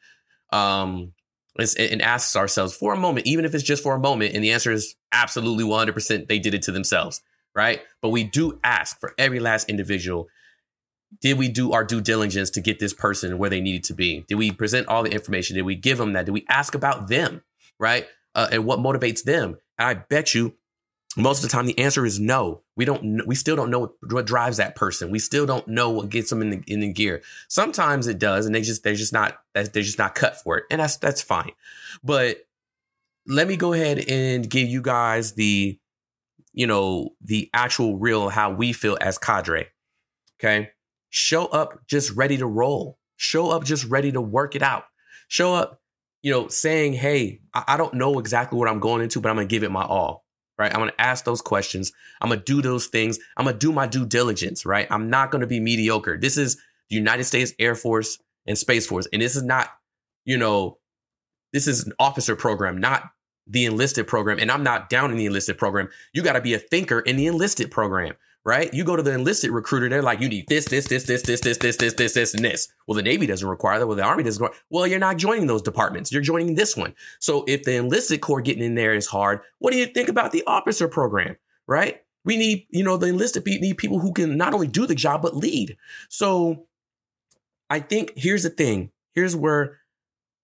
um, 0.51 1.13
and, 1.57 2.01
asks 2.01 2.35
ourselves 2.35 2.75
for 2.75 2.93
a 2.93 2.97
moment, 2.97 3.25
even 3.25 3.45
if 3.45 3.55
it's 3.55 3.63
just 3.63 3.81
for 3.81 3.95
a 3.95 3.99
moment. 3.99 4.35
And 4.35 4.43
the 4.43 4.51
answer 4.51 4.71
is 4.71 4.95
absolutely 5.11 5.63
one 5.63 5.79
hundred 5.79 5.93
percent. 5.93 6.27
They 6.27 6.39
did 6.39 6.53
it 6.53 6.61
to 6.63 6.71
themselves, 6.71 7.21
right? 7.55 7.81
But 8.01 8.09
we 8.09 8.23
do 8.23 8.59
ask 8.63 8.99
for 8.99 9.13
every 9.17 9.39
last 9.39 9.69
individual. 9.69 10.27
Did 11.21 11.37
we 11.37 11.47
do 11.47 11.71
our 11.71 11.85
due 11.85 12.01
diligence 12.01 12.49
to 12.51 12.61
get 12.61 12.79
this 12.79 12.93
person 12.93 13.37
where 13.37 13.49
they 13.49 13.61
needed 13.61 13.85
to 13.85 13.93
be? 13.93 14.25
Did 14.27 14.35
we 14.35 14.51
present 14.51 14.87
all 14.87 15.03
the 15.03 15.11
information? 15.11 15.55
Did 15.55 15.61
we 15.61 15.75
give 15.75 15.97
them 15.97 16.13
that? 16.13 16.25
Did 16.25 16.33
we 16.33 16.45
ask 16.49 16.75
about 16.75 17.07
them, 17.07 17.41
right? 17.79 18.05
Uh, 18.33 18.49
and 18.51 18.65
what 18.65 18.79
motivates 18.79 19.23
them? 19.23 19.57
And 19.77 19.87
I 19.87 19.93
bet 19.93 20.35
you 20.35 20.55
most 21.15 21.43
of 21.43 21.49
the 21.49 21.53
time 21.53 21.65
the 21.65 21.79
answer 21.79 22.05
is 22.05 22.19
no. 22.19 22.61
We 22.75 22.85
don't. 22.85 23.25
We 23.25 23.35
still 23.35 23.55
don't 23.55 23.69
know 23.69 23.79
what, 23.79 23.91
what 24.09 24.25
drives 24.25 24.57
that 24.57 24.75
person. 24.75 25.11
We 25.11 25.19
still 25.19 25.45
don't 25.45 25.67
know 25.67 25.89
what 25.89 26.09
gets 26.09 26.29
them 26.29 26.41
in 26.41 26.49
the 26.49 26.63
in 26.67 26.81
the 26.81 26.91
gear. 26.91 27.21
Sometimes 27.47 28.07
it 28.07 28.19
does, 28.19 28.45
and 28.45 28.53
they 28.53 28.61
just 28.61 28.83
they're 28.83 28.95
just 28.95 29.13
not 29.13 29.37
they're 29.53 29.65
just 29.65 29.97
not 29.97 30.15
cut 30.15 30.41
for 30.41 30.57
it, 30.57 30.65
and 30.69 30.81
that's 30.81 30.97
that's 30.97 31.21
fine. 31.21 31.51
But 32.03 32.45
let 33.27 33.47
me 33.47 33.55
go 33.57 33.73
ahead 33.73 33.99
and 34.09 34.49
give 34.49 34.67
you 34.67 34.81
guys 34.81 35.33
the 35.33 35.79
you 36.53 36.67
know 36.67 37.11
the 37.21 37.49
actual 37.53 37.97
real 37.97 38.29
how 38.29 38.51
we 38.51 38.73
feel 38.73 38.97
as 38.99 39.17
cadre. 39.17 39.67
Okay, 40.39 40.71
show 41.09 41.45
up 41.47 41.87
just 41.87 42.11
ready 42.11 42.37
to 42.37 42.45
roll. 42.45 42.99
Show 43.15 43.51
up 43.51 43.63
just 43.63 43.85
ready 43.85 44.11
to 44.11 44.21
work 44.21 44.55
it 44.55 44.61
out. 44.61 44.83
Show 45.27 45.53
up 45.53 45.81
you 46.25 46.31
know, 46.31 46.47
saying, 46.47 46.93
hey, 46.93 47.39
I, 47.53 47.77
don't 47.77 47.93
know 47.93 48.17
exactly 48.17 48.57
what 48.57 48.67
I'm 48.67 48.79
going 48.79 49.03
into, 49.03 49.21
but 49.21 49.29
I'm 49.29 49.37
to 49.37 49.45
give 49.45 49.61
it 49.61 49.69
my 49.69 49.83
all, 49.83 50.24
right? 50.57 50.71
I'm 50.73 50.79
going 50.79 50.91
to 50.91 51.01
ask 51.01 51.25
those 51.25 51.41
questions. 51.41 51.91
I'm 52.21 52.29
going 52.29 52.39
to 52.39 52.45
do 52.45 52.61
those 52.61 52.87
things. 52.87 53.19
I'm 53.37 53.45
going 53.45 53.55
to 53.55 53.59
do 53.59 53.71
my 53.71 53.87
due 53.87 54.05
diligence, 54.05 54.65
right? 54.65 54.87
I'm 54.89 55.09
not 55.09 55.31
going 55.31 55.41
to 55.41 55.47
be 55.47 55.59
mediocre. 55.59 56.17
This 56.17 56.37
is 56.37 56.55
the 56.89 56.95
United 56.95 57.25
States 57.25 57.53
Air 57.59 57.75
Force 57.75 58.19
and 58.45 58.57
Space 58.57 58.87
Force. 58.87 59.07
And 59.11 59.21
this 59.21 59.35
is 59.35 59.43
not, 59.43 59.69
you 60.23 60.37
know, 60.37 60.77
this 61.53 61.67
is 61.67 61.85
an 61.85 61.93
officer 61.99 62.35
program, 62.35 62.77
not 62.77 63.11
the 63.47 63.65
enlisted 63.65 64.07
program. 64.07 64.39
And 64.39 64.51
I'm 64.51 64.63
not 64.63 64.89
down 64.89 65.11
in 65.11 65.17
the 65.17 65.25
enlisted 65.25 65.57
program. 65.57 65.89
You 66.13 66.21
got 66.23 66.33
to 66.33 66.41
be 66.41 66.53
a 66.53 66.59
thinker 66.59 66.99
in 66.99 67.15
the 67.15 67.27
enlisted 67.27 67.71
program, 67.71 68.15
right? 68.45 68.71
You 68.73 68.83
go 68.83 68.95
to 68.95 69.01
the 69.01 69.13
enlisted 69.13 69.49
recruiter, 69.49 69.89
they're 69.89 70.03
like, 70.03 70.21
you 70.21 70.29
need 70.29 70.47
this, 70.47 70.65
this, 70.65 70.85
this, 70.85 71.05
this, 71.05 71.23
this, 71.23 71.41
this, 71.41 71.57
this, 71.57 71.77
this, 71.77 71.93
this, 71.93 72.13
this, 72.13 72.33
and 72.35 72.45
this. 72.45 72.67
Well, 72.87 72.95
the 72.95 73.01
Navy 73.01 73.25
doesn't 73.25 73.47
require 73.47 73.79
that. 73.79 73.87
Well, 73.87 73.97
the 73.97 74.03
Army 74.03 74.23
doesn't. 74.23 74.41
Require. 74.41 74.59
Well, 74.69 74.85
you're 74.85 74.99
not 74.99 75.17
joining 75.17 75.47
those 75.47 75.63
departments. 75.63 76.11
You're 76.11 76.21
joining 76.21 76.53
this 76.53 76.77
one. 76.77 76.93
So 77.19 77.43
if 77.47 77.63
the 77.63 77.75
enlisted 77.75 78.21
corps 78.21 78.41
getting 78.41 78.63
in 78.63 78.75
there 78.75 78.93
is 78.93 79.07
hard, 79.07 79.41
what 79.57 79.71
do 79.71 79.77
you 79.77 79.87
think 79.87 80.09
about 80.09 80.31
the 80.31 80.43
officer 80.45 80.87
program, 80.87 81.37
right? 81.67 82.01
We 82.23 82.37
need, 82.37 82.67
you 82.69 82.83
know, 82.83 82.97
the 82.97 83.07
enlisted 83.07 83.45
need 83.45 83.77
people 83.77 83.99
who 83.99 84.13
can 84.13 84.37
not 84.37 84.53
only 84.53 84.67
do 84.67 84.85
the 84.85 84.95
job 84.95 85.23
but 85.23 85.35
lead. 85.35 85.75
So 86.09 86.67
I 87.69 87.79
think 87.79 88.13
here's 88.15 88.43
the 88.43 88.49
thing. 88.49 88.91
Here's 89.13 89.35
where 89.35 89.79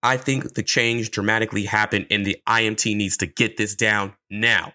I 0.02 0.18
think 0.18 0.56
the 0.56 0.64
change 0.64 1.12
dramatically 1.12 1.66
happened, 1.66 2.08
and 2.10 2.26
the 2.26 2.38
IMT 2.48 2.96
needs 2.96 3.18
to 3.18 3.28
get 3.28 3.58
this 3.58 3.76
down 3.76 4.14
now. 4.30 4.74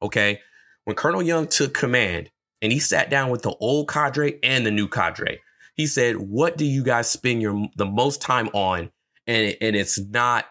Okay, 0.00 0.40
when 0.84 0.94
Colonel 0.94 1.22
Young 1.22 1.48
took 1.48 1.74
command 1.74 2.30
and 2.60 2.72
he 2.72 2.78
sat 2.78 3.10
down 3.10 3.30
with 3.30 3.42
the 3.42 3.54
old 3.60 3.88
cadre 3.88 4.38
and 4.42 4.66
the 4.66 4.70
new 4.70 4.88
cadre. 4.88 5.40
He 5.74 5.86
said, 5.86 6.16
"What 6.16 6.56
do 6.56 6.64
you 6.64 6.82
guys 6.82 7.10
spend 7.10 7.40
your 7.40 7.68
the 7.76 7.86
most 7.86 8.20
time 8.20 8.48
on?" 8.48 8.90
And 9.26 9.56
and 9.60 9.76
it's 9.76 9.98
not 9.98 10.46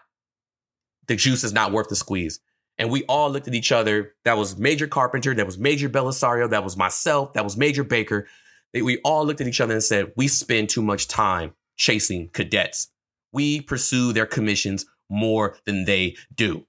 the 1.06 1.16
juice 1.16 1.44
is 1.44 1.52
not 1.52 1.72
worth 1.72 1.88
the 1.88 1.96
squeeze. 1.96 2.40
And 2.78 2.90
we 2.90 3.02
all 3.04 3.30
looked 3.30 3.48
at 3.48 3.54
each 3.54 3.72
other. 3.72 4.14
That 4.24 4.38
was 4.38 4.56
Major 4.56 4.86
Carpenter. 4.86 5.34
That 5.34 5.46
was 5.46 5.58
Major 5.58 5.88
Belisario. 5.88 6.48
That 6.48 6.64
was 6.64 6.76
myself. 6.76 7.32
That 7.32 7.44
was 7.44 7.56
Major 7.56 7.82
Baker. 7.82 8.28
We 8.72 8.98
all 8.98 9.26
looked 9.26 9.40
at 9.40 9.48
each 9.48 9.60
other 9.60 9.74
and 9.74 9.82
said, 9.82 10.12
"We 10.16 10.28
spend 10.28 10.68
too 10.68 10.82
much 10.82 11.08
time 11.08 11.54
chasing 11.76 12.28
cadets. 12.28 12.88
We 13.32 13.60
pursue 13.60 14.12
their 14.12 14.26
commissions 14.26 14.86
more 15.10 15.58
than 15.64 15.84
they 15.84 16.16
do, 16.34 16.66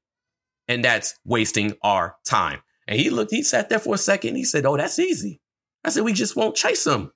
and 0.68 0.84
that's 0.84 1.20
wasting 1.24 1.78
our 1.84 2.18
time." 2.26 2.62
And 2.90 3.00
he 3.00 3.12
looked, 3.12 3.32
he 3.32 3.44
sat 3.44 3.70
there 3.70 3.78
for 3.78 3.94
a 3.94 4.00
second. 4.00 4.36
He 4.36 4.44
said, 4.44 4.66
Oh, 4.66 4.76
that's 4.76 4.98
easy. 4.98 5.40
I 5.86 5.92
said, 5.92 6.04
We 6.04 6.12
just 6.12 6.36
won't 6.36 6.56
chase 6.56 6.84
them. 6.84 7.14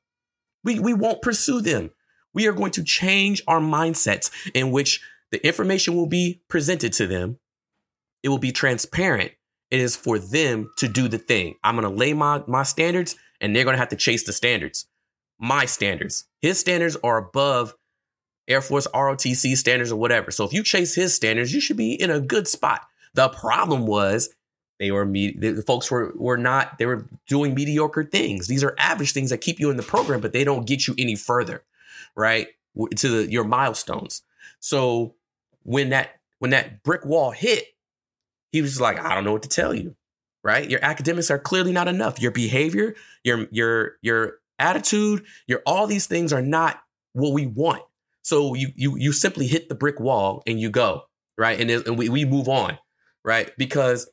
We, 0.63 0.79
we 0.79 0.93
won't 0.93 1.23
pursue 1.23 1.61
them. 1.61 1.89
We 2.33 2.47
are 2.47 2.53
going 2.53 2.71
to 2.73 2.83
change 2.83 3.41
our 3.47 3.59
mindsets 3.59 4.31
in 4.53 4.71
which 4.71 5.01
the 5.31 5.45
information 5.45 5.95
will 5.95 6.05
be 6.05 6.41
presented 6.47 6.93
to 6.93 7.07
them. 7.07 7.39
It 8.21 8.29
will 8.29 8.37
be 8.37 8.51
transparent. 8.51 9.31
It 9.71 9.79
is 9.79 9.95
for 9.95 10.19
them 10.19 10.71
to 10.77 10.87
do 10.87 11.07
the 11.07 11.17
thing. 11.17 11.55
I'm 11.63 11.75
going 11.75 11.91
to 11.91 11.99
lay 11.99 12.13
my, 12.13 12.43
my 12.47 12.61
standards 12.61 13.15
and 13.41 13.55
they're 13.55 13.63
going 13.63 13.73
to 13.73 13.79
have 13.79 13.89
to 13.89 13.95
chase 13.95 14.23
the 14.23 14.31
standards. 14.31 14.85
My 15.39 15.65
standards. 15.65 16.25
His 16.39 16.59
standards 16.59 16.95
are 17.03 17.17
above 17.17 17.73
Air 18.47 18.61
Force 18.61 18.85
ROTC 18.93 19.57
standards 19.57 19.91
or 19.91 19.95
whatever. 19.95 20.29
So 20.29 20.45
if 20.45 20.53
you 20.53 20.61
chase 20.61 20.93
his 20.93 21.15
standards, 21.15 21.51
you 21.51 21.59
should 21.59 21.77
be 21.77 21.93
in 21.93 22.11
a 22.11 22.19
good 22.19 22.47
spot. 22.47 22.81
The 23.15 23.29
problem 23.29 23.87
was 23.87 24.29
they 24.83 24.91
were 24.91 25.05
me. 25.05 25.31
The 25.31 25.61
folks 25.61 25.89
were 25.89 26.11
were 26.15 26.35
not. 26.35 26.77
They 26.77 26.85
were 26.85 27.07
doing 27.25 27.53
mediocre 27.53 28.03
things. 28.03 28.47
These 28.47 28.65
are 28.65 28.75
average 28.77 29.13
things 29.13 29.29
that 29.29 29.37
keep 29.37 29.57
you 29.57 29.69
in 29.69 29.77
the 29.77 29.83
program, 29.83 30.19
but 30.19 30.33
they 30.33 30.43
don't 30.43 30.67
get 30.67 30.87
you 30.87 30.93
any 30.97 31.15
further, 31.15 31.63
right? 32.17 32.47
To 32.97 33.07
the, 33.07 33.31
your 33.31 33.45
milestones. 33.45 34.23
So 34.59 35.15
when 35.63 35.89
that 35.89 36.19
when 36.39 36.51
that 36.51 36.83
brick 36.83 37.05
wall 37.05 37.31
hit, 37.31 37.63
he 38.51 38.61
was 38.61 38.81
like, 38.81 38.99
I 38.99 39.15
don't 39.15 39.23
know 39.23 39.31
what 39.31 39.43
to 39.43 39.49
tell 39.49 39.73
you, 39.73 39.95
right? 40.43 40.69
Your 40.69 40.83
academics 40.83 41.31
are 41.31 41.39
clearly 41.39 41.71
not 41.71 41.87
enough. 41.87 42.19
Your 42.21 42.31
behavior, 42.31 42.95
your 43.23 43.47
your 43.51 43.93
your 44.01 44.39
attitude, 44.59 45.23
your 45.47 45.61
all 45.65 45.87
these 45.87 46.07
things 46.07 46.33
are 46.33 46.41
not 46.41 46.81
what 47.13 47.31
we 47.31 47.47
want. 47.47 47.83
So 48.21 48.53
you 48.53 48.73
you 48.75 48.97
you 48.97 49.13
simply 49.13 49.47
hit 49.47 49.69
the 49.69 49.75
brick 49.75 50.01
wall 50.01 50.43
and 50.45 50.59
you 50.59 50.69
go 50.69 51.03
right, 51.37 51.57
and, 51.57 51.71
and 51.71 51.97
we 51.97 52.09
we 52.09 52.25
move 52.25 52.49
on, 52.49 52.77
right? 53.23 53.49
Because 53.57 54.09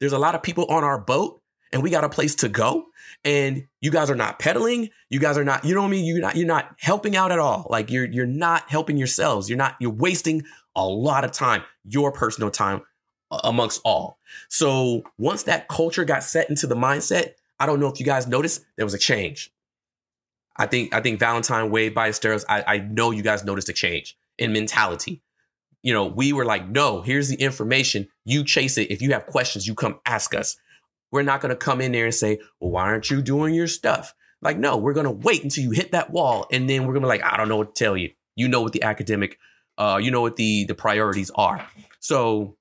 there's 0.00 0.12
a 0.12 0.18
lot 0.18 0.34
of 0.34 0.42
people 0.42 0.66
on 0.66 0.84
our 0.84 0.98
boat 0.98 1.40
and 1.72 1.82
we 1.82 1.90
got 1.90 2.04
a 2.04 2.08
place 2.08 2.34
to 2.36 2.48
go 2.48 2.86
and 3.24 3.66
you 3.80 3.90
guys 3.90 4.10
are 4.10 4.14
not 4.14 4.38
pedaling 4.38 4.88
you 5.10 5.18
guys 5.18 5.36
are 5.36 5.44
not 5.44 5.64
you 5.64 5.74
know 5.74 5.82
what 5.82 5.88
i 5.88 5.90
mean? 5.90 6.04
You're 6.04 6.20
not 6.20 6.36
you're 6.36 6.46
not 6.46 6.74
helping 6.78 7.16
out 7.16 7.32
at 7.32 7.38
all. 7.38 7.66
Like 7.70 7.90
you're 7.90 8.04
you're 8.04 8.26
not 8.26 8.68
helping 8.68 8.96
yourselves. 8.96 9.48
You're 9.48 9.58
not 9.58 9.76
you're 9.80 9.90
wasting 9.90 10.42
a 10.74 10.86
lot 10.86 11.24
of 11.24 11.32
time 11.32 11.62
your 11.84 12.12
personal 12.12 12.50
time 12.50 12.82
amongst 13.42 13.80
all. 13.84 14.18
So 14.48 15.04
once 15.18 15.44
that 15.44 15.68
culture 15.68 16.04
got 16.04 16.22
set 16.22 16.50
into 16.50 16.66
the 16.66 16.74
mindset 16.74 17.34
i 17.60 17.66
don't 17.66 17.80
know 17.80 17.88
if 17.88 18.00
you 18.00 18.06
guys 18.06 18.26
noticed 18.26 18.64
there 18.76 18.86
was 18.86 18.94
a 18.94 18.98
change. 18.98 19.52
I 20.56 20.66
think 20.66 20.94
i 20.94 21.00
think 21.00 21.18
valentine 21.18 21.70
wade 21.70 21.94
ballesteros 21.94 22.44
i, 22.48 22.62
I 22.66 22.78
know 22.78 23.10
you 23.10 23.22
guys 23.22 23.44
noticed 23.44 23.68
a 23.68 23.72
change 23.72 24.16
in 24.38 24.52
mentality 24.52 25.22
you 25.84 25.92
know, 25.92 26.06
we 26.06 26.32
were 26.32 26.46
like, 26.46 26.66
no, 26.66 27.02
here's 27.02 27.28
the 27.28 27.36
information. 27.36 28.08
You 28.24 28.42
chase 28.42 28.78
it. 28.78 28.90
If 28.90 29.02
you 29.02 29.12
have 29.12 29.26
questions, 29.26 29.68
you 29.68 29.74
come 29.74 30.00
ask 30.06 30.34
us. 30.34 30.56
We're 31.12 31.22
not 31.22 31.42
going 31.42 31.50
to 31.50 31.56
come 31.56 31.82
in 31.82 31.92
there 31.92 32.06
and 32.06 32.14
say, 32.14 32.38
well, 32.58 32.70
why 32.70 32.84
aren't 32.84 33.10
you 33.10 33.20
doing 33.20 33.54
your 33.54 33.66
stuff? 33.66 34.14
Like, 34.40 34.56
no, 34.56 34.78
we're 34.78 34.94
going 34.94 35.04
to 35.04 35.12
wait 35.12 35.44
until 35.44 35.62
you 35.62 35.72
hit 35.72 35.92
that 35.92 36.10
wall. 36.10 36.46
And 36.50 36.68
then 36.70 36.86
we're 36.86 36.94
going 36.94 37.02
to 37.02 37.06
be 37.06 37.10
like, 37.10 37.22
I 37.22 37.36
don't 37.36 37.50
know 37.50 37.58
what 37.58 37.74
to 37.74 37.84
tell 37.84 37.98
you. 37.98 38.10
You 38.34 38.48
know 38.48 38.62
what 38.62 38.72
the 38.72 38.82
academic, 38.82 39.38
uh, 39.76 40.00
you 40.02 40.10
know 40.10 40.22
what 40.22 40.36
the, 40.36 40.64
the 40.64 40.74
priorities 40.74 41.30
are. 41.34 41.68
So 42.00 42.56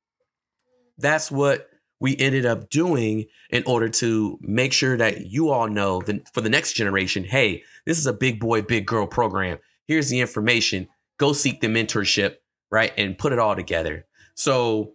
that's 0.97 1.31
what 1.31 1.69
we 2.01 2.17
ended 2.17 2.45
up 2.45 2.69
doing 2.69 3.27
in 3.49 3.63
order 3.65 3.87
to 3.87 4.37
make 4.41 4.73
sure 4.73 4.97
that 4.97 5.27
you 5.27 5.49
all 5.49 5.69
know 5.69 6.01
that 6.01 6.27
for 6.33 6.41
the 6.41 6.49
next 6.49 6.73
generation, 6.73 7.23
hey, 7.23 7.63
this 7.85 7.97
is 7.97 8.05
a 8.05 8.13
big 8.13 8.41
boy, 8.41 8.63
big 8.63 8.85
girl 8.85 9.07
program. 9.07 9.59
Here's 9.87 10.09
the 10.09 10.19
information. 10.19 10.89
Go 11.17 11.31
seek 11.31 11.61
the 11.61 11.67
mentorship 11.67 12.35
right? 12.73 12.91
And 12.97 13.15
put 13.15 13.31
it 13.31 13.39
all 13.39 13.55
together. 13.55 14.07
So 14.33 14.93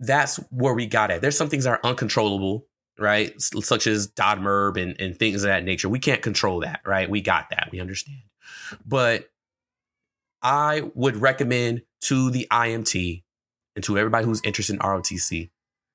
that's 0.00 0.38
where 0.50 0.74
we 0.74 0.86
got 0.86 1.12
at. 1.12 1.20
There's 1.20 1.38
some 1.38 1.48
things 1.48 1.62
that 1.62 1.70
are 1.70 1.80
uncontrollable, 1.84 2.66
right? 2.98 3.32
Such 3.40 3.86
as 3.86 4.08
DODMERB 4.08 4.82
and, 4.82 5.00
and 5.00 5.16
things 5.16 5.44
of 5.44 5.48
that 5.48 5.62
nature. 5.62 5.88
We 5.88 6.00
can't 6.00 6.20
control 6.20 6.58
that, 6.60 6.80
right? 6.84 7.08
We 7.08 7.20
got 7.20 7.50
that. 7.50 7.68
We 7.70 7.80
understand. 7.80 8.22
But 8.84 9.30
I 10.42 10.90
would 10.94 11.16
recommend 11.16 11.82
to 12.02 12.28
the 12.28 12.48
IMT 12.50 13.22
and 13.76 13.84
to 13.84 13.96
everybody 13.96 14.24
who's 14.24 14.40
interested 14.42 14.72
in 14.72 14.80
ROTC, 14.80 15.50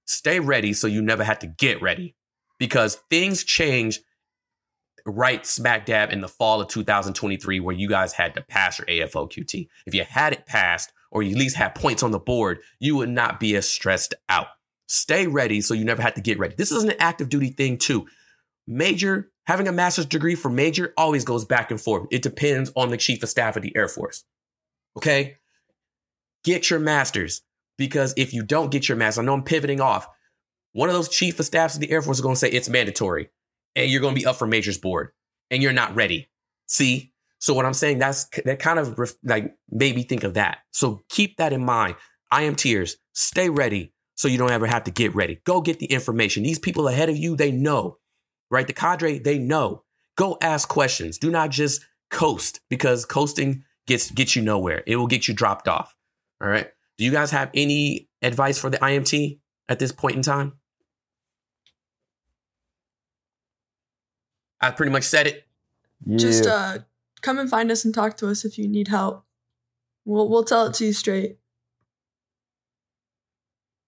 stay 0.05 0.39
ready 0.39 0.71
so 0.71 0.87
you 0.87 1.01
never 1.01 1.25
have 1.25 1.39
to 1.39 1.47
get 1.47 1.81
ready 1.81 2.15
because 2.57 2.95
things 3.09 3.43
change 3.43 3.99
right 5.05 5.45
smack 5.45 5.85
dab 5.85 6.11
in 6.11 6.21
the 6.21 6.27
fall 6.27 6.61
of 6.61 6.67
2023 6.67 7.59
where 7.59 7.75
you 7.75 7.87
guys 7.87 8.13
had 8.13 8.33
to 8.33 8.41
pass 8.41 8.79
your 8.79 8.87
AFOQT. 8.87 9.67
If 9.85 9.93
you 9.93 10.03
had 10.03 10.33
it 10.33 10.45
passed 10.45 10.91
or 11.11 11.21
you 11.21 11.31
at 11.31 11.37
least 11.37 11.55
had 11.55 11.75
points 11.75 12.03
on 12.03 12.11
the 12.11 12.19
board, 12.19 12.59
you 12.79 12.95
would 12.95 13.09
not 13.09 13.39
be 13.39 13.55
as 13.55 13.69
stressed 13.69 14.13
out. 14.29 14.47
Stay 14.87 15.27
ready 15.27 15.61
so 15.61 15.73
you 15.73 15.85
never 15.85 16.01
have 16.01 16.15
to 16.15 16.21
get 16.21 16.39
ready. 16.39 16.55
This 16.57 16.71
is 16.71 16.83
an 16.83 16.93
active 16.99 17.29
duty 17.29 17.49
thing 17.49 17.77
too. 17.77 18.07
Major, 18.67 19.31
having 19.45 19.67
a 19.67 19.71
master's 19.71 20.07
degree 20.07 20.35
for 20.35 20.49
major 20.49 20.93
always 20.97 21.23
goes 21.23 21.45
back 21.45 21.69
and 21.69 21.79
forth. 21.79 22.07
It 22.11 22.23
depends 22.23 22.71
on 22.75 22.89
the 22.89 22.97
chief 22.97 23.21
of 23.21 23.29
staff 23.29 23.55
of 23.55 23.63
the 23.63 23.75
Air 23.75 23.87
Force. 23.87 24.23
Okay? 24.97 25.37
Get 26.43 26.69
your 26.69 26.79
master's 26.79 27.41
because 27.77 28.13
if 28.17 28.33
you 28.33 28.43
don't 28.43 28.71
get 28.71 28.89
your 28.89 28.97
master's, 28.97 29.23
I 29.23 29.25
know 29.25 29.33
I'm 29.33 29.43
pivoting 29.43 29.81
off. 29.81 30.07
One 30.73 30.89
of 30.89 30.95
those 30.95 31.09
chief 31.09 31.39
of 31.39 31.45
staffs 31.45 31.75
of 31.75 31.81
the 31.81 31.91
Air 31.91 32.01
Force 32.01 32.17
is 32.17 32.21
going 32.21 32.35
to 32.35 32.39
say 32.39 32.49
it's 32.49 32.69
mandatory 32.69 33.29
and 33.75 33.89
you're 33.89 34.01
going 34.01 34.15
to 34.15 34.19
be 34.19 34.25
up 34.25 34.35
for 34.35 34.47
majors 34.47 34.77
board 34.77 35.09
and 35.51 35.61
you're 35.61 35.73
not 35.73 35.95
ready. 35.95 36.29
See? 36.67 37.11
So 37.39 37.53
what 37.53 37.65
I'm 37.65 37.73
saying, 37.73 37.99
that's 37.99 38.27
that 38.45 38.59
kind 38.59 38.79
of 38.79 38.99
like 39.23 39.55
made 39.69 39.95
me 39.95 40.03
think 40.03 40.23
of 40.23 40.33
that. 40.33 40.59
So 40.71 41.01
keep 41.09 41.37
that 41.37 41.53
in 41.53 41.63
mind. 41.63 41.95
IMTers, 42.33 42.93
stay 43.13 43.49
ready 43.49 43.93
so 44.15 44.27
you 44.27 44.37
don't 44.37 44.51
ever 44.51 44.65
have 44.65 44.83
to 44.85 44.91
get 44.91 45.13
ready. 45.13 45.41
Go 45.43 45.61
get 45.61 45.79
the 45.79 45.85
information. 45.87 46.43
These 46.43 46.59
people 46.59 46.87
ahead 46.87 47.09
of 47.09 47.17
you, 47.17 47.35
they 47.35 47.51
know, 47.51 47.97
right? 48.49 48.65
The 48.65 48.73
cadre, 48.73 49.19
they 49.19 49.37
know. 49.37 49.83
Go 50.17 50.37
ask 50.41 50.67
questions. 50.67 51.17
Do 51.17 51.29
not 51.29 51.51
just 51.51 51.85
coast 52.09 52.61
because 52.69 53.05
coasting 53.05 53.63
gets 53.85 54.09
gets 54.11 54.35
you 54.35 54.41
nowhere. 54.41 54.83
It 54.87 54.95
will 54.95 55.07
get 55.07 55.27
you 55.27 55.33
dropped 55.33 55.67
off. 55.67 55.95
All 56.41 56.47
right. 56.47 56.69
Do 56.97 57.03
you 57.03 57.11
guys 57.11 57.31
have 57.31 57.51
any 57.53 58.09
advice 58.21 58.57
for 58.57 58.69
the 58.69 58.77
IMT 58.77 59.39
at 59.67 59.79
this 59.79 59.91
point 59.91 60.15
in 60.15 60.21
time? 60.21 60.53
I 64.65 64.71
pretty 64.71 64.91
much 64.91 65.03
said 65.03 65.27
it. 65.27 65.45
Yeah. 66.05 66.17
Just 66.17 66.45
uh, 66.45 66.79
come 67.21 67.37
and 67.39 67.49
find 67.49 67.71
us 67.71 67.85
and 67.85 67.93
talk 67.93 68.17
to 68.17 68.29
us 68.29 68.45
if 68.45 68.57
you 68.57 68.67
need 68.67 68.87
help. 68.87 69.23
We'll 70.05 70.29
we'll 70.29 70.43
tell 70.43 70.67
it 70.67 70.73
to 70.75 70.85
you 70.85 70.93
straight. 70.93 71.37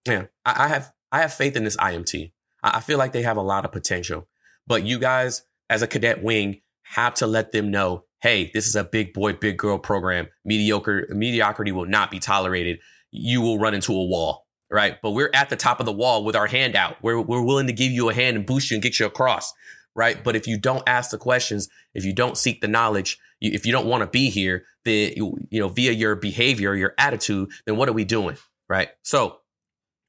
Yeah, 0.05 0.25
I, 0.45 0.65
I 0.65 0.67
have 0.67 0.93
I 1.11 1.21
have 1.21 1.33
faith 1.33 1.55
in 1.55 1.63
this 1.63 1.77
IMT. 1.77 2.31
I, 2.63 2.77
I 2.77 2.79
feel 2.79 2.97
like 2.97 3.11
they 3.11 3.23
have 3.23 3.37
a 3.37 3.41
lot 3.41 3.65
of 3.65 3.71
potential, 3.71 4.27
but 4.65 4.83
you 4.83 4.99
guys, 4.99 5.43
as 5.69 5.81
a 5.81 5.87
cadet 5.87 6.23
wing, 6.23 6.61
have 6.83 7.13
to 7.15 7.27
let 7.27 7.51
them 7.51 7.71
know, 7.71 8.05
hey, 8.21 8.51
this 8.53 8.67
is 8.67 8.75
a 8.75 8.83
big 8.83 9.13
boy, 9.13 9.33
big 9.33 9.57
girl 9.57 9.77
program. 9.77 10.27
Mediocre 10.45 11.07
mediocrity 11.09 11.71
will 11.71 11.85
not 11.85 12.09
be 12.09 12.19
tolerated. 12.19 12.79
You 13.11 13.41
will 13.41 13.59
run 13.59 13.73
into 13.73 13.93
a 13.93 14.05
wall 14.05 14.45
right? 14.69 14.97
But 15.01 15.11
we're 15.11 15.31
at 15.33 15.49
the 15.49 15.55
top 15.55 15.79
of 15.79 15.85
the 15.85 15.93
wall 15.93 16.25
with 16.25 16.35
our 16.35 16.47
hand 16.47 16.75
out. 16.75 16.97
We're, 17.01 17.21
we're 17.21 17.41
willing 17.41 17.67
to 17.67 17.73
give 17.73 17.89
you 17.89 18.09
a 18.09 18.13
hand 18.13 18.35
and 18.35 18.45
boost 18.45 18.69
you 18.69 18.75
and 18.75 18.83
get 18.83 18.99
you 18.99 19.05
across 19.05 19.53
right? 19.97 20.23
But 20.23 20.35
if 20.35 20.47
you 20.47 20.57
don't 20.57 20.87
ask 20.87 21.09
the 21.09 21.17
questions, 21.17 21.67
if 21.95 22.05
you 22.05 22.13
don't 22.13 22.37
seek 22.37 22.61
the 22.61 22.67
knowledge, 22.67 23.17
you, 23.41 23.51
if 23.51 23.65
you 23.65 23.71
don't 23.73 23.87
want 23.87 24.01
to 24.01 24.07
be 24.07 24.29
here, 24.29 24.63
then 24.85 25.11
you, 25.17 25.35
know 25.51 25.67
via 25.67 25.91
your 25.91 26.15
behavior, 26.15 26.75
your 26.75 26.93
attitude, 26.97 27.49
then 27.65 27.75
what 27.75 27.89
are 27.89 27.93
we 27.93 28.05
doing, 28.05 28.37
right? 28.69 28.89
So, 29.01 29.39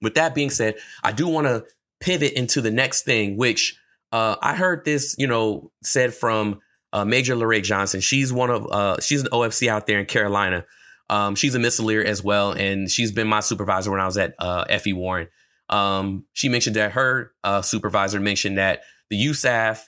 with 0.01 0.15
that 0.15 0.35
being 0.35 0.51
said, 0.51 0.77
I 1.03 1.11
do 1.11 1.27
want 1.27 1.49
to 1.49 1.65
pivot 2.01 2.35
into 2.35 2.61
the 2.61 2.71
next 2.71 3.03
thing, 3.03 3.37
which 3.37 3.81
uh, 4.13 4.37
I 4.41 4.55
heard 4.55 4.85
this, 4.85 5.17
you 5.19 5.27
know, 5.27 5.73
said 5.83 6.15
from 6.15 6.61
uh, 6.93 7.05
Major 7.05 7.35
Lorraine 7.35 7.65
Johnson. 7.65 8.01
She's 8.01 8.33
one 8.33 8.51
of 8.51 8.71
uh, 8.71 9.01
she's 9.01 9.23
an 9.23 9.29
OFC 9.33 9.69
out 9.69 9.87
there 9.87 9.99
in 9.99 10.07
Carolina. 10.07 10.65
Um, 11.11 11.35
she's 11.35 11.55
a 11.55 11.59
missileer 11.59 12.05
as 12.05 12.23
well, 12.23 12.53
and 12.53 12.91
she's 12.91 13.11
been 13.11 13.27
my 13.27 13.41
supervisor 13.41 13.91
when 13.91 14.01
I 14.01 14.07
was 14.07 14.19
at 14.19 14.35
uh, 14.39 14.65
FE 14.79 14.93
Warren. 14.93 15.29
Um, 15.71 16.27
she 16.35 16.51
mentioned 16.51 16.77
that 16.77 16.93
her 16.93 17.33
uh, 17.43 17.63
supervisor 17.63 18.21
mentioned 18.21 18.59
that 18.59 18.83
the 19.11 19.27
USAF 19.27 19.85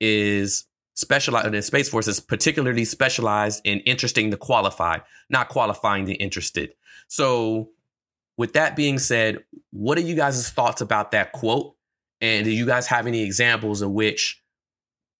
is 0.00 0.66
specialized 0.94 1.54
in 1.54 1.62
Space 1.62 1.88
Force 1.88 2.08
is 2.08 2.20
particularly 2.20 2.84
specialized 2.84 3.60
in 3.64 3.80
interesting 3.80 4.30
the 4.30 4.36
qualified, 4.36 5.02
not 5.30 5.48
qualifying 5.48 6.04
the 6.04 6.14
interested. 6.14 6.74
So, 7.08 7.70
with 8.36 8.54
that 8.54 8.76
being 8.76 8.98
said, 8.98 9.44
what 9.70 9.98
are 9.98 10.02
you 10.02 10.14
guys' 10.14 10.48
thoughts 10.50 10.80
about 10.80 11.10
that 11.12 11.32
quote? 11.32 11.74
And 12.20 12.44
do 12.44 12.50
you 12.50 12.66
guys 12.66 12.86
have 12.86 13.06
any 13.06 13.22
examples 13.22 13.82
of 13.82 13.90
which, 13.90 14.42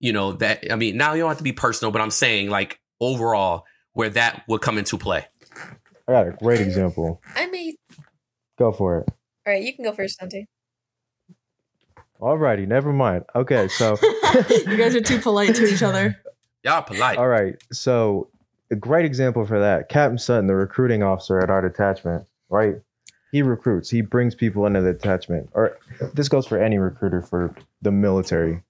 you 0.01 0.13
know, 0.13 0.33
that 0.35 0.71
I 0.73 0.77
mean, 0.77 0.97
now 0.97 1.15
you 1.15 1.21
don't 1.21 1.31
have 1.31 1.39
to 1.39 1.45
be 1.45 1.53
personal, 1.53 1.93
but 1.93 2.01
I'm 2.01 2.11
saying 2.11 2.49
like 2.49 2.81
overall 3.01 3.65
where 3.93 4.11
that 4.11 4.45
would 4.49 4.63
come 4.63 4.79
into 4.79 4.97
play. 4.97 5.27
I 6.09 6.13
got 6.13 6.27
a 6.27 6.33
great 6.33 6.61
example. 6.61 7.21
I 7.35 7.47
may. 7.47 7.75
Go 8.59 8.73
for 8.73 9.01
it. 9.01 9.09
All 9.47 9.53
right, 9.53 9.63
you 9.63 9.75
can 9.75 9.85
go 9.85 9.93
first, 9.93 10.19
Dante. 10.21 10.47
Alrighty, 12.23 12.69
never 12.69 12.93
mind. 12.93 13.25
Okay, 13.35 13.67
so 13.67 13.99
you 14.49 14.77
guys 14.77 14.95
are 14.95 15.01
too 15.01 15.19
polite 15.19 15.57
to 15.57 15.67
each 15.67 15.83
other. 15.83 16.17
Y'all 16.63 16.81
polite. 16.81 17.19
all 17.19 17.27
right, 17.27 17.57
so 17.73 18.29
a 18.71 18.77
great 18.77 19.05
example 19.05 19.45
for 19.45 19.59
that, 19.59 19.89
Captain 19.89 20.17
Sutton, 20.19 20.47
the 20.47 20.55
recruiting 20.55 21.03
officer 21.03 21.41
at 21.41 21.51
our 21.51 21.61
detachment, 21.61 22.25
right? 22.49 22.77
He 23.33 23.43
recruits. 23.43 23.91
He 23.91 24.03
brings 24.03 24.37
people 24.37 24.67
into 24.67 24.83
the 24.83 24.93
detachment. 24.93 25.51
Or 25.55 25.77
this 26.15 26.29
goes 26.29 26.47
for 26.47 26.63
any 26.63 26.79
recruiter 26.79 27.23
for 27.23 27.53
the 27.81 27.91
military. 27.91 28.63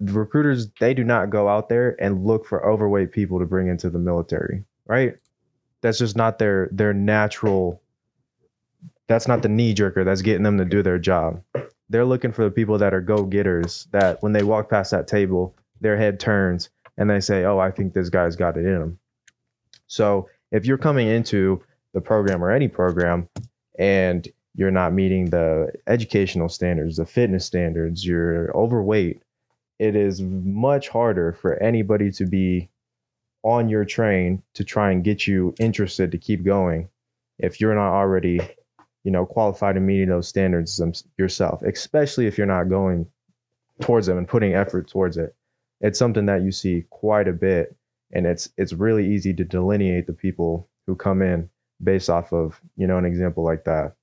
The 0.00 0.14
recruiters 0.14 0.68
they 0.80 0.92
do 0.92 1.04
not 1.04 1.30
go 1.30 1.48
out 1.48 1.68
there 1.68 1.94
and 2.02 2.26
look 2.26 2.46
for 2.46 2.68
overweight 2.68 3.12
people 3.12 3.38
to 3.38 3.46
bring 3.46 3.68
into 3.68 3.90
the 3.90 4.00
military, 4.00 4.64
right? 4.86 5.14
That's 5.82 5.98
just 5.98 6.16
not 6.16 6.40
their 6.40 6.68
their 6.72 6.92
natural. 6.92 7.80
That's 9.06 9.28
not 9.28 9.42
the 9.42 9.48
knee 9.48 9.72
jerker 9.72 10.04
that's 10.04 10.22
getting 10.22 10.42
them 10.42 10.58
to 10.58 10.64
do 10.64 10.82
their 10.82 10.98
job. 10.98 11.42
They're 11.88 12.04
looking 12.04 12.32
for 12.32 12.44
the 12.44 12.50
people 12.50 12.78
that 12.78 12.94
are 12.94 13.00
go 13.00 13.24
getters. 13.24 13.86
That 13.92 14.22
when 14.22 14.32
they 14.32 14.42
walk 14.42 14.70
past 14.70 14.90
that 14.92 15.08
table, 15.08 15.56
their 15.80 15.96
head 15.96 16.20
turns 16.20 16.70
and 16.96 17.08
they 17.08 17.20
say, 17.20 17.44
"Oh, 17.44 17.58
I 17.58 17.70
think 17.70 17.92
this 17.92 18.10
guy's 18.10 18.36
got 18.36 18.56
it 18.56 18.64
in 18.64 18.82
him." 18.82 18.98
So 19.86 20.28
if 20.50 20.64
you're 20.66 20.78
coming 20.78 21.08
into 21.08 21.62
the 21.92 22.00
program 22.00 22.42
or 22.42 22.50
any 22.50 22.68
program 22.68 23.28
and 23.78 24.26
you're 24.54 24.70
not 24.70 24.92
meeting 24.92 25.30
the 25.30 25.72
educational 25.86 26.48
standards, 26.48 26.96
the 26.96 27.06
fitness 27.06 27.44
standards, 27.44 28.06
you're 28.06 28.54
overweight, 28.56 29.22
it 29.78 29.96
is 29.96 30.20
much 30.20 30.88
harder 30.88 31.32
for 31.32 31.60
anybody 31.62 32.10
to 32.12 32.26
be 32.26 32.70
on 33.42 33.68
your 33.68 33.84
train 33.84 34.42
to 34.54 34.64
try 34.64 34.92
and 34.92 35.04
get 35.04 35.26
you 35.26 35.54
interested 35.58 36.12
to 36.12 36.18
keep 36.18 36.44
going 36.44 36.88
if 37.38 37.60
you're 37.60 37.74
not 37.74 37.92
already, 37.92 38.40
you 39.04 39.10
know, 39.10 39.26
qualified 39.26 39.76
and 39.76 39.86
meeting 39.86 40.08
those 40.08 40.28
standards 40.28 40.80
yourself, 41.18 41.62
especially 41.62 42.26
if 42.26 42.38
you're 42.38 42.46
not 42.46 42.68
going 42.68 43.06
towards 43.80 44.06
them 44.06 44.18
and 44.18 44.28
putting 44.28 44.54
effort 44.54 44.88
towards 44.88 45.16
it. 45.16 45.34
It's 45.80 45.98
something 45.98 46.26
that 46.26 46.42
you 46.42 46.52
see 46.52 46.84
quite 46.90 47.26
a 47.26 47.32
bit 47.32 47.76
and 48.12 48.26
it's 48.26 48.48
it's 48.56 48.72
really 48.72 49.12
easy 49.12 49.32
to 49.34 49.44
delineate 49.44 50.06
the 50.06 50.12
people 50.12 50.68
who 50.86 50.94
come 50.94 51.22
in 51.22 51.48
based 51.82 52.10
off 52.10 52.32
of, 52.32 52.60
you 52.76 52.86
know, 52.86 52.98
an 52.98 53.04
example 53.04 53.44
like 53.44 53.64
that. 53.64 53.94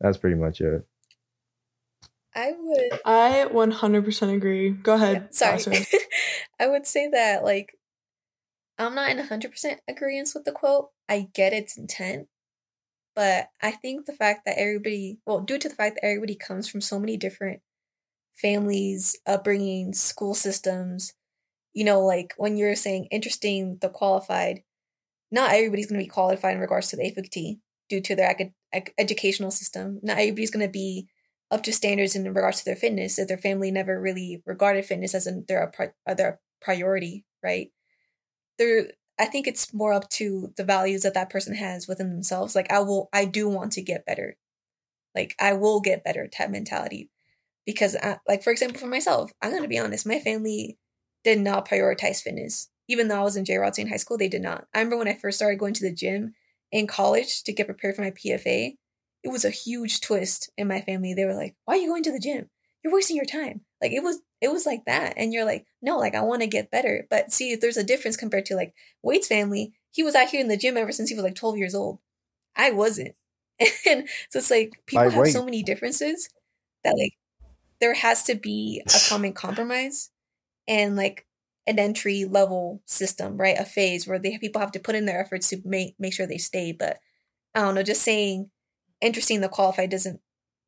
That's 0.00 0.18
pretty 0.18 0.36
much 0.36 0.60
it. 0.60 0.84
I 2.34 2.54
would. 2.58 3.00
I 3.04 3.46
100% 3.52 4.34
agree. 4.34 4.70
Go 4.70 4.94
ahead. 4.94 5.28
Yeah, 5.30 5.58
sorry. 5.58 5.58
Sorry. 5.58 5.86
I 6.60 6.66
would 6.66 6.86
say 6.86 7.08
that 7.10 7.44
like 7.44 7.76
I'm 8.78 8.94
not 8.94 9.10
in 9.10 9.18
100% 9.18 9.78
agreement 9.86 10.30
with 10.34 10.44
the 10.44 10.52
quote. 10.52 10.90
I 11.08 11.28
get 11.34 11.52
its 11.52 11.76
intent, 11.76 12.28
but 13.14 13.48
I 13.62 13.72
think 13.72 14.06
the 14.06 14.12
fact 14.12 14.44
that 14.46 14.58
everybody, 14.58 15.18
well, 15.26 15.40
due 15.40 15.58
to 15.58 15.68
the 15.68 15.74
fact 15.74 15.96
that 15.96 16.04
everybody 16.04 16.34
comes 16.34 16.68
from 16.68 16.80
so 16.80 16.98
many 16.98 17.16
different 17.16 17.60
families, 18.34 19.16
upbringings, 19.28 19.96
school 19.96 20.34
systems, 20.34 21.14
you 21.74 21.84
know, 21.84 22.00
like 22.00 22.34
when 22.36 22.56
you're 22.56 22.76
saying 22.76 23.06
interesting, 23.10 23.78
the 23.80 23.88
qualified, 23.88 24.62
not 25.30 25.52
everybody's 25.52 25.86
going 25.86 26.00
to 26.00 26.04
be 26.04 26.10
qualified 26.10 26.54
in 26.54 26.60
regards 26.60 26.88
to 26.88 26.96
the 26.96 27.06
AFT 27.06 27.58
due 27.88 28.00
to 28.00 28.16
their 28.16 28.30
acad- 28.30 28.92
educational 28.98 29.50
system. 29.50 30.00
Not 30.02 30.18
everybody's 30.18 30.50
going 30.50 30.66
to 30.66 30.72
be 30.72 31.08
up 31.50 31.62
to 31.64 31.72
standards 31.72 32.16
in 32.16 32.24
regards 32.24 32.58
to 32.60 32.64
their 32.64 32.76
fitness 32.76 33.18
if 33.18 33.28
their 33.28 33.38
family 33.38 33.70
never 33.70 34.00
really 34.00 34.42
regarded 34.46 34.84
fitness 34.84 35.14
as 35.14 35.26
an, 35.26 35.44
their, 35.48 35.66
pri- 35.68 36.14
their 36.14 36.40
priority, 36.60 37.24
right? 37.42 37.70
There, 38.58 38.88
I 39.22 39.26
think 39.26 39.46
it's 39.46 39.72
more 39.72 39.92
up 39.92 40.08
to 40.10 40.52
the 40.56 40.64
values 40.64 41.02
that 41.02 41.14
that 41.14 41.30
person 41.30 41.54
has 41.54 41.86
within 41.86 42.10
themselves. 42.10 42.56
Like 42.56 42.72
I 42.72 42.80
will, 42.80 43.08
I 43.12 43.24
do 43.24 43.48
want 43.48 43.70
to 43.72 43.80
get 43.80 44.04
better. 44.04 44.36
Like 45.14 45.36
I 45.38 45.52
will 45.52 45.80
get 45.80 46.02
better 46.02 46.26
type 46.26 46.50
mentality 46.50 47.08
because, 47.64 47.94
I, 47.94 48.18
like 48.26 48.42
for 48.42 48.50
example, 48.50 48.80
for 48.80 48.88
myself, 48.88 49.30
I'm 49.40 49.52
gonna 49.52 49.68
be 49.68 49.78
honest. 49.78 50.06
My 50.06 50.18
family 50.18 50.76
did 51.22 51.38
not 51.38 51.68
prioritize 51.68 52.20
fitness. 52.20 52.68
Even 52.88 53.06
though 53.06 53.20
I 53.20 53.22
was 53.22 53.36
in 53.36 53.44
J. 53.44 53.54
in 53.78 53.86
high 53.86 53.96
school, 53.96 54.18
they 54.18 54.28
did 54.28 54.42
not. 54.42 54.66
I 54.74 54.80
remember 54.80 54.96
when 54.96 55.06
I 55.06 55.14
first 55.14 55.38
started 55.38 55.60
going 55.60 55.74
to 55.74 55.84
the 55.88 55.94
gym 55.94 56.34
in 56.72 56.88
college 56.88 57.44
to 57.44 57.52
get 57.52 57.66
prepared 57.66 57.94
for 57.94 58.02
my 58.02 58.10
PFA, 58.10 58.74
it 59.22 59.28
was 59.28 59.44
a 59.44 59.50
huge 59.50 60.00
twist 60.00 60.50
in 60.58 60.66
my 60.66 60.80
family. 60.80 61.14
They 61.14 61.26
were 61.26 61.36
like, 61.36 61.54
"Why 61.64 61.74
are 61.74 61.80
you 61.80 61.86
going 61.86 62.02
to 62.02 62.12
the 62.12 62.18
gym? 62.18 62.50
You're 62.82 62.92
wasting 62.92 63.14
your 63.14 63.24
time." 63.24 63.60
Like 63.80 63.92
it 63.92 64.02
was 64.02 64.20
it 64.42 64.52
was 64.52 64.66
like 64.66 64.86
that. 64.86 65.14
And 65.18 65.32
you're 65.34 65.46
like, 65.46 65.66
"No, 65.82 65.98
like 65.98 66.16
I 66.16 66.22
want 66.22 66.42
to 66.42 66.48
get 66.48 66.72
better." 66.72 67.06
But 67.10 67.32
see, 67.32 67.56
there's 67.56 67.78
a 67.78 67.84
difference 67.84 68.18
compared 68.18 68.46
to 68.48 68.56
like 68.56 68.74
Wade's 69.02 69.28
family. 69.28 69.74
He 69.92 70.04
was 70.04 70.16
out 70.16 70.30
here 70.30 70.42
in 70.42 70.48
the 70.48 70.58
gym 70.58 70.76
ever 70.78 70.92
since 70.92 71.10
he 71.10 71.16
was 71.16 71.24
like 71.24 71.36
12 71.36 71.58
years 71.58 71.74
old. 71.76 72.00
I 72.56 72.70
wasn't. 72.72 73.16
And 73.88 74.08
so 74.30 74.38
it's 74.40 74.50
like 74.50 74.74
people 74.86 75.10
Like 75.10 75.12
have 75.12 75.24
Wade. 75.24 75.32
so 75.32 75.44
many 75.44 75.62
differences 75.62 76.28
that 76.84 76.96
like 76.98 77.14
there 77.80 77.94
has 77.94 78.24
to 78.24 78.34
be 78.34 78.82
a 78.94 79.00
common 79.08 79.32
compromise 79.32 80.10
and 80.68 80.96
like 80.96 81.26
an 81.66 81.78
entry 81.78 82.24
level 82.24 82.82
system, 82.86 83.36
right? 83.38 83.58
A 83.58 83.64
phase 83.64 84.06
where 84.06 84.18
they 84.18 84.38
people 84.38 84.60
have 84.60 84.72
to 84.72 84.80
put 84.80 84.94
in 84.96 85.06
their 85.06 85.20
efforts 85.20 85.50
to 85.50 85.62
make 85.64 85.94
make 85.98 86.14
sure 86.14 86.26
they 86.26 86.38
stay. 86.38 86.72
But 86.72 86.98
I 87.54 87.62
don't 87.62 87.74
know, 87.76 87.82
just 87.84 88.02
saying 88.02 88.50
interesting 89.00 89.40
the 89.42 89.48
qualified 89.50 89.90
doesn't 89.90 90.20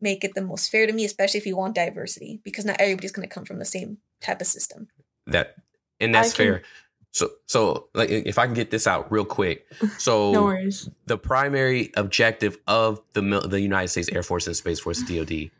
make 0.04 0.22
it 0.22 0.34
the 0.34 0.42
most 0.42 0.70
fair 0.70 0.86
to 0.86 0.92
me, 0.92 1.04
especially 1.04 1.38
if 1.40 1.46
you 1.46 1.56
want 1.56 1.74
diversity, 1.74 2.40
because 2.44 2.64
not 2.64 2.76
everybody's 2.80 3.10
gonna 3.12 3.26
come 3.26 3.44
from 3.44 3.58
the 3.58 3.64
same 3.64 3.98
type 4.20 4.40
of 4.40 4.46
system. 4.46 4.86
That 5.26 5.56
and 5.98 6.14
that's 6.14 6.32
can- 6.34 6.44
fair. 6.46 6.62
So 7.10 7.30
so 7.46 7.88
like 7.94 8.10
if 8.10 8.38
I 8.38 8.44
can 8.46 8.54
get 8.54 8.70
this 8.70 8.86
out 8.86 9.10
real 9.10 9.24
quick. 9.24 9.66
So 9.98 10.32
No 10.32 10.42
worries. 10.44 10.88
the 11.06 11.16
primary 11.16 11.90
objective 11.96 12.58
of 12.66 13.00
the 13.14 13.22
the 13.48 13.60
United 13.60 13.88
States 13.88 14.08
Air 14.12 14.22
Force 14.22 14.46
and 14.48 14.56
Space 14.56 14.80
Force 14.80 15.00
DoD 15.02 15.50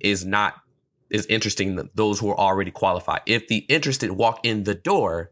is 0.00 0.24
not 0.24 0.54
is 1.10 1.24
interesting 1.26 1.76
th- 1.76 1.88
those 1.94 2.18
who 2.20 2.28
are 2.30 2.38
already 2.38 2.70
qualified. 2.70 3.22
If 3.26 3.48
the 3.48 3.58
interested 3.70 4.10
walk 4.12 4.40
in 4.44 4.64
the 4.64 4.74
door, 4.74 5.30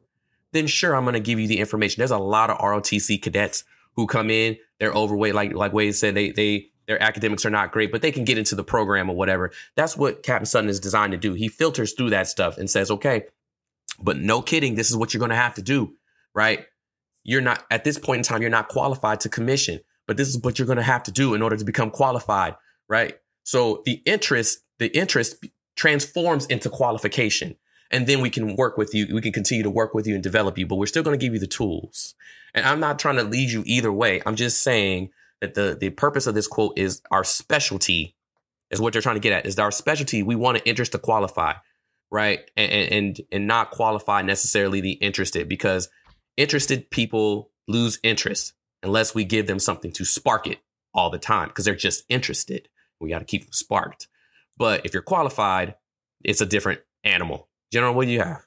then 0.53 0.67
sure 0.67 0.97
I'm 0.97 1.05
going 1.05 1.13
to 1.13 1.21
give 1.21 1.39
you 1.39 1.47
the 1.47 1.59
information. 1.61 2.01
There's 2.01 2.11
a 2.11 2.17
lot 2.19 2.49
of 2.49 2.57
ROTC 2.59 3.21
cadets 3.21 3.63
who 3.95 4.07
come 4.07 4.31
in, 4.31 4.57
they're 4.79 4.93
overweight 4.93 5.35
like 5.35 5.53
like 5.53 5.73
Wade 5.75 5.95
said 5.95 6.15
they 6.15 6.31
they 6.31 6.69
their 6.87 7.03
academics 7.03 7.45
are 7.45 7.51
not 7.51 7.73
great, 7.73 7.93
but 7.93 8.03
they 8.03 8.13
can 8.13 8.25
get 8.25 8.39
into 8.39 8.55
the 8.55 8.65
program 8.65 9.11
or 9.11 9.17
whatever. 9.17 9.51
That's 9.75 9.97
what 9.97 10.23
Captain 10.23 10.47
Sutton 10.47 10.71
is 10.71 10.81
designed 10.81 11.13
to 11.13 11.19
do. 11.19 11.35
He 11.35 11.49
filters 11.49 11.93
through 11.93 12.11
that 12.11 12.29
stuff 12.29 12.59
and 12.59 12.71
says, 12.71 12.91
"Okay, 12.91 13.25
but 14.01 14.19
no 14.19 14.43
kidding, 14.43 14.75
this 14.75 14.91
is 14.91 14.97
what 14.97 15.13
you're 15.13 15.21
going 15.21 15.31
to 15.31 15.37
have 15.37 15.55
to 15.55 15.63
do." 15.63 15.95
Right? 16.35 16.67
You're 17.25 17.41
not 17.41 17.65
at 17.71 17.85
this 17.85 17.99
point 17.99 18.19
in 18.19 18.23
time 18.25 18.41
you're 18.41 18.51
not 18.51 18.69
qualified 18.69 19.21
to 19.21 19.29
commission 19.29 19.81
but 20.07 20.17
this 20.17 20.29
is 20.29 20.39
what 20.39 20.59
you're 20.59 20.67
going 20.67 20.77
to 20.77 20.83
have 20.83 21.03
to 21.05 21.13
do 21.13 21.35
in 21.35 21.43
order 21.43 21.57
to 21.57 21.65
become 21.65 21.91
qualified, 21.91 22.57
right? 22.89 23.19
So 23.43 23.83
the 23.85 24.03
interest, 24.05 24.61
the 24.79 24.97
interest 24.97 25.45
transforms 25.75 26.47
into 26.47 26.71
qualification. 26.71 27.57
And 27.91 28.07
then 28.07 28.21
we 28.21 28.31
can 28.31 28.57
work 28.57 28.77
with 28.77 28.95
you. 28.95 29.15
We 29.15 29.21
can 29.21 29.33
continue 29.33 29.63
to 29.63 29.71
work 29.71 29.95
with 29.95 30.07
you 30.07 30.15
and 30.15 30.23
develop 30.23 30.59
you, 30.59 30.67
but 30.67 30.77
we're 30.77 30.87
still 30.87 31.05
going 31.05 31.19
to 31.19 31.25
give 31.25 31.35
you 31.35 31.39
the 31.39 31.47
tools. 31.47 32.15
And 32.53 32.67
I'm 32.67 32.81
not 32.81 32.99
trying 32.99 33.17
to 33.17 33.23
lead 33.23 33.51
you 33.51 33.63
either 33.67 33.93
way. 33.93 34.23
I'm 34.27 34.35
just 34.35 34.63
saying 34.63 35.11
that 35.41 35.55
the, 35.55 35.77
the 35.79 35.91
purpose 35.91 36.27
of 36.27 36.35
this 36.35 36.47
quote 36.47 36.79
is 36.79 37.03
our 37.11 37.25
specialty 37.25 38.17
is 38.71 38.81
what 38.81 38.93
they're 38.93 39.03
trying 39.03 39.17
to 39.17 39.21
get 39.21 39.33
at 39.33 39.47
is 39.47 39.59
our 39.59 39.71
specialty. 39.71 40.23
We 40.23 40.35
want 40.35 40.59
an 40.59 40.63
interest 40.65 40.93
to 40.93 40.99
qualify, 40.99 41.55
right? 42.11 42.41
And, 42.57 42.93
and, 42.93 43.21
and 43.31 43.47
not 43.47 43.71
qualify 43.71 44.23
necessarily 44.23 44.81
the 44.81 44.93
interested 44.93 45.49
because 45.49 45.89
interested 46.37 46.91
people 46.91 47.51
lose 47.69 47.99
interest 48.03 48.55
unless 48.83 49.15
we 49.15 49.25
give 49.25 49.47
them 49.47 49.59
something 49.59 49.93
to 49.93 50.05
spark 50.05 50.47
it 50.47 50.59
all 50.95 51.11
the 51.11 51.19
time 51.19 51.49
because 51.49 51.65
they're 51.65 51.75
just 51.75 52.05
interested. 52.09 52.69
We 53.01 53.11
got 53.11 53.19
to 53.21 53.25
keep 53.25 53.43
them 53.43 53.53
sparked. 53.53 54.09
But 54.57 54.87
if 54.87 54.95
you're 54.95 55.03
qualified, 55.03 55.75
it's 56.25 56.41
a 56.41 56.47
different 56.47 56.81
animal. 57.05 57.49
General, 57.73 57.95
what 57.95 58.07
do 58.07 58.13
you 58.13 58.21
have? 58.21 58.47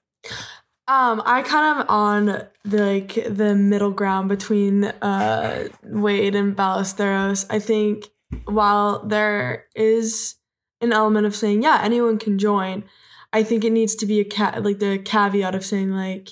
Um, 0.89 1.21
I 1.23 1.43
kind 1.43 1.80
of 1.80 1.86
on 1.88 2.25
the 2.25 2.49
like 2.65 3.13
the 3.30 3.54
middle 3.54 3.91
ground 3.91 4.28
between 4.28 4.86
uh 4.86 5.67
Wade 5.84 6.34
and 6.34 6.56
Ballesteros. 6.56 7.45
I 7.47 7.60
think 7.60 8.08
while 8.45 9.06
there 9.06 9.67
is 9.75 10.38
an 10.82 10.91
element 10.91 11.28
of 11.28 11.36
saying, 11.36 11.62
yeah, 11.62 11.80
anyone 11.84 12.17
can 12.17 12.39
join, 12.39 12.86
I 13.32 13.43
think 13.43 13.63
it 13.63 13.71
needs 13.71 13.93
to 13.97 14.08
be 14.08 14.19
a 14.19 14.25
cat 14.25 14.63
like 14.63 14.80
the 14.80 14.97
caveat 14.97 15.54
of 15.54 15.63
saying 15.63 15.91
like, 15.91 16.30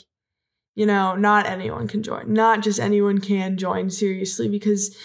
you 0.73 0.87
know, 0.87 1.15
not 1.15 1.45
anyone 1.45 1.87
can 1.87 2.01
join. 2.01 2.33
Not 2.33 2.63
just 2.63 2.79
anyone 2.79 3.19
can 3.19 3.57
join 3.57 3.91
seriously 3.91 4.49
because 4.49 4.97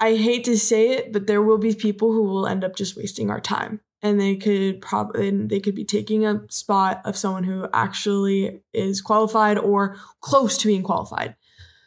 I 0.00 0.16
hate 0.16 0.42
to 0.46 0.58
say 0.58 0.90
it, 0.90 1.12
but 1.12 1.28
there 1.28 1.42
will 1.42 1.58
be 1.58 1.72
people 1.72 2.10
who 2.10 2.24
will 2.24 2.48
end 2.48 2.64
up 2.64 2.74
just 2.74 2.96
wasting 2.96 3.30
our 3.30 3.40
time. 3.40 3.80
And 4.02 4.20
they 4.20 4.36
could 4.36 4.80
probably 4.80 5.30
they 5.30 5.60
could 5.60 5.76
be 5.76 5.84
taking 5.84 6.26
a 6.26 6.42
spot 6.50 7.00
of 7.04 7.16
someone 7.16 7.44
who 7.44 7.68
actually 7.72 8.62
is 8.72 9.00
qualified 9.00 9.58
or 9.58 9.96
close 10.20 10.58
to 10.58 10.66
being 10.66 10.82
qualified. 10.82 11.36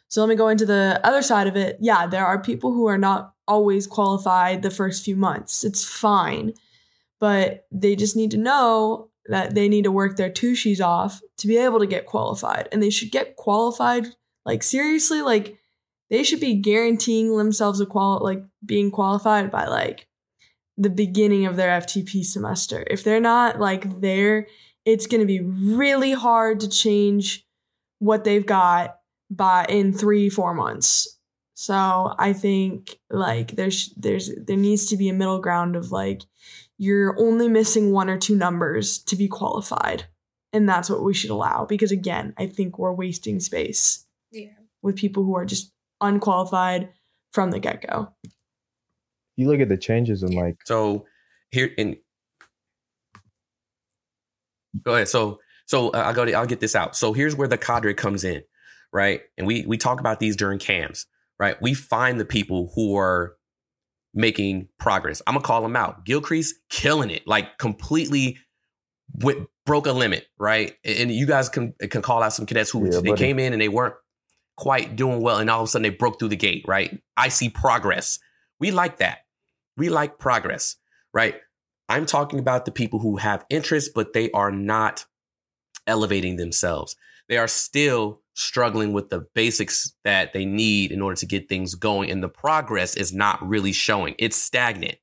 So 0.08 0.20
let 0.22 0.28
me 0.28 0.34
go 0.34 0.48
into 0.48 0.64
the 0.64 1.00
other 1.04 1.20
side 1.20 1.46
of 1.46 1.56
it. 1.56 1.76
Yeah, 1.80 2.06
there 2.06 2.24
are 2.24 2.40
people 2.40 2.72
who 2.72 2.86
are 2.86 2.98
not 2.98 3.34
always 3.46 3.86
qualified 3.86 4.62
the 4.62 4.70
first 4.70 5.04
few 5.04 5.16
months. 5.16 5.64
It's 5.64 5.84
fine. 5.84 6.54
But 7.18 7.66
they 7.70 7.96
just 7.96 8.16
need 8.16 8.30
to 8.32 8.36
know 8.38 9.10
that 9.26 9.54
they 9.54 9.68
need 9.68 9.84
to 9.84 9.92
work 9.92 10.16
their 10.16 10.30
tushies 10.30 10.84
off 10.84 11.20
to 11.38 11.48
be 11.48 11.56
able 11.56 11.80
to 11.80 11.86
get 11.86 12.06
qualified. 12.06 12.68
And 12.72 12.82
they 12.82 12.90
should 12.90 13.10
get 13.10 13.36
qualified 13.36 14.06
like 14.44 14.62
seriously, 14.62 15.22
like 15.22 15.58
they 16.10 16.22
should 16.22 16.40
be 16.40 16.54
guaranteeing 16.54 17.36
themselves 17.36 17.80
a 17.80 17.86
qual 17.86 18.20
like 18.22 18.42
being 18.64 18.90
qualified 18.90 19.50
by 19.50 19.66
like 19.66 20.06
the 20.76 20.90
beginning 20.90 21.46
of 21.46 21.56
their 21.56 21.80
FTP 21.80 22.24
semester. 22.24 22.84
If 22.88 23.02
they're 23.02 23.20
not 23.20 23.58
like 23.58 24.00
there, 24.00 24.46
it's 24.84 25.06
going 25.06 25.20
to 25.20 25.26
be 25.26 25.40
really 25.40 26.12
hard 26.12 26.60
to 26.60 26.68
change 26.68 27.46
what 27.98 28.24
they've 28.24 28.46
got 28.46 28.98
by 29.30 29.64
in 29.68 29.92
3 29.92 30.28
4 30.28 30.54
months. 30.54 31.18
So, 31.54 32.14
I 32.18 32.34
think 32.34 32.98
like 33.10 33.52
there's 33.52 33.92
there's 33.96 34.30
there 34.36 34.58
needs 34.58 34.86
to 34.86 34.96
be 34.96 35.08
a 35.08 35.14
middle 35.14 35.40
ground 35.40 35.74
of 35.74 35.90
like 35.90 36.22
you're 36.78 37.18
only 37.18 37.48
missing 37.48 37.92
one 37.92 38.10
or 38.10 38.18
two 38.18 38.36
numbers 38.36 38.98
to 39.04 39.16
be 39.16 39.28
qualified. 39.28 40.04
And 40.52 40.68
that's 40.68 40.88
what 40.88 41.02
we 41.02 41.14
should 41.14 41.30
allow 41.30 41.64
because 41.64 41.92
again, 41.92 42.34
I 42.38 42.46
think 42.46 42.78
we're 42.78 42.92
wasting 42.92 43.40
space. 43.40 44.04
Yeah. 44.30 44.52
With 44.82 44.96
people 44.96 45.24
who 45.24 45.34
are 45.36 45.44
just 45.44 45.72
unqualified 46.00 46.90
from 47.32 47.50
the 47.50 47.58
get-go. 47.58 48.12
You 49.36 49.48
look 49.48 49.60
at 49.60 49.68
the 49.68 49.76
changes 49.76 50.22
in 50.22 50.32
like 50.32 50.56
So 50.64 51.06
here 51.50 51.70
in 51.76 51.96
go 54.82 54.94
ahead. 54.94 55.08
So 55.08 55.40
so 55.66 55.90
uh, 55.90 55.98
I'll 56.06 56.14
go. 56.14 56.24
To, 56.24 56.32
I'll 56.32 56.46
get 56.46 56.60
this 56.60 56.76
out. 56.76 56.96
So 56.96 57.12
here's 57.12 57.34
where 57.34 57.48
the 57.48 57.58
cadre 57.58 57.94
comes 57.94 58.24
in, 58.24 58.42
right? 58.92 59.20
And 59.36 59.46
we 59.46 59.64
we 59.66 59.76
talk 59.76 60.00
about 60.00 60.20
these 60.20 60.36
during 60.36 60.58
cams, 60.58 61.06
right? 61.38 61.60
We 61.60 61.74
find 61.74 62.20
the 62.20 62.24
people 62.24 62.72
who 62.74 62.96
are 62.96 63.36
making 64.14 64.68
progress. 64.78 65.20
I'm 65.26 65.34
gonna 65.34 65.44
call 65.44 65.62
them 65.62 65.76
out. 65.76 66.06
Gilcrease 66.06 66.50
killing 66.70 67.10
it, 67.10 67.26
like 67.26 67.58
completely 67.58 68.38
went, 69.14 69.48
broke 69.64 69.86
a 69.86 69.92
limit, 69.92 70.26
right? 70.38 70.74
And 70.84 71.10
you 71.10 71.26
guys 71.26 71.48
can 71.48 71.74
can 71.90 72.00
call 72.02 72.22
out 72.22 72.32
some 72.32 72.46
cadets 72.46 72.70
who 72.70 72.84
Yeah, 72.84 73.00
they 73.00 73.10
buddy. 73.10 73.18
came 73.24 73.38
in 73.38 73.52
and 73.52 73.60
they 73.60 73.68
weren't 73.68 73.94
quite 74.56 74.96
doing 74.96 75.20
well, 75.20 75.38
and 75.38 75.50
all 75.50 75.62
of 75.62 75.64
a 75.64 75.68
sudden 75.68 75.82
they 75.82 75.90
broke 75.90 76.18
through 76.18 76.28
the 76.28 76.36
gate, 76.36 76.64
right? 76.66 76.98
I 77.16 77.28
see 77.28 77.48
progress. 77.48 78.18
We 78.58 78.70
like 78.70 78.98
that. 78.98 79.18
We 79.76 79.88
like 79.88 80.18
progress, 80.18 80.76
right? 81.12 81.36
I'm 81.88 82.06
talking 82.06 82.38
about 82.38 82.64
the 82.64 82.72
people 82.72 82.98
who 82.98 83.16
have 83.16 83.44
interest, 83.50 83.92
but 83.94 84.12
they 84.12 84.30
are 84.32 84.50
not 84.50 85.06
elevating 85.86 86.36
themselves. 86.36 86.96
They 87.28 87.38
are 87.38 87.48
still 87.48 88.20
struggling 88.34 88.92
with 88.92 89.08
the 89.08 89.26
basics 89.34 89.94
that 90.04 90.32
they 90.32 90.44
need 90.44 90.92
in 90.92 91.00
order 91.00 91.16
to 91.16 91.26
get 91.26 91.48
things 91.48 91.74
going. 91.74 92.10
And 92.10 92.22
the 92.22 92.28
progress 92.28 92.94
is 92.96 93.12
not 93.12 93.46
really 93.46 93.72
showing. 93.72 94.14
It's 94.18 94.36
stagnant, 94.36 94.96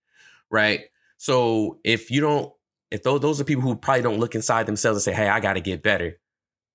right? 0.51 0.81
So 1.17 1.79
if 1.83 2.12
you 2.12 2.21
don't, 2.21 2.53
if 2.91 3.03
those, 3.03 3.21
those 3.21 3.41
are 3.41 3.43
people 3.43 3.63
who 3.63 3.75
probably 3.75 4.03
don't 4.03 4.19
look 4.19 4.36
inside 4.36 4.65
themselves 4.65 4.97
and 4.97 5.03
say, 5.03 5.19
Hey, 5.19 5.29
I 5.29 5.39
got 5.39 5.53
to 5.53 5.62
get 5.62 5.81
better, 5.81 6.19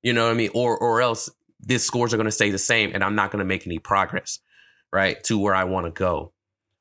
you 0.02 0.12
know 0.12 0.24
what 0.24 0.32
I 0.32 0.34
mean? 0.34 0.50
Or, 0.54 0.76
or 0.76 1.00
else 1.00 1.30
these 1.60 1.84
scores 1.84 2.12
are 2.12 2.16
going 2.16 2.26
to 2.26 2.32
stay 2.32 2.50
the 2.50 2.58
same 2.58 2.92
and 2.92 3.04
I'm 3.04 3.14
not 3.14 3.30
going 3.30 3.40
to 3.40 3.44
make 3.44 3.66
any 3.66 3.78
progress, 3.78 4.40
right? 4.92 5.22
To 5.24 5.38
where 5.38 5.54
I 5.54 5.64
want 5.64 5.86
to 5.86 5.92
go. 5.92 6.32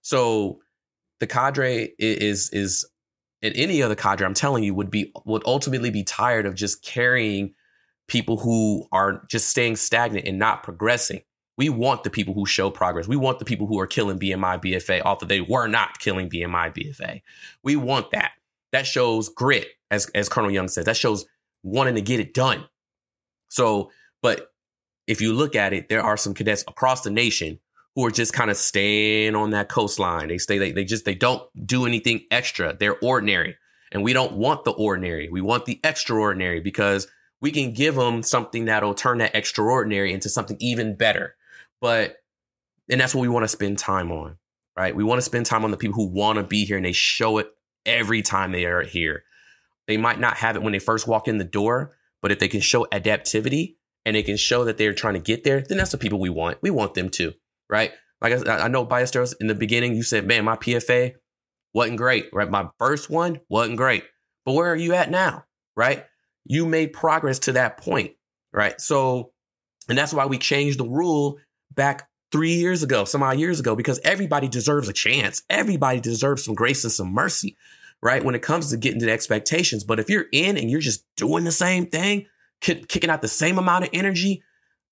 So 0.01 0.59
the 1.19 1.27
cadre 1.27 1.93
is, 1.99 2.49
is, 2.51 2.85
and 3.41 3.55
any 3.55 3.81
other 3.81 3.95
cadre, 3.95 4.25
I'm 4.25 4.33
telling 4.33 4.63
you, 4.63 4.73
would 4.73 4.91
be 4.91 5.11
would 5.25 5.43
ultimately 5.45 5.89
be 5.89 6.03
tired 6.03 6.45
of 6.45 6.55
just 6.55 6.83
carrying 6.83 7.53
people 8.07 8.37
who 8.37 8.87
are 8.91 9.25
just 9.29 9.49
staying 9.49 9.75
stagnant 9.75 10.27
and 10.27 10.39
not 10.39 10.63
progressing. 10.63 11.21
We 11.57 11.69
want 11.69 12.03
the 12.03 12.09
people 12.09 12.33
who 12.33 12.45
show 12.45 12.69
progress. 12.69 13.07
We 13.07 13.15
want 13.15 13.39
the 13.39 13.45
people 13.45 13.67
who 13.67 13.79
are 13.79 13.87
killing 13.87 14.19
BMI 14.19 14.63
PFA, 14.63 15.01
although 15.03 15.25
they 15.25 15.41
were 15.41 15.67
not 15.67 15.99
killing 15.99 16.29
BMI 16.29 16.75
PFA. 16.75 17.21
We 17.63 17.75
want 17.75 18.11
that. 18.11 18.31
That 18.71 18.85
shows 18.85 19.29
grit, 19.29 19.67
as 19.91 20.09
as 20.15 20.29
Colonel 20.29 20.51
Young 20.51 20.67
says. 20.67 20.85
That 20.85 20.97
shows 20.97 21.25
wanting 21.63 21.95
to 21.95 22.01
get 22.01 22.19
it 22.19 22.33
done. 22.33 22.65
So, 23.49 23.91
but 24.21 24.51
if 25.07 25.21
you 25.21 25.33
look 25.33 25.55
at 25.55 25.73
it, 25.73 25.89
there 25.89 26.03
are 26.03 26.17
some 26.17 26.33
cadets 26.33 26.63
across 26.67 27.01
the 27.01 27.09
nation 27.09 27.59
who 27.97 28.05
are 28.05 28.11
just 28.11 28.31
kind 28.31 28.51
of 28.51 28.57
staying 28.57 29.35
on 29.35 29.49
that 29.49 29.69
coastline. 29.69 30.27
They 30.27 30.37
stay, 30.37 30.59
they, 30.59 30.71
they 30.71 30.85
just, 30.85 31.03
they 31.03 31.15
don't 31.15 31.41
do 31.65 31.87
anything 31.87 32.25
extra. 32.29 32.77
They're 32.79 32.99
ordinary. 32.99 33.57
And 33.91 34.03
we 34.03 34.13
don't 34.13 34.33
want 34.33 34.65
the 34.65 34.71
ordinary. 34.71 35.29
We 35.29 35.41
want 35.41 35.65
the 35.65 35.79
extraordinary 35.83 36.59
because 36.59 37.07
we 37.41 37.49
can 37.49 37.73
give 37.73 37.95
them 37.95 38.21
something 38.21 38.65
that'll 38.65 38.93
turn 38.93 39.17
that 39.17 39.33
extraordinary 39.33 40.13
into 40.13 40.29
something 40.29 40.57
even 40.59 40.95
better. 40.95 41.35
But, 41.81 42.17
and 42.87 43.01
that's 43.01 43.15
what 43.15 43.21
we 43.21 43.29
want 43.29 43.45
to 43.45 43.47
spend 43.47 43.79
time 43.79 44.11
on, 44.11 44.37
right? 44.77 44.95
We 44.95 45.03
want 45.03 45.17
to 45.17 45.25
spend 45.25 45.47
time 45.47 45.63
on 45.65 45.71
the 45.71 45.77
people 45.77 45.95
who 45.95 46.07
want 46.07 46.37
to 46.37 46.43
be 46.43 46.65
here 46.65 46.77
and 46.77 46.85
they 46.85 46.91
show 46.91 47.39
it 47.39 47.49
every 47.83 48.21
time 48.21 48.51
they 48.51 48.65
are 48.65 48.83
here. 48.83 49.23
They 49.87 49.97
might 49.97 50.19
not 50.19 50.37
have 50.37 50.55
it 50.55 50.61
when 50.61 50.73
they 50.73 50.79
first 50.79 51.07
walk 51.07 51.27
in 51.27 51.39
the 51.39 51.43
door, 51.43 51.97
but 52.21 52.31
if 52.31 52.37
they 52.37 52.47
can 52.47 52.61
show 52.61 52.85
adaptivity 52.91 53.77
and 54.05 54.15
they 54.15 54.21
can 54.21 54.37
show 54.37 54.65
that 54.65 54.77
they're 54.77 54.93
trying 54.93 55.15
to 55.15 55.19
get 55.19 55.43
there, 55.43 55.61
then 55.61 55.79
that's 55.79 55.93
the 55.93 55.97
people 55.97 56.19
we 56.19 56.29
want. 56.29 56.59
We 56.61 56.69
want 56.69 56.93
them 56.93 57.09
to, 57.09 57.33
right? 57.69 57.91
Like 58.21 58.47
I, 58.47 58.65
I 58.65 58.67
know 58.67 58.85
Ballesteros 58.85 59.35
in 59.39 59.47
the 59.47 59.55
beginning, 59.55 59.95
you 59.95 60.03
said, 60.03 60.25
man, 60.25 60.45
my 60.45 60.55
PFA 60.55 61.13
wasn't 61.73 61.97
great, 61.97 62.29
right? 62.33 62.49
My 62.49 62.67
first 62.79 63.09
one 63.09 63.39
wasn't 63.49 63.77
great. 63.77 64.03
But 64.45 64.53
where 64.53 64.71
are 64.71 64.75
you 64.77 64.93
at 64.93 65.11
now, 65.11 65.45
right? 65.75 66.05
You 66.45 66.65
made 66.65 66.93
progress 66.93 67.39
to 67.39 67.51
that 67.53 67.77
point, 67.77 68.13
right? 68.51 68.79
So, 68.79 69.31
and 69.89 69.97
that's 69.97 70.13
why 70.13 70.25
we 70.25 70.37
changed 70.37 70.79
the 70.79 70.87
rule 70.87 71.37
back 71.73 72.09
three 72.31 72.53
years 72.53 72.83
ago, 72.83 73.05
some 73.05 73.23
odd 73.23 73.39
years 73.39 73.59
ago, 73.59 73.75
because 73.75 73.99
everybody 74.03 74.47
deserves 74.47 74.89
a 74.89 74.93
chance. 74.93 75.43
Everybody 75.49 75.99
deserves 75.99 76.43
some 76.43 76.55
grace 76.55 76.83
and 76.83 76.91
some 76.91 77.13
mercy, 77.13 77.57
right? 78.01 78.23
When 78.23 78.35
it 78.35 78.41
comes 78.41 78.69
to 78.69 78.77
getting 78.77 78.99
to 78.99 79.05
the 79.05 79.11
expectations. 79.11 79.83
But 79.83 79.99
if 79.99 80.09
you're 80.09 80.25
in 80.31 80.57
and 80.57 80.69
you're 80.69 80.79
just 80.79 81.05
doing 81.15 81.43
the 81.43 81.51
same 81.51 81.85
thing, 81.87 82.25
kicking 82.61 83.09
out 83.09 83.21
the 83.21 83.27
same 83.27 83.57
amount 83.57 83.85
of 83.85 83.89
energy, 83.93 84.43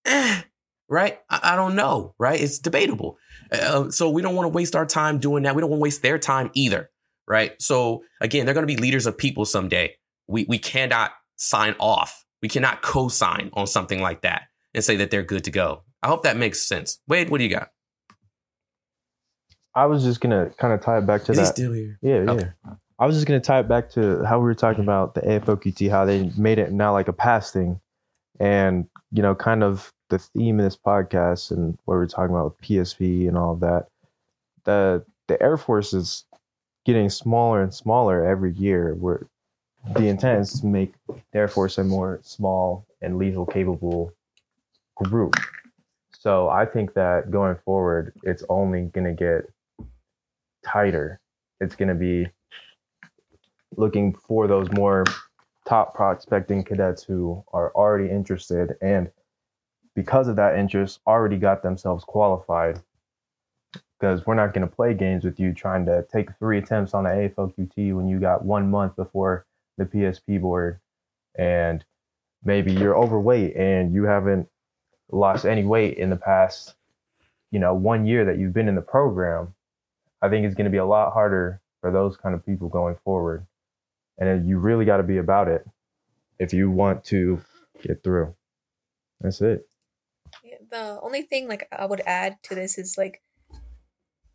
eh, 0.05 0.41
right? 0.89 1.19
I, 1.29 1.53
I 1.53 1.55
don't 1.55 1.75
know, 1.75 2.15
right? 2.19 2.39
It's 2.39 2.59
debatable. 2.59 3.17
Uh, 3.51 3.89
so 3.91 4.09
we 4.09 4.21
don't 4.21 4.35
want 4.35 4.45
to 4.45 4.49
waste 4.49 4.75
our 4.75 4.85
time 4.85 5.19
doing 5.19 5.43
that. 5.43 5.55
We 5.55 5.61
don't 5.61 5.69
want 5.69 5.79
to 5.79 5.83
waste 5.83 6.01
their 6.01 6.17
time 6.17 6.49
either, 6.53 6.89
right? 7.27 7.59
So 7.61 8.03
again, 8.21 8.45
they're 8.45 8.53
going 8.55 8.67
to 8.67 8.73
be 8.73 8.79
leaders 8.81 9.05
of 9.05 9.17
people 9.17 9.45
someday. 9.45 9.95
We 10.27 10.45
we 10.49 10.57
cannot 10.57 11.11
sign 11.35 11.75
off. 11.79 12.25
We 12.41 12.49
cannot 12.49 12.81
co-sign 12.81 13.49
on 13.53 13.67
something 13.67 14.01
like 14.01 14.21
that 14.21 14.43
and 14.73 14.83
say 14.83 14.95
that 14.97 15.11
they're 15.11 15.23
good 15.23 15.43
to 15.45 15.51
go. 15.51 15.83
I 16.01 16.07
hope 16.07 16.23
that 16.23 16.37
makes 16.37 16.61
sense. 16.61 16.99
Wade, 17.07 17.29
what 17.29 17.37
do 17.39 17.43
you 17.43 17.49
got? 17.49 17.69
I 19.73 19.85
was 19.87 20.03
just 20.03 20.21
gonna 20.21 20.51
kind 20.57 20.73
of 20.73 20.81
tie 20.81 20.99
it 20.99 21.05
back 21.05 21.23
to 21.25 21.31
Is 21.33 21.37
that. 21.39 21.47
still 21.47 21.73
here? 21.73 21.97
Yeah, 22.01 22.15
Okay. 22.31 22.45
yeah. 22.65 22.73
I 22.97 23.05
was 23.05 23.15
just 23.15 23.27
gonna 23.27 23.41
tie 23.41 23.59
it 23.59 23.67
back 23.67 23.89
to 23.91 24.23
how 24.23 24.39
we 24.39 24.45
were 24.45 24.55
talking 24.55 24.83
about 24.83 25.15
the 25.15 25.21
AFOQT, 25.21 25.89
how 25.89 26.05
they 26.05 26.31
made 26.37 26.59
it 26.59 26.71
now 26.71 26.93
like 26.93 27.07
a 27.09 27.13
pass 27.13 27.51
thing, 27.51 27.79
and 28.39 28.85
you 29.11 29.21
know, 29.21 29.35
kind 29.35 29.63
of 29.63 29.91
the 30.09 30.19
theme 30.19 30.59
of 30.59 30.65
this 30.65 30.77
podcast 30.77 31.51
and 31.51 31.77
what 31.85 31.95
we're 31.95 32.07
talking 32.07 32.35
about 32.35 32.45
with 32.45 32.61
PSP 32.61 33.27
and 33.27 33.37
all 33.37 33.53
of 33.53 33.59
that. 33.61 33.87
The 34.63 35.03
the 35.27 35.41
Air 35.41 35.57
Force 35.57 35.93
is 35.93 36.25
getting 36.85 37.09
smaller 37.09 37.61
and 37.61 37.73
smaller 37.73 38.25
every 38.25 38.53
year. 38.53 38.95
Where 38.95 39.27
the 39.95 40.07
intent 40.07 40.41
is 40.41 40.59
to 40.61 40.65
make 40.67 40.93
the 41.07 41.21
Air 41.33 41.47
Force 41.47 41.77
a 41.77 41.83
more 41.83 42.19
small 42.23 42.85
and 43.01 43.17
lethal 43.17 43.45
capable 43.45 44.11
group. 44.95 45.35
So 46.17 46.49
I 46.49 46.65
think 46.65 46.93
that 46.93 47.29
going 47.31 47.55
forward, 47.65 48.13
it's 48.23 48.43
only 48.49 48.83
gonna 48.93 49.13
get 49.13 49.45
tighter. 50.63 51.19
It's 51.59 51.75
gonna 51.75 51.95
be 51.95 52.27
looking 53.77 54.13
for 54.13 54.47
those 54.47 54.71
more 54.71 55.03
top 55.67 55.95
prospecting 55.95 56.63
cadets 56.63 57.03
who 57.03 57.43
are 57.51 57.71
already 57.75 58.09
interested 58.09 58.75
and 58.81 59.09
because 59.95 60.27
of 60.27 60.35
that 60.35 60.57
interest 60.57 60.99
already 61.07 61.37
got 61.37 61.63
themselves 61.63 62.03
qualified 62.03 62.79
because 63.99 64.25
we're 64.25 64.35
not 64.35 64.53
going 64.53 64.67
to 64.67 64.75
play 64.75 64.93
games 64.93 65.23
with 65.23 65.39
you 65.39 65.53
trying 65.53 65.85
to 65.85 66.05
take 66.11 66.29
three 66.37 66.57
attempts 66.57 66.93
on 66.93 67.05
the 67.05 67.09
AFOQT 67.09 67.95
when 67.95 68.07
you 68.07 68.19
got 68.19 68.43
one 68.43 68.69
month 68.69 68.95
before 68.95 69.45
the 69.77 69.85
PSP 69.85 70.39
board 70.41 70.79
and 71.37 71.83
maybe 72.43 72.73
you're 72.73 72.97
overweight 72.97 73.55
and 73.55 73.93
you 73.93 74.03
haven't 74.03 74.47
lost 75.11 75.45
any 75.45 75.63
weight 75.63 75.97
in 75.97 76.09
the 76.09 76.15
past 76.15 76.75
you 77.51 77.59
know 77.59 77.73
one 77.73 78.05
year 78.05 78.25
that 78.25 78.37
you've 78.37 78.53
been 78.53 78.67
in 78.67 78.75
the 78.75 78.81
program 78.81 79.53
I 80.21 80.29
think 80.29 80.45
it's 80.45 80.55
going 80.55 80.65
to 80.65 80.71
be 80.71 80.77
a 80.77 80.85
lot 80.85 81.13
harder 81.13 81.61
for 81.81 81.91
those 81.91 82.17
kind 82.17 82.35
of 82.35 82.45
people 82.45 82.69
going 82.69 82.95
forward 83.03 83.45
and 84.17 84.47
you 84.47 84.57
really 84.57 84.85
got 84.85 84.97
to 84.97 85.03
be 85.03 85.17
about 85.17 85.47
it 85.47 85.65
if 86.39 86.53
you 86.53 86.69
want 86.69 87.03
to 87.05 87.41
get 87.81 88.03
through. 88.03 88.35
That's 89.21 89.41
it. 89.41 89.67
The 90.75 90.99
only 91.01 91.21
thing 91.21 91.47
like 91.47 91.69
I 91.71 91.85
would 91.85 92.01
add 92.05 92.35
to 92.43 92.55
this 92.55 92.77
is 92.77 92.97
like 92.97 93.21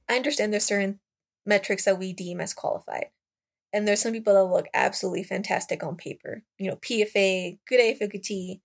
I 0.08 0.16
understand 0.16 0.54
there's 0.54 0.64
certain 0.64 0.98
metrics 1.44 1.84
that 1.84 1.98
we 1.98 2.14
deem 2.14 2.40
as 2.40 2.54
qualified. 2.54 3.08
And 3.74 3.86
there's 3.86 4.00
some 4.00 4.14
people 4.14 4.32
that 4.32 4.44
look 4.44 4.66
absolutely 4.72 5.22
fantastic 5.22 5.84
on 5.84 5.96
paper. 5.96 6.42
You 6.58 6.70
know, 6.70 6.76
PFA, 6.76 7.58
good 7.68 7.78
AFOQT, 7.78 8.60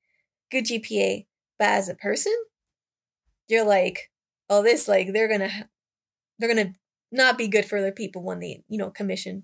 good 0.50 0.66
GPA. 0.66 1.26
But 1.60 1.68
as 1.68 1.90
a 1.90 1.96
person, 1.96 2.34
you're 3.50 3.66
like, 3.66 4.10
oh, 4.50 4.64
this 4.64 4.88
like 4.88 5.12
they're 5.12 5.28
gonna 5.28 5.68
they're 6.40 6.56
gonna 6.56 6.76
not 7.12 7.38
be 7.38 7.50
good 7.50 7.66
for 7.66 7.78
other 7.78 7.92
people 7.92 8.24
when 8.24 8.40
they 8.40 8.64
you 8.70 8.78
know 8.78 8.90
commission. 8.90 9.44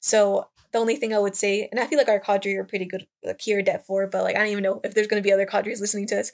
So 0.00 0.48
the 0.72 0.78
only 0.78 0.96
thing 0.96 1.14
I 1.14 1.20
would 1.20 1.36
say, 1.36 1.68
and 1.70 1.78
I 1.78 1.86
feel 1.86 1.98
like 1.98 2.08
our 2.08 2.18
cadre 2.18 2.56
are 2.56 2.64
pretty 2.64 2.86
good 2.86 3.06
like 3.24 3.40
here 3.40 3.60
at 3.60 3.66
Det 3.66 3.86
4, 3.86 4.08
but 4.08 4.24
like 4.24 4.34
I 4.34 4.40
don't 4.40 4.48
even 4.48 4.64
know 4.64 4.80
if 4.82 4.94
there's 4.94 5.06
gonna 5.06 5.22
be 5.22 5.32
other 5.32 5.46
cadres 5.46 5.80
listening 5.80 6.08
to 6.08 6.18
us. 6.18 6.32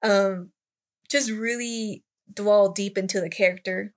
Um, 0.00 0.50
just 1.14 1.30
really 1.30 2.02
dwell 2.34 2.72
deep 2.72 2.98
into 2.98 3.20
the 3.20 3.30
character 3.30 3.94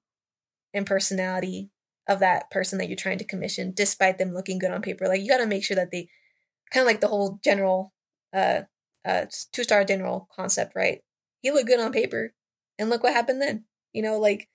and 0.72 0.86
personality 0.86 1.72
of 2.07 2.20
that 2.20 2.51
person 2.51 2.78
that 2.78 2.88
you're 2.88 2.95
trying 2.95 3.18
to 3.18 3.26
commission, 3.26 3.74
despite 3.76 4.20
them 4.20 4.34
looking 4.34 4.59
good 4.59 4.70
on 4.70 4.84
paper. 4.84 5.07
Like 5.07 5.22
you 5.22 5.28
got 5.28 5.39
to 5.39 5.47
make 5.47 5.63
sure 5.63 5.76
that 5.76 5.89
they 5.89 6.09
kind 6.72 6.84
of 6.84 6.88
like 6.88 7.01
the 7.01 7.07
whole 7.07 7.39
general, 7.43 7.91
uh, 8.36 8.61
uh, 9.03 9.26
two 9.51 9.63
star 9.63 9.84
general 9.84 10.30
concept, 10.36 10.74
right? 10.76 11.01
He 11.41 11.49
looked 11.49 11.68
good 11.68 11.80
on 11.80 11.91
paper, 11.91 12.36
and 12.78 12.89
look 12.89 13.01
what 13.01 13.13
happened 13.13 13.41
then. 13.41 13.65
You 13.93 14.03
know, 14.03 14.20
like 14.20 14.47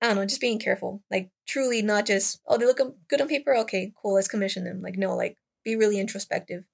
I 0.00 0.06
don't 0.06 0.16
know, 0.16 0.24
just 0.24 0.40
being 0.40 0.58
careful. 0.58 1.02
Like 1.10 1.30
truly, 1.46 1.82
not 1.82 2.06
just 2.06 2.40
oh 2.46 2.56
they 2.56 2.64
look 2.64 2.80
good 3.10 3.20
on 3.20 3.28
paper. 3.28 3.54
Okay, 3.56 3.92
cool, 4.00 4.14
let's 4.14 4.28
commission 4.28 4.64
them. 4.64 4.80
Like 4.80 4.96
no, 4.96 5.14
like 5.14 5.36
be 5.62 5.76
really 5.76 6.00
introspective. 6.00 6.64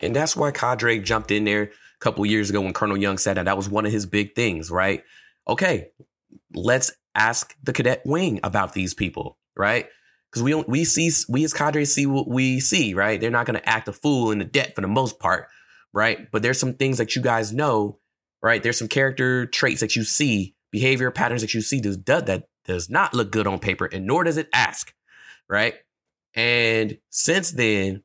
And 0.00 0.16
that's 0.16 0.34
why 0.34 0.50
Cadre 0.50 0.98
jumped 0.98 1.30
in 1.30 1.44
there 1.44 1.70
couple 2.04 2.24
years 2.26 2.50
ago 2.50 2.60
when 2.60 2.74
Colonel 2.74 2.98
Young 2.98 3.16
said 3.16 3.38
that 3.38 3.46
that 3.46 3.56
was 3.56 3.68
one 3.68 3.86
of 3.86 3.92
his 3.92 4.04
big 4.04 4.34
things, 4.34 4.70
right? 4.70 5.02
Okay, 5.48 5.88
let's 6.54 6.92
ask 7.14 7.56
the 7.62 7.72
cadet 7.72 8.02
wing 8.04 8.40
about 8.44 8.74
these 8.74 8.92
people, 8.92 9.38
right? 9.56 9.88
Because 10.30 10.42
we 10.42 10.50
don't, 10.50 10.68
we 10.68 10.84
see 10.84 11.10
we 11.28 11.44
as 11.44 11.54
cadres 11.54 11.94
see 11.94 12.04
what 12.04 12.28
we 12.28 12.60
see, 12.60 12.92
right? 12.92 13.18
They're 13.18 13.30
not 13.30 13.46
going 13.46 13.58
to 13.58 13.68
act 13.68 13.88
a 13.88 13.92
fool 13.92 14.30
in 14.30 14.38
the 14.38 14.44
Det 14.44 14.74
for 14.74 14.82
the 14.82 14.88
most 14.88 15.18
part, 15.18 15.48
right? 15.94 16.30
But 16.30 16.42
there's 16.42 16.60
some 16.60 16.74
things 16.74 16.98
that 16.98 17.16
you 17.16 17.22
guys 17.22 17.52
know, 17.54 17.98
right? 18.42 18.62
There's 18.62 18.78
some 18.78 18.88
character 18.88 19.46
traits 19.46 19.80
that 19.80 19.96
you 19.96 20.04
see, 20.04 20.54
behavior 20.70 21.10
patterns 21.10 21.40
that 21.40 21.54
you 21.54 21.62
see 21.62 21.80
does 21.80 21.98
that 22.04 22.48
does 22.66 22.90
not 22.90 23.14
look 23.14 23.30
good 23.30 23.46
on 23.46 23.58
paper, 23.60 23.86
and 23.86 24.06
nor 24.06 24.24
does 24.24 24.36
it 24.36 24.48
ask, 24.52 24.92
right? 25.48 25.74
And 26.34 26.98
since 27.08 27.52
then, 27.52 28.02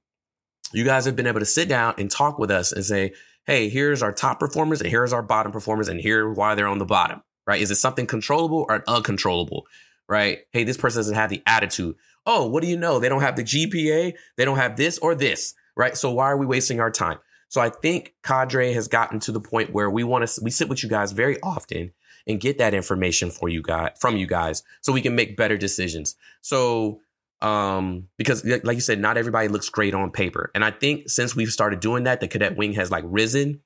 you 0.71 0.85
guys 0.85 1.05
have 1.05 1.15
been 1.15 1.27
able 1.27 1.39
to 1.39 1.45
sit 1.45 1.67
down 1.67 1.95
and 1.97 2.09
talk 2.09 2.39
with 2.39 2.51
us 2.51 2.71
and 2.71 2.85
say, 2.85 3.13
hey, 3.49 3.67
here's 3.67 4.03
our 4.03 4.11
top 4.11 4.39
performers 4.39 4.79
and 4.79 4.91
here's 4.91 5.11
our 5.11 5.23
bottom 5.23 5.51
performers, 5.51 5.87
and 5.87 5.99
here 5.99 6.29
why 6.29 6.53
they're 6.53 6.67
on 6.67 6.77
the 6.77 6.85
bottom, 6.85 7.23
right? 7.47 7.59
Is 7.59 7.71
it 7.71 7.75
something 7.75 8.05
controllable 8.05 8.67
or 8.69 8.83
uncontrollable, 8.87 9.65
right? 10.07 10.41
Hey, 10.51 10.63
this 10.63 10.77
person 10.77 10.99
doesn't 10.99 11.15
have 11.15 11.31
the 11.31 11.41
attitude. 11.47 11.95
Oh, 12.27 12.47
what 12.47 12.61
do 12.61 12.69
you 12.69 12.77
know? 12.77 12.99
They 12.99 13.09
don't 13.09 13.21
have 13.21 13.35
the 13.35 13.43
GPA, 13.43 14.13
they 14.37 14.45
don't 14.45 14.57
have 14.57 14.77
this 14.77 14.99
or 14.99 15.15
this, 15.15 15.55
right? 15.75 15.97
So 15.97 16.11
why 16.11 16.25
are 16.25 16.37
we 16.37 16.45
wasting 16.45 16.79
our 16.79 16.91
time? 16.91 17.17
So 17.47 17.59
I 17.59 17.69
think 17.69 18.13
Cadre 18.21 18.73
has 18.73 18.87
gotten 18.87 19.19
to 19.21 19.31
the 19.31 19.41
point 19.41 19.73
where 19.73 19.89
we 19.89 20.03
want 20.03 20.27
to 20.27 20.41
we 20.43 20.51
sit 20.51 20.69
with 20.69 20.83
you 20.83 20.89
guys 20.89 21.11
very 21.11 21.41
often 21.41 21.91
and 22.27 22.39
get 22.39 22.59
that 22.59 22.75
information 22.75 23.31
for 23.31 23.49
you 23.49 23.63
guys 23.63 23.93
from 23.99 24.15
you 24.15 24.27
guys 24.27 24.61
so 24.81 24.93
we 24.93 25.01
can 25.01 25.15
make 25.15 25.35
better 25.35 25.57
decisions. 25.57 26.15
So 26.41 27.01
um 27.41 28.07
because 28.17 28.43
like 28.45 28.75
you 28.75 28.81
said 28.81 28.99
not 28.99 29.17
everybody 29.17 29.47
looks 29.47 29.69
great 29.69 29.93
on 29.93 30.11
paper 30.11 30.51
and 30.53 30.65
i 30.65 30.69
think 30.69 31.09
since 31.09 31.37
we've 31.37 31.51
started 31.51 31.79
doing 31.79 32.03
that 32.03 32.19
the 32.19 32.27
cadet 32.27 32.57
wing 32.57 32.73
has 32.73 32.91
like 32.91 33.03
risen 33.07 33.61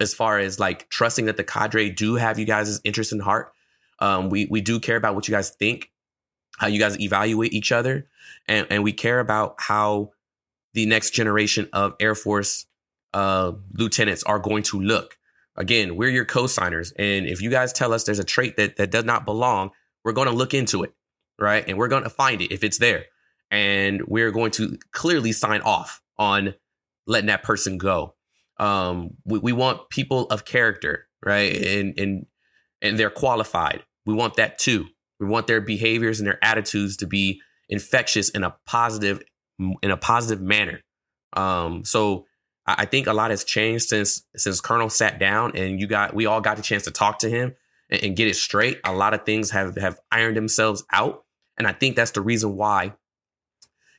as 0.00 0.14
far 0.14 0.38
as 0.38 0.58
like 0.58 0.88
trusting 0.88 1.26
that 1.26 1.36
the 1.36 1.44
cadre 1.44 1.90
do 1.90 2.14
have 2.16 2.38
you 2.38 2.44
guys' 2.44 2.80
interest 2.84 3.12
in 3.12 3.20
heart. 3.20 3.52
Um, 4.00 4.30
we 4.30 4.46
we 4.50 4.60
do 4.60 4.78
care 4.78 4.96
about 4.96 5.14
what 5.14 5.26
you 5.26 5.32
guys 5.32 5.50
think, 5.50 5.90
how 6.58 6.66
you 6.66 6.78
guys 6.78 6.98
evaluate 7.00 7.52
each 7.52 7.72
other, 7.72 8.06
and 8.46 8.66
and 8.70 8.82
we 8.82 8.92
care 8.92 9.20
about 9.20 9.56
how 9.58 10.12
the 10.74 10.86
next 10.86 11.10
generation 11.10 11.68
of 11.72 11.94
Air 11.98 12.14
Force 12.14 12.66
uh, 13.12 13.52
lieutenants 13.72 14.22
are 14.24 14.38
going 14.38 14.62
to 14.64 14.80
look. 14.80 15.18
Again, 15.56 15.96
we're 15.96 16.10
your 16.10 16.24
co-signers, 16.24 16.92
and 16.92 17.26
if 17.26 17.42
you 17.42 17.50
guys 17.50 17.72
tell 17.72 17.92
us 17.92 18.04
there's 18.04 18.20
a 18.20 18.24
trait 18.24 18.56
that 18.56 18.76
that 18.76 18.90
does 18.92 19.04
not 19.04 19.24
belong, 19.24 19.70
we're 20.04 20.12
going 20.12 20.28
to 20.28 20.34
look 20.34 20.54
into 20.54 20.84
it, 20.84 20.94
right? 21.38 21.64
And 21.66 21.76
we're 21.76 21.88
going 21.88 22.04
to 22.04 22.10
find 22.10 22.40
it 22.40 22.52
if 22.52 22.62
it's 22.62 22.78
there, 22.78 23.06
and 23.50 24.02
we're 24.06 24.30
going 24.30 24.50
to 24.52 24.78
clearly 24.92 25.32
sign 25.32 25.60
off 25.62 26.00
on 26.18 26.54
letting 27.06 27.28
that 27.28 27.42
person 27.42 27.78
go. 27.78 28.14
Um, 28.58 29.16
we, 29.24 29.38
we 29.38 29.52
want 29.52 29.88
people 29.90 30.26
of 30.26 30.44
character, 30.44 31.06
right? 31.24 31.54
And 31.56 31.98
and 31.98 32.26
and 32.82 32.98
they're 32.98 33.10
qualified. 33.10 33.84
We 34.06 34.14
want 34.14 34.36
that 34.36 34.58
too. 34.58 34.86
We 35.20 35.26
want 35.26 35.46
their 35.46 35.60
behaviors 35.60 36.20
and 36.20 36.26
their 36.26 36.42
attitudes 36.42 36.96
to 36.98 37.06
be 37.06 37.40
infectious 37.68 38.28
in 38.30 38.44
a 38.44 38.56
positive 38.66 39.22
in 39.82 39.90
a 39.90 39.96
positive 39.96 40.40
manner. 40.40 40.80
Um, 41.34 41.84
so 41.84 42.26
I, 42.66 42.84
think 42.84 43.06
a 43.06 43.12
lot 43.12 43.30
has 43.30 43.44
changed 43.44 43.88
since 43.88 44.24
since 44.36 44.60
Colonel 44.60 44.90
sat 44.90 45.18
down 45.18 45.56
and 45.56 45.80
you 45.80 45.86
got 45.86 46.14
we 46.14 46.26
all 46.26 46.40
got 46.40 46.56
the 46.56 46.62
chance 46.62 46.84
to 46.84 46.90
talk 46.90 47.18
to 47.20 47.28
him 47.28 47.54
and, 47.90 48.02
and 48.04 48.16
get 48.16 48.28
it 48.28 48.36
straight. 48.36 48.80
A 48.84 48.92
lot 48.92 49.14
of 49.14 49.24
things 49.24 49.50
have 49.50 49.76
have 49.76 49.98
ironed 50.12 50.36
themselves 50.36 50.84
out, 50.92 51.24
and 51.56 51.66
I 51.66 51.72
think 51.72 51.96
that's 51.96 52.12
the 52.12 52.20
reason 52.20 52.56
why, 52.56 52.94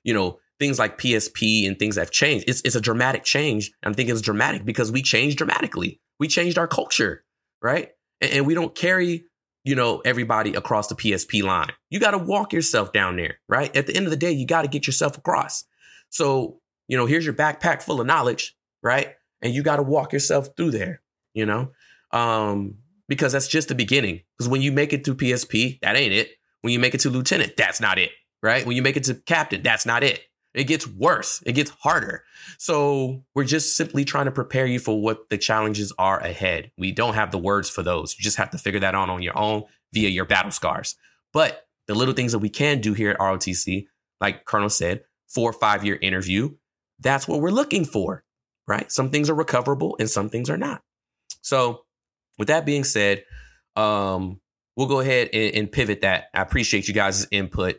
you 0.03 0.13
know, 0.13 0.39
things 0.59 0.77
like 0.77 0.97
PSP 0.97 1.67
and 1.67 1.79
things 1.79 1.95
have 1.95 2.11
changed. 2.11 2.47
It's, 2.47 2.61
it's 2.61 2.75
a 2.75 2.81
dramatic 2.81 3.23
change. 3.23 3.71
I'm 3.83 3.93
thinking 3.93 4.13
it's 4.13 4.21
dramatic 4.21 4.65
because 4.65 4.91
we 4.91 5.01
changed 5.01 5.37
dramatically. 5.37 6.01
We 6.19 6.27
changed 6.27 6.57
our 6.57 6.67
culture, 6.67 7.23
right? 7.61 7.89
And, 8.21 8.31
and 8.31 8.47
we 8.47 8.53
don't 8.53 8.75
carry, 8.75 9.25
you 9.63 9.75
know, 9.75 10.01
everybody 10.03 10.53
across 10.53 10.87
the 10.87 10.95
PSP 10.95 11.43
line. 11.43 11.71
You 11.89 11.99
got 11.99 12.11
to 12.11 12.17
walk 12.17 12.51
yourself 12.51 12.91
down 12.91 13.15
there, 13.15 13.39
right? 13.47 13.75
At 13.75 13.87
the 13.87 13.95
end 13.95 14.05
of 14.05 14.11
the 14.11 14.17
day, 14.17 14.31
you 14.31 14.45
got 14.45 14.63
to 14.63 14.67
get 14.67 14.85
yourself 14.85 15.17
across. 15.17 15.63
So, 16.09 16.59
you 16.87 16.97
know, 16.97 17.05
here's 17.05 17.25
your 17.25 17.35
backpack 17.35 17.81
full 17.81 18.01
of 18.01 18.07
knowledge, 18.07 18.57
right? 18.83 19.15
And 19.41 19.53
you 19.53 19.63
got 19.63 19.77
to 19.77 19.83
walk 19.83 20.11
yourself 20.11 20.49
through 20.57 20.71
there, 20.71 21.01
you 21.33 21.45
know, 21.45 21.71
um, 22.11 22.75
because 23.07 23.31
that's 23.31 23.47
just 23.47 23.69
the 23.69 23.75
beginning. 23.75 24.21
Because 24.37 24.49
when 24.49 24.61
you 24.61 24.71
make 24.73 24.91
it 24.91 25.05
to 25.05 25.15
PSP, 25.15 25.79
that 25.81 25.95
ain't 25.95 26.13
it. 26.13 26.31
When 26.61 26.73
you 26.73 26.79
make 26.79 26.93
it 26.93 26.99
to 27.01 27.09
lieutenant, 27.09 27.55
that's 27.55 27.79
not 27.79 27.97
it, 27.97 28.11
right? 28.41 28.65
When 28.65 28.75
you 28.75 28.81
make 28.81 28.97
it 28.97 29.03
to 29.05 29.15
captain, 29.15 29.61
that's 29.61 29.85
not 29.85 30.03
it 30.03 30.23
it 30.53 30.63
gets 30.65 30.87
worse. 30.87 31.43
It 31.45 31.53
gets 31.53 31.71
harder. 31.71 32.23
So 32.57 33.23
we're 33.35 33.43
just 33.43 33.75
simply 33.75 34.03
trying 34.03 34.25
to 34.25 34.31
prepare 34.31 34.65
you 34.65 34.79
for 34.79 35.01
what 35.01 35.29
the 35.29 35.37
challenges 35.37 35.93
are 35.97 36.19
ahead. 36.19 36.71
We 36.77 36.91
don't 36.91 37.13
have 37.13 37.31
the 37.31 37.37
words 37.37 37.69
for 37.69 37.83
those. 37.83 38.15
You 38.17 38.23
just 38.23 38.37
have 38.37 38.49
to 38.51 38.57
figure 38.57 38.79
that 38.79 38.95
out 38.95 39.09
on 39.09 39.21
your 39.21 39.37
own 39.37 39.63
via 39.93 40.09
your 40.09 40.25
battle 40.25 40.51
scars. 40.51 40.95
But 41.33 41.67
the 41.87 41.93
little 41.95 42.13
things 42.13 42.31
that 42.31 42.39
we 42.39 42.49
can 42.49 42.81
do 42.81 42.93
here 42.93 43.11
at 43.11 43.19
ROTC, 43.19 43.87
like 44.19 44.45
Colonel 44.45 44.69
said, 44.69 45.03
four 45.27 45.51
or 45.51 45.53
five 45.53 45.85
year 45.85 45.99
interview, 46.01 46.55
that's 46.99 47.27
what 47.27 47.41
we're 47.41 47.51
looking 47.51 47.85
for, 47.85 48.23
right? 48.67 48.91
Some 48.91 49.11
things 49.11 49.29
are 49.29 49.35
recoverable 49.35 49.95
and 49.99 50.09
some 50.09 50.29
things 50.29 50.49
are 50.49 50.57
not. 50.57 50.81
So 51.41 51.83
with 52.39 52.47
that 52.47 52.65
being 52.65 52.83
said, 52.83 53.23
um, 53.75 54.41
we'll 54.75 54.87
go 54.87 54.99
ahead 54.99 55.29
and, 55.31 55.55
and 55.55 55.71
pivot 55.71 56.01
that. 56.01 56.25
I 56.33 56.41
appreciate 56.41 56.87
you 56.87 56.93
guys' 56.93 57.27
input. 57.29 57.77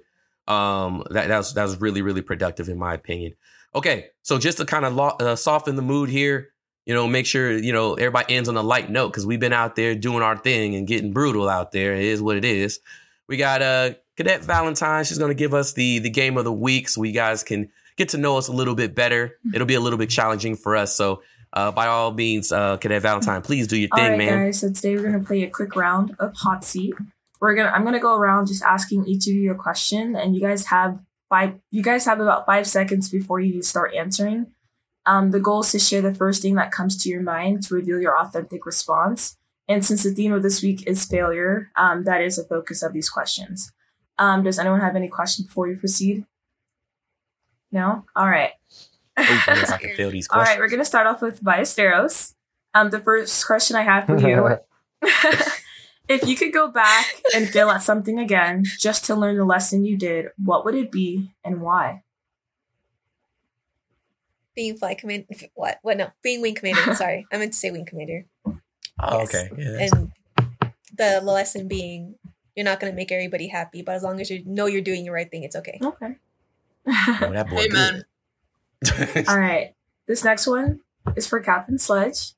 Um, 0.50 1.04
that, 1.10 1.28
that 1.28 1.38
was 1.38 1.54
that 1.54 1.62
was 1.62 1.80
really 1.80 2.02
really 2.02 2.22
productive 2.22 2.68
in 2.68 2.76
my 2.76 2.92
opinion. 2.92 3.34
Okay, 3.72 4.06
so 4.22 4.36
just 4.36 4.58
to 4.58 4.64
kind 4.64 4.84
of 4.84 4.94
lo- 4.94 5.16
uh, 5.20 5.36
soften 5.36 5.76
the 5.76 5.82
mood 5.82 6.08
here, 6.08 6.48
you 6.86 6.92
know, 6.92 7.06
make 7.06 7.24
sure 7.24 7.56
you 7.56 7.72
know 7.72 7.94
everybody 7.94 8.34
ends 8.34 8.48
on 8.48 8.56
a 8.56 8.62
light 8.62 8.90
note 8.90 9.08
because 9.08 9.24
we've 9.24 9.38
been 9.38 9.52
out 9.52 9.76
there 9.76 9.94
doing 9.94 10.22
our 10.22 10.36
thing 10.36 10.74
and 10.74 10.88
getting 10.88 11.12
brutal 11.12 11.48
out 11.48 11.70
there. 11.70 11.94
It 11.94 12.02
is 12.02 12.20
what 12.20 12.36
it 12.36 12.44
is. 12.44 12.80
We 13.28 13.36
got 13.36 13.62
uh 13.62 13.92
Cadet 14.16 14.42
Valentine. 14.42 15.04
She's 15.04 15.18
going 15.18 15.30
to 15.30 15.36
give 15.36 15.54
us 15.54 15.72
the 15.74 16.00
the 16.00 16.10
game 16.10 16.36
of 16.36 16.44
the 16.44 16.52
week, 16.52 16.88
so 16.88 17.04
you 17.04 17.12
guys 17.12 17.44
can 17.44 17.70
get 17.96 18.08
to 18.08 18.18
know 18.18 18.36
us 18.36 18.48
a 18.48 18.52
little 18.52 18.74
bit 18.74 18.92
better. 18.92 19.38
It'll 19.54 19.68
be 19.68 19.74
a 19.74 19.80
little 19.80 19.98
bit 19.98 20.10
challenging 20.10 20.56
for 20.56 20.76
us, 20.76 20.94
so. 20.96 21.22
Uh, 21.52 21.72
by 21.72 21.88
all 21.88 22.12
means, 22.12 22.52
uh, 22.52 22.76
Cadet 22.76 23.02
Valentine, 23.02 23.42
please 23.42 23.66
do 23.66 23.76
your 23.76 23.88
thing, 23.88 24.04
all 24.04 24.10
right, 24.10 24.18
man. 24.18 24.38
guys. 24.46 24.60
So 24.60 24.70
today 24.70 24.94
we're 24.94 25.10
gonna 25.10 25.24
play 25.24 25.42
a 25.42 25.50
quick 25.50 25.74
round 25.74 26.14
of 26.20 26.32
hot 26.36 26.64
seat 26.64 26.94
we're 27.40 27.54
gonna 27.54 27.70
i'm 27.70 27.84
gonna 27.84 28.00
go 28.00 28.16
around 28.16 28.46
just 28.46 28.62
asking 28.62 29.06
each 29.06 29.26
of 29.26 29.34
you 29.34 29.50
a 29.50 29.54
question 29.54 30.14
and 30.14 30.34
you 30.34 30.40
guys 30.40 30.66
have 30.66 31.00
five 31.30 31.54
you 31.70 31.82
guys 31.82 32.04
have 32.04 32.20
about 32.20 32.44
five 32.44 32.66
seconds 32.66 33.08
before 33.08 33.40
you 33.40 33.62
start 33.62 33.94
answering. 33.94 34.48
Um, 35.06 35.30
the 35.30 35.40
goal 35.40 35.60
is 35.60 35.72
to 35.72 35.78
share 35.78 36.02
the 36.02 36.14
first 36.14 36.42
thing 36.42 36.56
that 36.56 36.72
comes 36.72 37.02
to 37.02 37.08
your 37.08 37.22
mind 37.22 37.62
to 37.64 37.74
reveal 37.74 37.98
your 37.98 38.20
authentic 38.20 38.66
response. 38.66 39.38
And 39.66 39.84
since 39.84 40.02
the 40.02 40.12
theme 40.12 40.32
of 40.34 40.42
this 40.42 40.62
week 40.62 40.86
is 40.86 41.06
failure 41.06 41.70
um, 41.76 42.04
that 42.04 42.20
is 42.20 42.36
the 42.36 42.44
focus 42.44 42.82
of 42.82 42.92
these 42.92 43.08
questions. 43.08 43.72
Um, 44.18 44.42
does 44.42 44.58
anyone 44.58 44.80
have 44.80 44.96
any 44.96 45.08
questions 45.08 45.46
before 45.46 45.68
we 45.68 45.76
proceed? 45.76 46.26
No? 47.72 48.04
All 48.14 48.28
right. 48.28 48.50
Oh, 49.16 49.42
I 49.46 49.54
guess 49.54 49.70
I 49.70 49.78
can 49.78 49.96
fail 49.96 50.10
these 50.10 50.28
all 50.30 50.40
right 50.40 50.58
we're 50.58 50.68
gonna 50.68 50.84
start 50.84 51.06
off 51.06 51.20
with 51.20 51.42
Ballesteros. 51.42 52.34
um, 52.74 52.90
the 52.90 53.00
first 53.00 53.46
question 53.46 53.76
i 53.76 53.82
have 53.82 54.06
for 54.06 54.18
you 54.18 54.56
If 56.10 56.26
you 56.28 56.34
could 56.36 56.52
go 56.52 56.68
back 56.68 57.06
and 57.34 57.48
fail 57.48 57.70
at 57.70 57.82
something 57.82 58.18
again 58.18 58.64
just 58.78 59.04
to 59.06 59.14
learn 59.14 59.36
the 59.36 59.44
lesson 59.44 59.84
you 59.84 59.96
did, 59.96 60.26
what 60.42 60.64
would 60.64 60.74
it 60.74 60.90
be 60.90 61.30
and 61.44 61.60
why? 61.60 62.02
being 64.56 64.76
flight 64.76 64.98
commander. 64.98 65.26
What? 65.54 65.78
What? 65.82 65.96
No, 65.96 66.10
being 66.22 66.42
wing 66.42 66.54
commander. 66.54 66.94
Sorry, 66.94 67.26
I 67.32 67.38
meant 67.38 67.52
to 67.52 67.58
say 67.58 67.70
wing 67.70 67.86
commander. 67.86 68.26
Oh, 68.44 69.20
Yes. 69.20 69.34
okay. 69.34 69.48
Yeah, 69.56 69.88
And 69.92 70.12
the 70.98 71.20
lesson 71.24 71.68
being, 71.68 72.16
you're 72.54 72.64
not 72.64 72.80
going 72.80 72.92
to 72.92 72.96
make 72.96 73.10
everybody 73.12 73.48
happy, 73.48 73.80
but 73.82 73.94
as 73.94 74.02
long 74.02 74.20
as 74.20 74.28
you 74.28 74.42
know 74.44 74.66
you're 74.66 74.82
doing 74.82 75.04
the 75.04 75.12
right 75.12 75.30
thing, 75.30 75.44
it's 75.44 75.56
okay. 75.56 75.78
Okay. 75.82 76.16
oh, 76.86 77.30
that 77.32 77.48
boy 77.48 77.64
Amen. 77.70 78.04
All 79.28 79.38
right. 79.38 79.74
This 80.06 80.24
next 80.24 80.46
one 80.46 80.80
is 81.16 81.26
for 81.26 81.40
Captain 81.40 81.78
Sledge. 81.78 82.32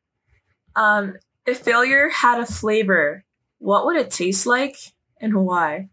Um, 0.77 1.17
if 1.47 1.59
failure 1.61 2.11
had 2.11 2.39
a 2.39 2.47
flavor, 2.47 3.25
what 3.63 3.87
would 3.87 3.97
it 3.97 4.11
taste 4.11 4.47
like 4.47 4.77
and 5.21 5.35
why? 5.45 5.89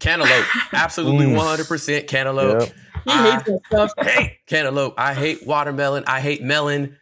cantaloupe. 0.00 0.44
Absolutely 0.72 1.26
Mm. 1.26 1.38
100% 1.38 2.06
cantaloupe. 2.08 2.60
Yep. 2.60 2.68
He 3.04 3.10
I 3.10 3.32
hates 3.32 3.44
that 3.44 3.60
stuff. 3.66 3.92
hate 4.06 4.38
cantaloupe. 4.46 4.94
I 4.98 5.14
hate 5.14 5.46
watermelon. 5.46 6.04
I 6.06 6.20
hate 6.20 6.42
melon. 6.42 6.96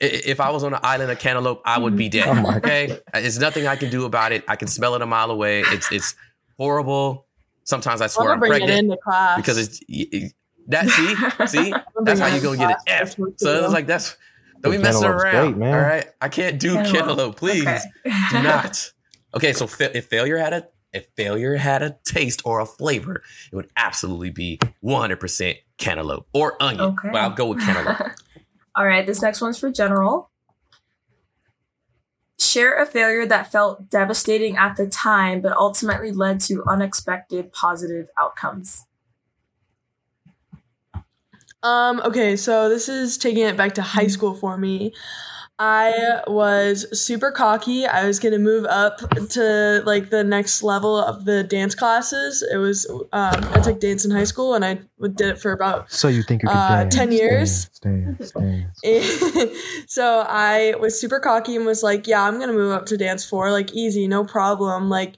If 0.00 0.38
I 0.40 0.50
was 0.50 0.62
on 0.62 0.72
an 0.74 0.80
island 0.84 1.10
of 1.10 1.18
cantaloupe, 1.18 1.60
I 1.64 1.78
would 1.78 1.96
be 1.96 2.08
dead. 2.08 2.28
Oh 2.28 2.56
okay, 2.58 3.00
there's 3.12 3.40
nothing 3.40 3.66
I 3.66 3.74
can 3.74 3.90
do 3.90 4.04
about 4.04 4.30
it. 4.30 4.44
I 4.46 4.54
can 4.54 4.68
smell 4.68 4.94
it 4.94 5.02
a 5.02 5.06
mile 5.06 5.32
away. 5.32 5.62
It's 5.66 5.90
it's 5.90 6.14
horrible. 6.56 7.26
Sometimes 7.64 8.00
I 8.00 8.04
I'm 8.04 8.08
swear 8.10 8.30
I'm 8.30 8.38
bring 8.38 8.52
it 8.52 8.58
pregnant 8.58 8.78
into 8.78 8.96
class 9.02 9.36
because 9.36 9.58
it's 9.58 9.80
y- 9.88 10.06
y- 10.12 10.30
that. 10.68 10.88
See, 10.88 11.14
see, 11.48 11.74
that's 12.04 12.20
how 12.20 12.28
you 12.28 12.36
into 12.36 12.46
gonna 12.46 12.58
get 12.58 12.70
an 12.70 12.76
class. 12.86 13.10
F. 13.10 13.16
That's 13.16 13.42
So 13.42 13.64
it's 13.64 13.72
like 13.72 13.88
that's 13.88 14.16
don't 14.62 14.72
be 14.72 14.78
messing 14.78 15.04
around. 15.08 15.52
great, 15.52 15.56
man. 15.58 15.74
All 15.74 15.80
right, 15.80 16.06
I 16.20 16.28
can't 16.28 16.58
do 16.58 16.74
Cantaloupe. 16.74 16.94
cantaloupe. 16.96 17.36
Please 17.36 17.66
Okay. 17.66 17.82
do 18.30 18.42
not. 18.42 18.92
Okay, 19.34 19.52
so 19.52 19.66
fa- 19.66 19.96
if 19.96 20.06
failure 20.06 20.38
had 20.38 20.52
a 20.52 20.68
if 20.92 21.06
failure 21.16 21.54
had 21.56 21.82
a 21.82 21.98
taste 22.04 22.40
or 22.46 22.60
a 22.60 22.66
flavor, 22.66 23.22
it 23.52 23.56
would 23.56 23.68
absolutely 23.76 24.30
be 24.30 24.58
100% 24.82 25.56
cantaloupe 25.76 26.26
or 26.32 26.60
onion. 26.62 26.80
Okay. 26.80 27.10
But 27.12 27.20
I'll 27.20 27.30
go 27.30 27.46
with 27.46 27.60
cantaloupe. 27.60 28.12
All 28.74 28.86
right, 28.86 29.06
this 29.06 29.20
next 29.20 29.42
one's 29.42 29.58
for 29.58 29.70
General. 29.70 30.30
Share 32.40 32.80
a 32.80 32.86
failure 32.86 33.26
that 33.26 33.50
felt 33.52 33.90
devastating 33.90 34.56
at 34.56 34.76
the 34.76 34.86
time, 34.88 35.40
but 35.42 35.52
ultimately 35.56 36.12
led 36.12 36.40
to 36.42 36.64
unexpected 36.66 37.52
positive 37.52 38.08
outcomes. 38.18 38.86
Um, 41.62 42.00
okay, 42.04 42.36
so 42.36 42.68
this 42.68 42.88
is 42.88 43.18
taking 43.18 43.44
it 43.44 43.56
back 43.56 43.74
to 43.74 43.82
high 43.82 44.06
school 44.06 44.34
for 44.34 44.56
me. 44.56 44.92
I 45.60 46.20
was 46.28 46.86
super 46.98 47.32
cocky. 47.32 47.84
I 47.84 48.06
was 48.06 48.20
gonna 48.20 48.38
move 48.38 48.64
up 48.66 48.98
to 49.30 49.82
like 49.84 50.10
the 50.10 50.22
next 50.22 50.62
level 50.62 50.96
of 50.96 51.24
the 51.24 51.42
dance 51.42 51.74
classes. 51.74 52.44
It 52.48 52.58
was 52.58 52.88
um, 52.88 53.04
I 53.12 53.60
took 53.60 53.80
dance 53.80 54.04
in 54.04 54.12
high 54.12 54.24
school, 54.24 54.54
and 54.54 54.64
I 54.64 54.74
did 55.00 55.30
it 55.30 55.40
for 55.40 55.50
about 55.50 55.90
So 55.90 56.06
you 56.06 56.22
think 56.22 56.42
you 56.44 56.48
can 56.48 56.56
Uh, 56.56 56.82
dance, 56.84 56.94
10 56.94 57.12
years. 57.12 57.68
Dance, 57.80 58.30
dance, 58.30 58.80
so 59.88 60.24
I 60.28 60.74
was 60.78 61.00
super 61.00 61.18
cocky 61.18 61.56
and 61.56 61.66
was 61.66 61.82
like, 61.82 62.06
"Yeah, 62.06 62.22
I'm 62.22 62.38
gonna 62.38 62.52
move 62.52 62.70
up 62.70 62.86
to 62.86 62.96
dance 62.96 63.24
four, 63.24 63.50
like 63.50 63.74
easy, 63.74 64.06
no 64.06 64.24
problem." 64.24 64.88
Like 64.88 65.16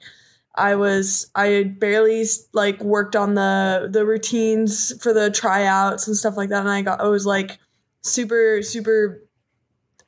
I 0.54 0.74
was, 0.74 1.30
I 1.34 1.74
barely 1.78 2.24
like 2.52 2.82
worked 2.82 3.16
on 3.16 3.34
the 3.34 3.88
the 3.90 4.04
routines 4.04 4.92
for 5.02 5.12
the 5.12 5.30
tryouts 5.30 6.06
and 6.06 6.16
stuff 6.16 6.36
like 6.36 6.48
that, 6.50 6.60
and 6.60 6.68
I 6.68 6.82
got, 6.82 7.00
I 7.00 7.08
was 7.08 7.24
like 7.26 7.58
super, 8.02 8.60
super, 8.62 9.22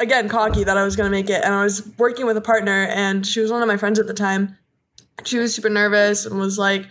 again 0.01 0.29
cocky 0.29 0.65
that 0.65 0.77
I 0.77 0.85
was 0.85 0.97
gonna 0.97 1.11
make 1.11 1.31
it, 1.31 1.45
and 1.45 1.55
I 1.55 1.63
was 1.63 1.89
working 1.97 2.27
with 2.27 2.37
a 2.37 2.41
partner, 2.41 2.87
and 2.87 3.27
she 3.27 3.41
was 3.41 3.53
one 3.53 3.63
of 3.63 3.69
my 3.69 3.77
friends 3.77 3.99
at 3.99 4.07
the 4.07 4.15
time. 4.15 4.59
She 5.25 5.39
was 5.39 5.55
super 5.55 5.71
nervous 5.71 6.27
and 6.27 6.39
was 6.39 6.59
like 6.59 6.89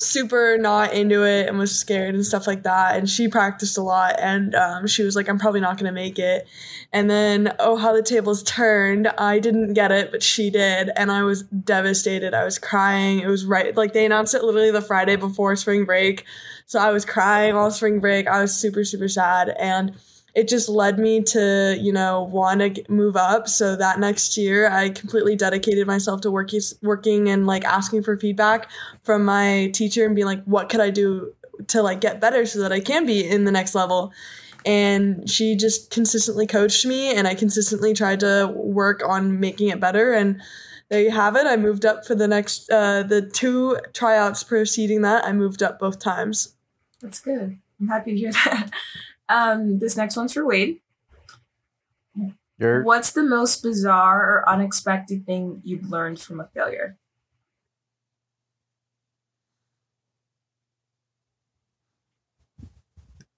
super 0.00 0.56
not 0.58 0.92
into 0.92 1.24
it 1.24 1.48
and 1.48 1.58
was 1.58 1.76
scared 1.76 2.14
and 2.14 2.24
stuff 2.24 2.46
like 2.46 2.62
that. 2.62 2.96
And 2.96 3.10
she 3.10 3.26
practiced 3.26 3.76
a 3.76 3.82
lot 3.82 4.14
and 4.20 4.54
um, 4.54 4.86
she 4.86 5.02
was 5.02 5.16
like, 5.16 5.28
I'm 5.28 5.38
probably 5.38 5.60
not 5.60 5.76
going 5.76 5.86
to 5.86 5.92
make 5.92 6.18
it. 6.18 6.46
And 6.92 7.10
then, 7.10 7.52
oh, 7.58 7.76
how 7.76 7.92
the 7.92 8.02
tables 8.02 8.44
turned. 8.44 9.08
I 9.18 9.40
didn't 9.40 9.74
get 9.74 9.90
it, 9.90 10.12
but 10.12 10.22
she 10.22 10.50
did. 10.50 10.90
And 10.96 11.10
I 11.10 11.22
was 11.24 11.42
devastated. 11.42 12.32
I 12.32 12.44
was 12.44 12.58
crying. 12.58 13.18
It 13.18 13.26
was 13.26 13.44
right, 13.44 13.76
like 13.76 13.92
they 13.92 14.06
announced 14.06 14.34
it 14.34 14.44
literally 14.44 14.70
the 14.70 14.80
Friday 14.80 15.16
before 15.16 15.56
spring 15.56 15.84
break. 15.84 16.24
So 16.66 16.78
I 16.78 16.92
was 16.92 17.04
crying 17.04 17.56
all 17.56 17.70
spring 17.72 17.98
break. 17.98 18.28
I 18.28 18.40
was 18.40 18.54
super, 18.54 18.84
super 18.84 19.08
sad. 19.08 19.48
And 19.58 19.96
it 20.34 20.46
just 20.48 20.68
led 20.68 20.98
me 20.98 21.22
to 21.22 21.76
you 21.80 21.92
know 21.92 22.22
want 22.22 22.60
to 22.60 22.84
move 22.88 23.16
up. 23.16 23.48
So 23.48 23.76
that 23.76 23.98
next 23.98 24.36
year 24.36 24.70
i 24.70 24.90
completely 24.90 25.36
dedicated 25.36 25.86
myself 25.86 26.20
to 26.22 26.30
working 26.30 26.60
working 26.82 27.28
and 27.28 27.46
like 27.46 27.64
asking 27.64 28.02
for 28.02 28.16
feedback 28.18 28.70
from 29.02 29.24
my 29.24 29.70
teacher 29.74 30.06
and 30.06 30.14
being 30.14 30.26
like 30.26 30.44
what 30.44 30.68
could 30.68 30.80
i 30.80 30.90
do 30.90 31.32
to 31.68 31.82
like 31.82 32.00
get 32.00 32.20
better 32.20 32.46
so 32.46 32.60
that 32.60 32.72
i 32.72 32.80
can 32.80 33.06
be 33.06 33.26
in 33.26 33.44
the 33.44 33.52
next 33.52 33.74
level? 33.74 34.12
And 34.66 35.28
she 35.30 35.56
just 35.56 35.90
consistently 35.90 36.46
coached 36.46 36.84
me 36.84 37.14
and 37.14 37.26
i 37.26 37.34
consistently 37.34 37.94
tried 37.94 38.20
to 38.20 38.52
work 38.54 39.02
on 39.06 39.40
making 39.40 39.68
it 39.68 39.80
better. 39.80 40.12
And 40.12 40.40
there 40.90 41.02
you 41.02 41.10
have 41.10 41.36
it. 41.36 41.46
I 41.46 41.56
moved 41.56 41.84
up 41.84 42.06
for 42.06 42.14
the 42.14 42.28
next 42.28 42.70
uh 42.70 43.02
the 43.02 43.22
two 43.22 43.78
tryouts 43.92 44.44
preceding 44.44 45.02
that 45.02 45.24
i 45.24 45.32
moved 45.32 45.62
up 45.62 45.78
both 45.78 45.98
times. 45.98 46.54
That's 47.00 47.20
good. 47.20 47.58
I'm 47.80 47.88
happy 47.88 48.12
to 48.12 48.18
hear 48.18 48.32
that. 48.32 48.70
Um, 49.28 49.78
this 49.78 49.96
next 49.96 50.16
one's 50.16 50.32
for 50.32 50.44
Wade. 50.44 50.80
You're 52.58 52.82
What's 52.82 53.12
the 53.12 53.22
most 53.22 53.62
bizarre 53.62 54.22
or 54.22 54.48
unexpected 54.48 55.24
thing 55.26 55.60
you've 55.64 55.90
learned 55.90 56.20
from 56.20 56.40
a 56.40 56.46
failure? 56.46 56.96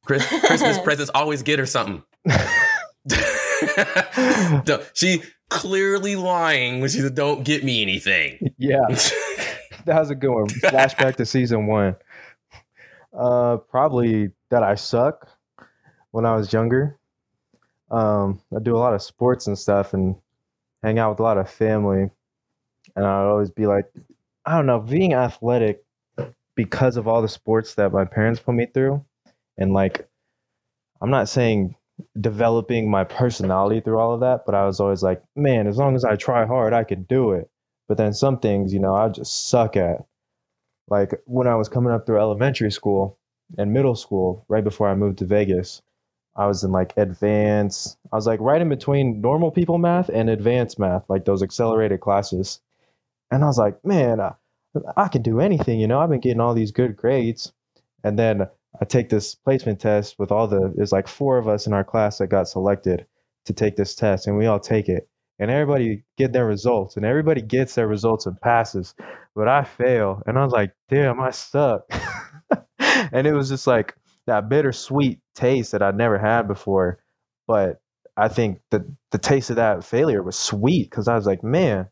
Chris, 0.06 0.26
Christmas 0.26 0.78
presents 0.84 1.10
always 1.14 1.42
get 1.42 1.58
her 1.58 1.66
something. 1.66 2.02
No, 4.66 4.82
she 4.94 5.22
clearly 5.50 6.16
lying 6.16 6.80
when 6.80 6.88
she 6.88 7.00
said, 7.00 7.14
"Don't 7.14 7.44
get 7.44 7.62
me 7.62 7.82
anything." 7.82 8.54
yeah. 8.58 8.80
that 9.84 9.98
was 10.00 10.10
a 10.10 10.14
good 10.14 10.30
one. 10.30 10.46
Flashback 10.48 11.16
to 11.16 11.26
season 11.26 11.66
one. 11.66 11.96
Uh, 13.12 13.58
probably 13.58 14.30
that 14.50 14.62
I 14.62 14.76
suck 14.76 15.28
when 16.10 16.26
I 16.26 16.36
was 16.36 16.52
younger. 16.52 16.98
Um, 17.90 18.40
I 18.54 18.60
do 18.60 18.76
a 18.76 18.78
lot 18.78 18.94
of 18.94 19.02
sports 19.02 19.46
and 19.46 19.58
stuff 19.58 19.94
and 19.94 20.16
hang 20.82 20.98
out 20.98 21.10
with 21.10 21.20
a 21.20 21.24
lot 21.24 21.38
of 21.38 21.50
family. 21.50 22.10
And 22.96 23.04
I'd 23.04 23.26
always 23.26 23.50
be 23.50 23.66
like, 23.66 23.86
I 24.46 24.56
don't 24.56 24.66
know, 24.66 24.80
being 24.80 25.14
athletic 25.14 25.84
because 26.54 26.96
of 26.96 27.08
all 27.08 27.22
the 27.22 27.28
sports 27.28 27.74
that 27.74 27.92
my 27.92 28.04
parents 28.04 28.40
put 28.40 28.54
me 28.54 28.66
through. 28.66 29.04
And 29.58 29.72
like, 29.72 30.08
I'm 31.00 31.10
not 31.10 31.28
saying 31.28 31.76
developing 32.20 32.90
my 32.90 33.04
personality 33.04 33.80
through 33.80 33.98
all 33.98 34.14
of 34.14 34.20
that, 34.20 34.44
but 34.46 34.54
I 34.54 34.64
was 34.66 34.80
always 34.80 35.02
like, 35.02 35.22
man, 35.36 35.66
as 35.66 35.76
long 35.76 35.94
as 35.94 36.04
I 36.04 36.16
try 36.16 36.46
hard, 36.46 36.72
I 36.72 36.84
can 36.84 37.02
do 37.04 37.32
it. 37.32 37.50
But 37.88 37.98
then 37.98 38.12
some 38.12 38.38
things, 38.38 38.72
you 38.72 38.78
know, 38.78 38.94
I 38.94 39.08
just 39.08 39.48
suck 39.48 39.76
at. 39.76 40.04
Like 40.88 41.20
when 41.24 41.46
I 41.46 41.54
was 41.54 41.68
coming 41.68 41.92
up 41.92 42.06
through 42.06 42.18
elementary 42.18 42.70
school 42.72 43.18
and 43.58 43.72
middle 43.72 43.94
school, 43.94 44.44
right 44.48 44.64
before 44.64 44.88
I 44.88 44.94
moved 44.94 45.18
to 45.18 45.24
Vegas, 45.24 45.82
I 46.40 46.46
was 46.46 46.64
in 46.64 46.72
like 46.72 46.94
advanced, 46.96 47.98
I 48.12 48.16
was 48.16 48.26
like 48.26 48.40
right 48.40 48.62
in 48.62 48.70
between 48.70 49.20
normal 49.20 49.50
people 49.50 49.76
math 49.78 50.08
and 50.08 50.30
advanced 50.30 50.78
math, 50.78 51.04
like 51.10 51.26
those 51.26 51.42
accelerated 51.42 52.00
classes. 52.00 52.60
And 53.30 53.44
I 53.44 53.46
was 53.46 53.58
like, 53.58 53.84
man, 53.84 54.20
I, 54.20 54.32
I 54.96 55.08
can 55.08 55.20
do 55.22 55.40
anything, 55.40 55.80
you 55.80 55.86
know, 55.86 56.00
I've 56.00 56.08
been 56.10 56.20
getting 56.20 56.40
all 56.40 56.54
these 56.54 56.72
good 56.72 56.96
grades. 56.96 57.52
And 58.04 58.18
then 58.18 58.48
I 58.80 58.84
take 58.86 59.10
this 59.10 59.34
placement 59.34 59.80
test 59.80 60.18
with 60.18 60.32
all 60.32 60.48
the, 60.48 60.72
there's 60.74 60.92
like 60.92 61.08
four 61.08 61.36
of 61.36 61.46
us 61.46 61.66
in 61.66 61.74
our 61.74 61.84
class 61.84 62.18
that 62.18 62.28
got 62.28 62.48
selected 62.48 63.06
to 63.44 63.52
take 63.52 63.76
this 63.76 63.94
test, 63.94 64.26
and 64.26 64.38
we 64.38 64.46
all 64.46 64.60
take 64.60 64.88
it 64.88 65.08
and 65.40 65.50
everybody 65.50 66.04
get 66.18 66.32
their 66.32 66.46
results 66.46 66.96
and 66.96 67.04
everybody 67.04 67.40
gets 67.40 67.74
their 67.74 67.88
results 67.88 68.26
and 68.26 68.40
passes 68.40 68.94
but 69.34 69.48
i 69.48 69.64
fail 69.64 70.22
and 70.26 70.38
i 70.38 70.44
was 70.44 70.52
like 70.52 70.72
damn 70.88 71.18
i 71.18 71.30
suck 71.30 71.82
and 72.78 73.26
it 73.26 73.32
was 73.32 73.48
just 73.48 73.66
like 73.66 73.96
that 74.30 74.48
bittersweet 74.48 75.20
taste 75.34 75.72
that 75.72 75.82
i'd 75.82 75.96
never 75.96 76.18
had 76.18 76.48
before 76.48 76.98
but 77.46 77.80
i 78.16 78.28
think 78.28 78.60
that 78.70 78.82
the 79.10 79.18
taste 79.18 79.50
of 79.50 79.56
that 79.56 79.84
failure 79.84 80.22
was 80.22 80.38
sweet 80.38 80.88
because 80.88 81.08
i 81.08 81.14
was 81.14 81.26
like 81.26 81.44
man 81.44 81.86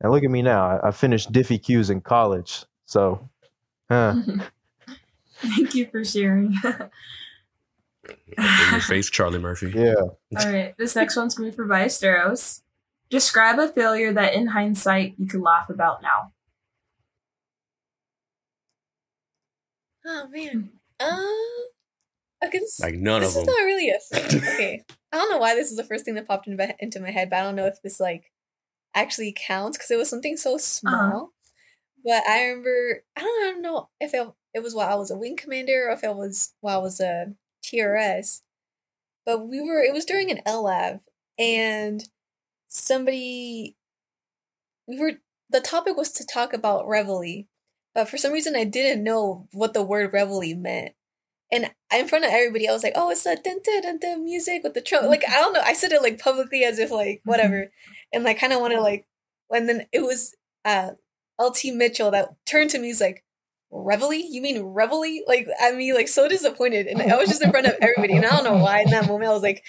and 0.00 0.12
look 0.12 0.24
at 0.24 0.30
me 0.30 0.42
now 0.42 0.64
i, 0.64 0.88
I 0.88 0.90
finished 0.90 1.32
diffie 1.32 1.62
q's 1.62 1.90
in 1.90 2.00
college 2.00 2.64
so 2.86 3.28
huh. 3.90 4.14
Thank 5.42 5.74
you 5.74 5.86
for 5.86 6.04
sharing. 6.04 6.54
In 8.04 8.44
your 8.70 8.80
face, 8.80 9.08
Charlie 9.08 9.38
Murphy. 9.38 9.72
yeah 9.74 9.94
All 9.94 10.52
right, 10.52 10.74
this 10.76 10.94
next 10.94 11.16
one's 11.16 11.34
coming 11.34 11.52
from 11.52 11.68
Ballesteros. 11.68 12.60
Describe 13.08 13.58
a 13.58 13.68
failure 13.68 14.12
that, 14.12 14.34
in 14.34 14.48
hindsight, 14.48 15.14
you 15.16 15.26
could 15.26 15.40
laugh 15.40 15.70
about 15.70 16.02
now. 16.02 16.32
Oh 20.04 20.28
man. 20.28 20.70
Um. 21.00 21.36
Okay, 22.44 22.58
this, 22.58 22.80
Like 22.80 22.94
none 22.94 23.20
this 23.20 23.36
of 23.36 23.42
is 23.42 23.46
not 23.46 23.64
really 23.64 23.90
a 23.90 23.98
thing. 23.98 24.42
Okay. 24.54 24.84
I 25.12 25.16
don't 25.16 25.30
know 25.30 25.38
why 25.38 25.54
this 25.54 25.70
is 25.70 25.76
the 25.76 25.84
first 25.84 26.04
thing 26.04 26.14
that 26.14 26.26
popped 26.28 26.46
into 26.46 26.56
my, 26.56 26.74
into 26.78 27.00
my 27.00 27.10
head, 27.10 27.30
but 27.30 27.36
I 27.36 27.42
don't 27.42 27.56
know 27.56 27.66
if 27.66 27.82
this 27.82 28.00
like 28.00 28.30
actually 28.94 29.34
counts 29.36 29.76
because 29.76 29.90
it 29.90 29.98
was 29.98 30.08
something 30.08 30.36
so 30.36 30.56
small. 30.56 31.32
But 32.04 32.22
I 32.26 32.44
remember 32.44 33.04
I 33.16 33.20
don't, 33.20 33.42
I 33.44 33.50
don't 33.52 33.62
know 33.62 33.88
if 34.00 34.14
it, 34.14 34.26
it 34.54 34.62
was 34.62 34.74
while 34.74 34.90
I 34.90 34.94
was 34.94 35.10
a 35.10 35.18
wing 35.18 35.36
commander 35.36 35.88
or 35.88 35.92
if 35.92 36.02
it 36.04 36.14
was 36.14 36.54
while 36.60 36.78
I 36.80 36.82
was 36.82 37.00
a 37.00 37.34
TRS, 37.62 38.40
but 39.26 39.46
we 39.46 39.60
were 39.60 39.82
it 39.82 39.92
was 39.92 40.04
during 40.06 40.30
an 40.30 40.40
LLAB 40.46 41.00
and 41.38 42.08
somebody 42.68 43.76
we 44.86 44.98
were 44.98 45.12
the 45.50 45.60
topic 45.60 45.96
was 45.96 46.12
to 46.12 46.24
talk 46.24 46.52
about 46.52 46.86
reveille, 46.88 47.44
but 47.94 48.08
for 48.08 48.18
some 48.18 48.32
reason 48.32 48.56
I 48.56 48.64
didn't 48.64 49.04
know 49.04 49.48
what 49.52 49.74
the 49.74 49.82
word 49.82 50.12
reveille 50.12 50.56
meant. 50.56 50.92
And 51.52 51.70
in 51.92 52.06
front 52.08 52.24
of 52.24 52.30
everybody, 52.30 52.68
I 52.68 52.72
was 52.72 52.84
like, 52.84 52.92
"Oh, 52.94 53.10
it's 53.10 53.24
the 53.24 53.38
dun 53.42 53.58
dun 53.64 53.82
dun 53.82 53.98
dun 53.98 54.24
music 54.24 54.62
with 54.62 54.74
the 54.74 54.80
trumpet." 54.80 55.08
Like 55.10 55.24
I 55.28 55.34
don't 55.34 55.52
know, 55.52 55.62
I 55.64 55.72
said 55.72 55.92
it 55.92 56.02
like 56.02 56.20
publicly 56.20 56.64
as 56.64 56.78
if 56.78 56.90
like 56.90 57.20
whatever, 57.24 57.70
and 58.12 58.24
like 58.24 58.38
kind 58.38 58.52
of 58.52 58.60
want 58.60 58.72
to 58.74 58.80
like. 58.80 59.06
And 59.50 59.68
then 59.68 59.86
it 59.92 60.02
was 60.02 60.34
uh 60.64 60.92
LT 61.40 61.74
Mitchell 61.74 62.10
that 62.12 62.34
turned 62.46 62.70
to 62.70 62.78
me. 62.78 62.88
He's 62.88 63.00
like, 63.00 63.24
reveille? 63.70 64.12
You 64.30 64.42
mean 64.42 64.62
reveille? 64.62 65.22
Like 65.26 65.46
I 65.60 65.72
mean, 65.72 65.94
like 65.94 66.08
so 66.08 66.28
disappointed, 66.28 66.86
and 66.86 67.00
I 67.02 67.16
was 67.16 67.28
just 67.28 67.42
in 67.42 67.50
front 67.50 67.66
of 67.66 67.74
everybody, 67.80 68.14
and 68.16 68.24
I 68.24 68.30
don't 68.30 68.44
know 68.44 68.62
why 68.62 68.80
in 68.80 68.90
that 68.90 69.06
moment 69.06 69.30
I 69.30 69.34
was 69.34 69.42
like, 69.42 69.62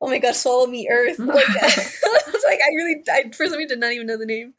"Oh 0.00 0.08
my 0.08 0.18
god, 0.18 0.34
swallow 0.34 0.66
me, 0.66 0.88
Earth!" 0.90 1.18
Like 1.20 1.46
I 1.48 2.30
was 2.32 2.44
like, 2.46 2.58
I 2.64 2.74
really, 2.74 3.02
I 3.10 3.30
for 3.36 3.46
some 3.46 3.58
reason 3.58 3.68
did 3.68 3.80
not 3.80 3.92
even 3.92 4.06
know 4.06 4.18
the 4.18 4.26
name, 4.26 4.54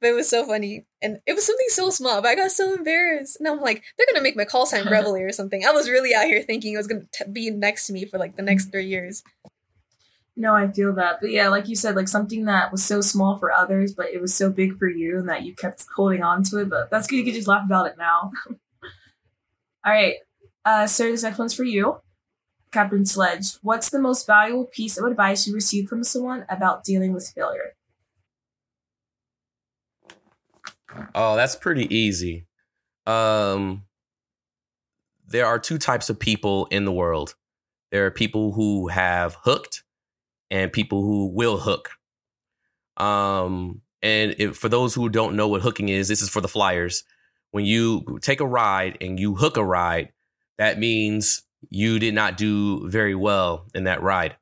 but 0.00 0.08
it 0.08 0.14
was 0.14 0.28
so 0.28 0.44
funny, 0.46 0.86
and 1.02 1.18
it 1.26 1.34
was 1.34 1.46
something 1.46 1.66
so 1.70 1.90
small, 1.90 2.22
but 2.22 2.28
I 2.28 2.34
got 2.36 2.50
so 2.50 2.74
embarrassed, 2.74 3.36
and 3.40 3.48
I'm 3.48 3.60
like, 3.60 3.82
they're 3.96 4.06
gonna 4.12 4.22
make 4.22 4.36
my 4.36 4.44
call 4.44 4.66
sign 4.66 4.86
reveille 4.90 5.16
or 5.16 5.32
something. 5.32 5.64
I 5.66 5.72
was 5.72 5.90
really 5.90 6.14
out 6.14 6.26
here 6.26 6.42
thinking 6.42 6.74
it 6.74 6.78
was 6.78 6.86
gonna 6.86 7.04
be 7.32 7.50
next 7.50 7.86
to 7.88 7.92
me 7.92 8.04
for 8.04 8.18
like 8.18 8.36
the 8.36 8.42
next 8.42 8.70
three 8.72 8.86
years. 8.86 9.22
No, 10.36 10.54
I 10.54 10.66
feel 10.68 10.92
that. 10.94 11.18
But 11.20 11.30
yeah, 11.30 11.48
like 11.48 11.68
you 11.68 11.76
said, 11.76 11.94
like 11.94 12.08
something 12.08 12.46
that 12.46 12.72
was 12.72 12.84
so 12.84 13.00
small 13.00 13.38
for 13.38 13.52
others, 13.52 13.94
but 13.94 14.06
it 14.06 14.20
was 14.20 14.34
so 14.34 14.50
big 14.50 14.76
for 14.76 14.88
you 14.88 15.18
and 15.18 15.28
that 15.28 15.42
you 15.42 15.54
kept 15.54 15.84
holding 15.94 16.22
on 16.22 16.42
to 16.44 16.58
it. 16.58 16.68
But 16.68 16.90
that's 16.90 17.06
good. 17.06 17.16
You 17.16 17.24
can 17.24 17.34
just 17.34 17.46
laugh 17.46 17.64
about 17.64 17.86
it 17.86 17.94
now. 17.96 18.32
All 19.86 19.92
right. 19.92 20.16
Uh, 20.64 20.86
sir, 20.86 21.10
this 21.10 21.22
next 21.22 21.38
one's 21.38 21.54
for 21.54 21.64
you. 21.64 22.00
Captain 22.72 23.06
Sledge, 23.06 23.58
what's 23.62 23.90
the 23.90 24.00
most 24.00 24.26
valuable 24.26 24.64
piece 24.64 24.98
of 24.98 25.04
advice 25.04 25.46
you 25.46 25.54
received 25.54 25.88
from 25.88 26.02
someone 26.02 26.44
about 26.48 26.82
dealing 26.82 27.12
with 27.12 27.28
failure? 27.28 27.76
Oh, 31.14 31.36
that's 31.36 31.54
pretty 31.54 31.94
easy. 31.94 32.46
Um, 33.06 33.84
there 35.28 35.46
are 35.46 35.60
two 35.60 35.78
types 35.78 36.10
of 36.10 36.18
people 36.18 36.66
in 36.66 36.84
the 36.84 36.92
world. 36.92 37.36
There 37.92 38.06
are 38.06 38.10
people 38.10 38.52
who 38.52 38.88
have 38.88 39.36
hooked 39.42 39.83
and 40.54 40.72
people 40.72 41.02
who 41.02 41.26
will 41.26 41.58
hook. 41.58 41.90
Um, 42.96 43.82
and 44.02 44.36
if, 44.38 44.56
for 44.56 44.68
those 44.68 44.94
who 44.94 45.08
don't 45.08 45.34
know 45.34 45.48
what 45.48 45.62
hooking 45.62 45.88
is, 45.88 46.06
this 46.06 46.22
is 46.22 46.28
for 46.28 46.40
the 46.40 46.48
flyers. 46.48 47.02
When 47.50 47.64
you 47.64 48.20
take 48.22 48.40
a 48.40 48.46
ride 48.46 48.96
and 49.00 49.18
you 49.18 49.34
hook 49.34 49.56
a 49.56 49.64
ride, 49.64 50.12
that 50.58 50.78
means 50.78 51.42
you 51.70 51.98
did 51.98 52.14
not 52.14 52.36
do 52.36 52.88
very 52.88 53.16
well 53.16 53.66
in 53.74 53.84
that 53.84 54.00
ride. 54.00 54.36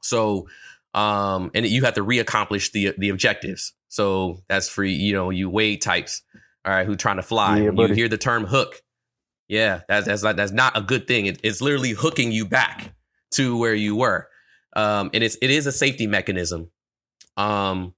So, 0.00 0.48
um, 0.94 1.50
and 1.54 1.66
you 1.66 1.84
have 1.84 1.94
to 1.94 2.04
reaccomplish 2.04 2.72
the 2.72 2.94
the 2.96 3.10
objectives. 3.10 3.74
So 3.88 4.42
that's 4.48 4.70
for 4.70 4.82
you 4.82 5.12
know 5.12 5.28
you 5.28 5.50
wade 5.50 5.82
types, 5.82 6.22
all 6.64 6.72
right, 6.72 6.86
who 6.86 6.96
trying 6.96 7.16
to 7.16 7.22
fly. 7.22 7.58
Yeah, 7.58 7.70
you 7.70 7.94
hear 7.94 8.08
the 8.08 8.18
term 8.18 8.44
hook, 8.44 8.82
yeah, 9.48 9.80
that's 9.88 10.06
that's 10.06 10.22
not, 10.22 10.36
that's 10.36 10.52
not 10.52 10.76
a 10.76 10.80
good 10.80 11.06
thing. 11.06 11.26
It, 11.26 11.40
it's 11.42 11.60
literally 11.60 11.90
hooking 11.90 12.32
you 12.32 12.46
back 12.46 12.94
to 13.32 13.58
where 13.58 13.74
you 13.74 13.96
were, 13.96 14.28
um, 14.74 15.10
and 15.14 15.24
it's 15.24 15.36
it 15.40 15.50
is 15.50 15.66
a 15.66 15.72
safety 15.72 16.06
mechanism, 16.06 16.70
um, 17.36 17.94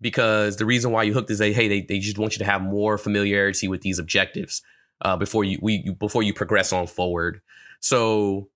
because 0.00 0.56
the 0.56 0.66
reason 0.66 0.90
why 0.92 1.02
you 1.04 1.12
hooked 1.12 1.30
is 1.30 1.38
they 1.38 1.52
hey 1.52 1.68
they 1.68 1.80
they 1.82 1.98
just 1.98 2.18
want 2.18 2.34
you 2.34 2.38
to 2.38 2.44
have 2.44 2.62
more 2.62 2.98
familiarity 2.98 3.68
with 3.68 3.82
these 3.82 3.98
objectives 3.98 4.62
uh, 5.02 5.16
before 5.16 5.44
you 5.44 5.58
we 5.62 5.82
you, 5.84 5.94
before 5.94 6.22
you 6.22 6.34
progress 6.34 6.72
on 6.72 6.86
forward. 6.86 7.40
So, 7.80 8.48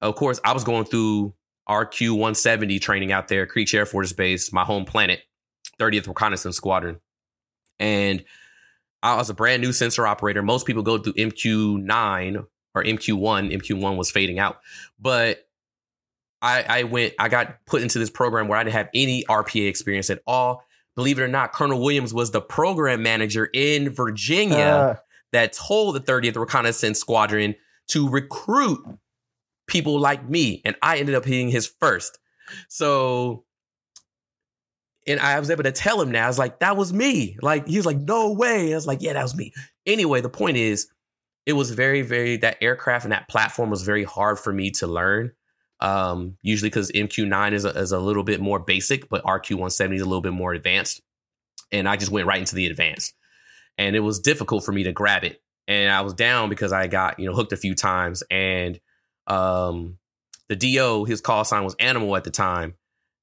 of 0.00 0.14
course, 0.16 0.40
I 0.44 0.52
was 0.52 0.64
going 0.64 0.84
through 0.84 1.34
RQ 1.68 2.10
170 2.12 2.78
training 2.78 3.12
out 3.12 3.28
there, 3.28 3.46
Creech 3.46 3.74
Air 3.74 3.86
Force 3.86 4.12
Base, 4.12 4.52
my 4.52 4.64
home 4.64 4.84
planet, 4.84 5.20
30th 5.78 6.08
Reconnaissance 6.08 6.56
Squadron. 6.56 7.00
And 7.78 8.24
I 9.02 9.16
was 9.16 9.30
a 9.30 9.34
brand 9.34 9.62
new 9.62 9.72
sensor 9.72 10.06
operator. 10.06 10.42
Most 10.42 10.66
people 10.66 10.82
go 10.82 10.98
through 10.98 11.14
MQ9 11.14 12.46
or 12.74 12.84
MQ1. 12.84 13.52
MQ1 13.52 13.96
was 13.96 14.10
fading 14.10 14.38
out. 14.38 14.60
But 14.98 15.48
I, 16.42 16.64
I 16.68 16.82
went, 16.84 17.14
I 17.18 17.28
got 17.28 17.64
put 17.66 17.82
into 17.82 17.98
this 17.98 18.10
program 18.10 18.48
where 18.48 18.58
I 18.58 18.64
didn't 18.64 18.74
have 18.74 18.88
any 18.94 19.24
RPA 19.24 19.68
experience 19.68 20.10
at 20.10 20.22
all. 20.26 20.64
Believe 20.96 21.18
it 21.18 21.22
or 21.22 21.28
not, 21.28 21.52
Colonel 21.52 21.80
Williams 21.80 22.12
was 22.12 22.30
the 22.30 22.40
program 22.40 23.02
manager 23.02 23.48
in 23.52 23.90
Virginia 23.90 24.56
Uh, 24.56 24.94
that 25.32 25.52
told 25.52 25.94
the 25.94 26.00
30th 26.00 26.36
Reconnaissance 26.36 26.98
Squadron 26.98 27.54
to 27.88 28.08
recruit 28.08 28.80
people 29.68 30.00
like 30.00 30.28
me. 30.28 30.60
And 30.64 30.76
I 30.82 30.98
ended 30.98 31.14
up 31.14 31.24
being 31.24 31.50
his 31.50 31.66
first. 31.66 32.18
So, 32.68 33.44
and 35.06 35.20
I 35.20 35.38
was 35.38 35.50
able 35.50 35.62
to 35.62 35.72
tell 35.72 36.00
him 36.00 36.10
now, 36.10 36.24
I 36.24 36.28
was 36.28 36.38
like, 36.38 36.58
that 36.60 36.76
was 36.76 36.92
me. 36.92 37.36
Like, 37.40 37.68
he 37.68 37.76
was 37.76 37.86
like, 37.86 37.98
no 37.98 38.32
way. 38.32 38.72
I 38.72 38.74
was 38.74 38.86
like, 38.86 39.02
yeah, 39.02 39.12
that 39.12 39.22
was 39.22 39.36
me. 39.36 39.52
Anyway, 39.86 40.20
the 40.20 40.28
point 40.28 40.56
is, 40.56 40.88
it 41.46 41.52
was 41.54 41.70
very, 41.70 42.02
very, 42.02 42.36
that 42.38 42.58
aircraft 42.60 43.04
and 43.04 43.12
that 43.12 43.28
platform 43.28 43.70
was 43.70 43.82
very 43.82 44.04
hard 44.04 44.38
for 44.38 44.52
me 44.52 44.70
to 44.72 44.86
learn. 44.86 45.32
Um, 45.80 46.36
usually 46.42 46.68
because 46.68 46.92
MQ9 46.92 47.52
is 47.52 47.64
a, 47.64 47.70
is 47.70 47.92
a 47.92 47.98
little 47.98 48.22
bit 48.22 48.40
more 48.40 48.58
basic, 48.58 49.08
but 49.08 49.24
RQ 49.24 49.52
170 49.52 49.96
is 49.96 50.02
a 50.02 50.04
little 50.04 50.20
bit 50.20 50.32
more 50.32 50.52
advanced. 50.52 51.00
And 51.72 51.88
I 51.88 51.96
just 51.96 52.12
went 52.12 52.26
right 52.26 52.38
into 52.38 52.54
the 52.54 52.66
advanced. 52.66 53.14
And 53.78 53.96
it 53.96 54.00
was 54.00 54.20
difficult 54.20 54.64
for 54.64 54.72
me 54.72 54.82
to 54.84 54.92
grab 54.92 55.24
it 55.24 55.40
and 55.70 55.92
I 55.92 56.00
was 56.00 56.14
down 56.14 56.48
because 56.48 56.72
I 56.72 56.88
got 56.88 57.20
you 57.20 57.26
know 57.26 57.34
hooked 57.34 57.52
a 57.52 57.56
few 57.56 57.76
times, 57.76 58.24
and 58.28 58.80
um, 59.28 59.98
the 60.48 60.56
Do 60.56 61.04
his 61.04 61.20
call 61.20 61.44
sign 61.44 61.64
was 61.64 61.76
Animal 61.78 62.16
at 62.16 62.24
the 62.24 62.30
time, 62.30 62.74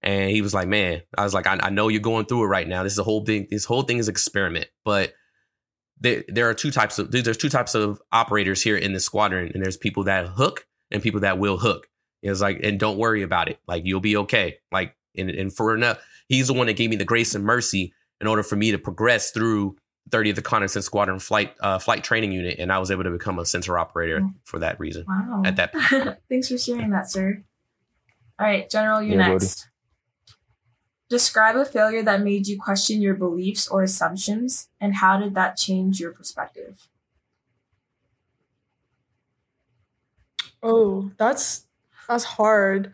and 0.02 0.32
he 0.32 0.42
was 0.42 0.54
like, 0.54 0.70
"Man," 0.70 1.02
I 1.18 1.26
was 1.26 1.34
like, 1.34 1.46
"I, 1.46 1.60
I 1.62 1.70
know 1.70 1.90
you're 1.90 2.00
going 2.00 2.26
through 2.26 2.46
it 2.46 2.48
right 2.48 2.68
now. 2.68 2.84
This 2.84 2.94
is 2.94 3.00
a 3.00 3.04
whole 3.04 3.26
thing. 3.26 3.48
This 3.52 3.66
whole 3.66 3.84
thing 3.84 4.00
is 4.00 4.08
experiment, 4.10 4.68
but." 4.84 5.14
There, 6.00 6.24
there 6.28 6.48
are 6.48 6.54
two 6.54 6.70
types 6.70 7.00
of 7.00 7.10
there's 7.10 7.38
two 7.38 7.50
types 7.50 7.74
of 7.74 8.00
operators 8.12 8.62
here 8.62 8.78
in 8.78 8.94
the 8.94 9.00
squadron, 9.00 9.52
and 9.52 9.66
there's 9.66 9.78
people 9.78 10.04
that 10.04 10.28
hook 10.28 10.68
and 10.92 11.02
people 11.02 11.22
that 11.22 11.40
will 11.40 11.58
hook. 11.58 11.88
It's 12.22 12.42
like, 12.42 12.60
and 12.64 12.80
don't 12.80 12.98
worry 12.98 13.22
about 13.24 13.48
it. 13.50 13.60
Like 13.68 13.86
you'll 13.86 14.00
be 14.00 14.18
okay. 14.18 14.58
Like, 14.72 14.96
and, 15.18 15.30
and 15.30 15.54
for 15.54 15.76
enough, 15.76 16.00
he's 16.28 16.48
the 16.48 16.54
one 16.54 16.68
that 16.68 16.74
gave 16.78 16.90
me 16.90 16.96
the 16.96 17.06
grace 17.06 17.36
and 17.36 17.44
mercy 17.44 17.94
in 18.20 18.28
order 18.28 18.44
for 18.44 18.56
me 18.56 18.72
to 18.72 18.78
progress 18.78 19.32
through 19.32 19.76
30th 20.10 20.38
Reconnaissance 20.38 20.86
Squadron 20.86 21.20
flight 21.20 21.54
uh, 21.60 21.78
flight 21.80 22.04
training 22.04 22.32
unit, 22.32 22.58
and 22.60 22.72
I 22.72 22.80
was 22.80 22.90
able 22.92 23.04
to 23.04 23.12
become 23.12 23.40
a 23.40 23.46
sensor 23.46 23.78
operator 23.78 24.22
Mm. 24.22 24.34
for 24.46 24.60
that 24.60 24.80
reason. 24.80 25.06
Wow. 25.08 25.42
At 25.46 25.58
that 25.58 25.74
Thanks 26.30 26.48
for 26.50 26.58
sharing 26.58 26.92
that, 26.92 27.12
sir. 27.12 27.44
All 28.40 28.48
right, 28.48 28.70
General, 28.70 29.02
you're 29.02 29.18
Yeah, 29.20 29.28
buddy. 29.34 29.34
next. 29.46 29.68
Describe 31.10 31.56
a 31.56 31.66
failure 31.66 32.04
that 32.04 32.22
made 32.22 32.48
you 32.48 32.58
question 32.60 33.02
your 33.02 33.16
beliefs 33.16 33.68
or 33.68 33.84
assumptions, 33.84 34.70
and 34.82 34.96
how 34.96 35.18
did 35.20 35.36
that 35.36 35.56
change 35.58 36.00
your 36.00 36.12
perspective? 36.14 36.88
Oh, 40.64 41.12
that's 41.18 41.67
that's 42.08 42.24
hard. 42.24 42.94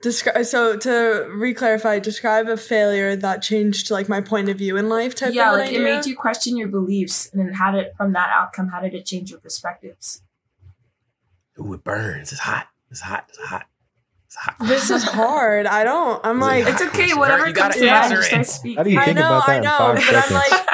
Describe 0.00 0.44
so 0.44 0.76
to 0.76 1.28
re-clarify, 1.34 1.98
describe 1.98 2.46
a 2.48 2.56
failure 2.56 3.16
that 3.16 3.42
changed 3.42 3.90
like 3.90 4.08
my 4.08 4.20
point 4.20 4.48
of 4.48 4.56
view 4.56 4.76
in 4.76 4.88
life 4.88 5.14
type 5.16 5.34
yeah, 5.34 5.48
of 5.52 5.54
an 5.54 5.66
like 5.66 5.72
it 5.74 5.82
made 5.82 6.06
you 6.06 6.14
question 6.16 6.56
your 6.56 6.68
beliefs, 6.68 7.28
and 7.32 7.40
then 7.40 7.52
how 7.54 7.72
did 7.72 7.88
from 7.96 8.12
that 8.12 8.30
outcome, 8.32 8.68
how 8.68 8.80
did 8.80 8.94
it 8.94 9.04
change 9.06 9.30
your 9.30 9.40
perspectives? 9.40 10.22
Ooh, 11.58 11.72
it 11.72 11.82
burns. 11.82 12.30
It's 12.30 12.42
hot. 12.42 12.68
It's 12.90 13.00
hot. 13.00 13.24
It's 13.28 13.38
hot. 13.38 13.66
It's 14.26 14.36
hot. 14.36 14.54
This 14.60 14.90
is 14.90 15.02
hard. 15.02 15.66
I 15.66 15.82
don't 15.84 16.24
I'm 16.24 16.38
like 16.38 16.66
It's 16.68 16.80
okay, 16.82 17.08
Sir, 17.08 17.18
whatever 17.18 17.48
you 17.48 17.54
comes 17.54 17.74
gotta 17.74 17.80
to 17.80 17.86
mind, 17.86 18.04
answer 18.04 18.16
just 18.16 18.26
it. 18.26 18.30
start 18.30 18.46
speaking. 18.46 18.76
How 18.76 18.82
do 18.84 18.90
you 18.90 18.98
I 19.00 19.04
think 19.06 19.18
know, 19.18 19.26
about 19.26 19.46
that 19.46 19.52
I 19.52 19.56
in 19.56 19.62
know, 19.64 19.78
five 19.78 19.96
but 20.06 20.30
I'm 20.30 20.34
like 20.34 20.64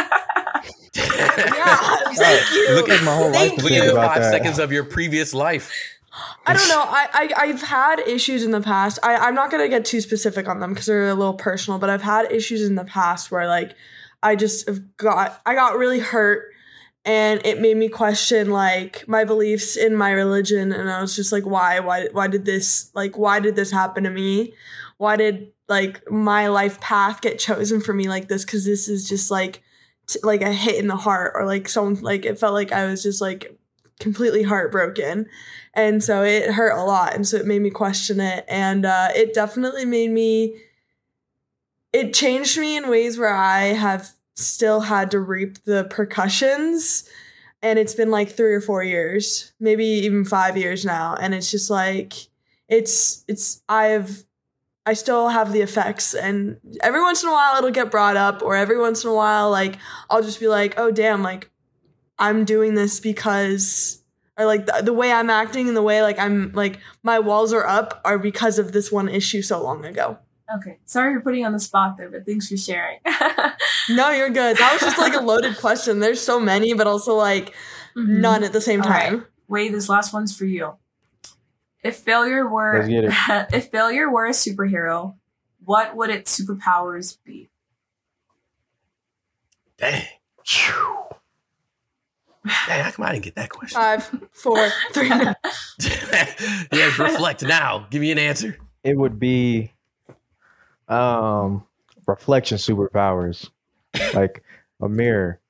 yeah, 0.96 1.76
thank 2.14 2.52
you. 2.52 2.74
Look 2.74 2.88
at 2.88 3.02
my 3.04 3.14
whole 3.16 3.30
life 3.30 3.36
Thank 3.36 3.58
to 3.58 3.64
Look 3.64 3.72
at 3.72 3.86
the 3.86 3.94
five 3.94 4.20
that. 4.22 4.30
seconds 4.30 4.58
of 4.58 4.70
your 4.70 4.84
previous 4.84 5.34
life. 5.34 5.72
I 6.46 6.54
don't 6.54 6.68
know. 6.68 6.80
I, 6.80 7.08
I 7.12 7.42
I've 7.44 7.62
had 7.62 8.00
issues 8.00 8.44
in 8.44 8.50
the 8.50 8.60
past. 8.60 8.98
I 9.02 9.16
I'm 9.16 9.34
not 9.34 9.50
gonna 9.50 9.68
get 9.68 9.84
too 9.84 10.00
specific 10.00 10.48
on 10.48 10.60
them 10.60 10.70
because 10.70 10.86
they're 10.86 11.08
a 11.08 11.14
little 11.14 11.34
personal. 11.34 11.78
But 11.78 11.90
I've 11.90 12.02
had 12.02 12.30
issues 12.30 12.62
in 12.62 12.74
the 12.74 12.84
past 12.84 13.30
where 13.30 13.46
like 13.48 13.74
I 14.22 14.36
just 14.36 14.68
have 14.68 14.96
got 14.96 15.40
I 15.46 15.54
got 15.54 15.76
really 15.76 16.00
hurt, 16.00 16.52
and 17.04 17.44
it 17.44 17.60
made 17.60 17.76
me 17.76 17.88
question 17.88 18.50
like 18.50 19.06
my 19.08 19.24
beliefs 19.24 19.76
in 19.76 19.96
my 19.96 20.10
religion. 20.10 20.72
And 20.72 20.90
I 20.90 21.00
was 21.00 21.16
just 21.16 21.32
like, 21.32 21.44
why 21.44 21.80
why 21.80 22.08
why 22.12 22.28
did 22.28 22.44
this 22.44 22.90
like 22.94 23.16
why 23.16 23.40
did 23.40 23.56
this 23.56 23.70
happen 23.70 24.04
to 24.04 24.10
me? 24.10 24.54
Why 24.98 25.16
did 25.16 25.52
like 25.68 26.08
my 26.10 26.48
life 26.48 26.80
path 26.80 27.22
get 27.22 27.38
chosen 27.38 27.80
for 27.80 27.92
me 27.92 28.08
like 28.08 28.28
this? 28.28 28.44
Because 28.44 28.64
this 28.64 28.88
is 28.88 29.08
just 29.08 29.30
like 29.30 29.62
t- 30.06 30.20
like 30.22 30.42
a 30.42 30.52
hit 30.52 30.76
in 30.76 30.88
the 30.88 30.96
heart 30.96 31.32
or 31.34 31.46
like 31.46 31.68
someone 31.68 32.00
like 32.02 32.24
it 32.24 32.38
felt 32.38 32.54
like 32.54 32.70
I 32.70 32.86
was 32.86 33.02
just 33.02 33.20
like 33.20 33.58
completely 33.98 34.42
heartbroken 34.42 35.26
and 35.74 36.02
so 36.02 36.22
it 36.22 36.50
hurt 36.52 36.76
a 36.76 36.82
lot 36.82 37.14
and 37.14 37.26
so 37.26 37.36
it 37.36 37.46
made 37.46 37.62
me 37.62 37.70
question 37.70 38.20
it. 38.20 38.44
And 38.48 38.86
uh, 38.86 39.08
it 39.14 39.34
definitely 39.34 39.84
made 39.84 40.10
me 40.10 40.56
it 41.92 42.12
changed 42.12 42.58
me 42.58 42.76
in 42.76 42.88
ways 42.88 43.18
where 43.18 43.34
i 43.34 43.66
have 43.66 44.10
still 44.36 44.80
had 44.80 45.10
to 45.12 45.20
reap 45.20 45.64
the 45.64 45.84
percussions. 45.84 47.08
And 47.62 47.78
it's 47.78 47.94
been 47.94 48.10
like 48.10 48.30
three 48.30 48.54
or 48.54 48.60
four 48.60 48.82
years, 48.84 49.52
maybe 49.58 49.84
even 49.84 50.24
five 50.24 50.56
years 50.56 50.84
now, 50.84 51.16
and 51.18 51.34
it's 51.34 51.50
just 51.50 51.70
like 51.70 52.12
it's 52.68 53.24
it's 53.26 53.62
I've 53.70 54.24
I 54.84 54.92
still 54.92 55.28
have 55.30 55.50
the 55.50 55.62
effects, 55.62 56.12
and 56.12 56.58
every 56.82 57.00
once 57.00 57.22
in 57.22 57.30
a 57.30 57.32
while 57.32 57.56
it'll 57.56 57.70
get 57.70 57.90
brought 57.90 58.18
up, 58.18 58.42
or 58.42 58.54
every 58.54 58.78
once 58.78 59.02
in 59.02 59.08
a 59.08 59.14
while 59.14 59.50
like 59.50 59.78
I'll 60.10 60.22
just 60.22 60.40
be 60.40 60.48
like, 60.48 60.74
oh 60.76 60.90
damn, 60.90 61.22
like 61.22 61.50
I'm 62.18 62.44
doing 62.44 62.74
this 62.74 63.00
because. 63.00 64.00
Or 64.36 64.46
like 64.46 64.66
the, 64.66 64.82
the 64.82 64.92
way 64.92 65.12
I'm 65.12 65.30
acting 65.30 65.68
and 65.68 65.76
the 65.76 65.82
way 65.82 66.02
like 66.02 66.18
I'm 66.18 66.50
like 66.52 66.80
my 67.04 67.18
walls 67.20 67.52
are 67.52 67.66
up 67.66 68.00
are 68.04 68.18
because 68.18 68.58
of 68.58 68.72
this 68.72 68.90
one 68.90 69.08
issue 69.08 69.42
so 69.42 69.62
long 69.62 69.84
ago. 69.84 70.18
Okay. 70.56 70.78
Sorry 70.84 71.14
for 71.14 71.20
putting 71.20 71.40
you 71.40 71.46
on 71.46 71.52
the 71.52 71.60
spot 71.60 71.96
there, 71.96 72.10
but 72.10 72.26
thanks 72.26 72.48
for 72.48 72.56
sharing. 72.56 72.98
No, 73.90 74.08
you're 74.10 74.30
good. 74.30 74.56
That 74.56 74.72
was 74.72 74.80
just 74.80 74.96
like 74.98 75.12
a 75.14 75.20
loaded 75.24 75.58
question. 75.58 76.00
There's 76.00 76.20
so 76.20 76.40
many, 76.40 76.72
but 76.72 76.86
also 76.86 77.14
like 77.14 77.54
Mhm. 77.96 78.20
none 78.20 78.42
at 78.42 78.52
the 78.52 78.60
same 78.62 78.80
All 78.82 78.88
right. 78.88 79.10
time. 79.10 79.26
Wait, 79.46 79.72
this 79.72 79.88
last 79.90 80.12
one's 80.14 80.34
for 80.36 80.46
you. 80.46 80.74
If 81.82 81.96
failure 81.98 82.48
were 82.48 82.78
Let's 82.78 82.88
get 82.88 83.04
it. 83.04 83.48
if 83.54 83.70
failure 83.70 84.10
were 84.10 84.26
a 84.26 84.30
superhero, 84.30 85.16
what 85.64 85.94
would 85.96 86.08
its 86.10 86.40
superpowers 86.40 87.18
be? 87.24 87.50
Dang. 89.76 90.06
Dang, 92.66 92.84
how 92.84 92.90
come 92.90 93.06
I 93.06 93.12
didn't 93.12 93.24
get 93.24 93.34
that 93.36 93.50
question? 93.50 93.80
Five, 93.80 94.04
four, 94.32 94.68
three. 94.92 95.08
yes, 96.72 96.98
reflect 96.98 97.42
now. 97.42 97.86
Give 97.90 98.00
me 98.02 98.10
an 98.12 98.18
answer. 98.18 98.58
It 98.82 98.96
would 98.98 99.18
be 99.18 99.72
um 100.88 101.64
reflection 102.06 102.58
superpowers. 102.58 103.48
Like 104.12 104.42
a 104.82 104.88
mirror. 104.88 105.40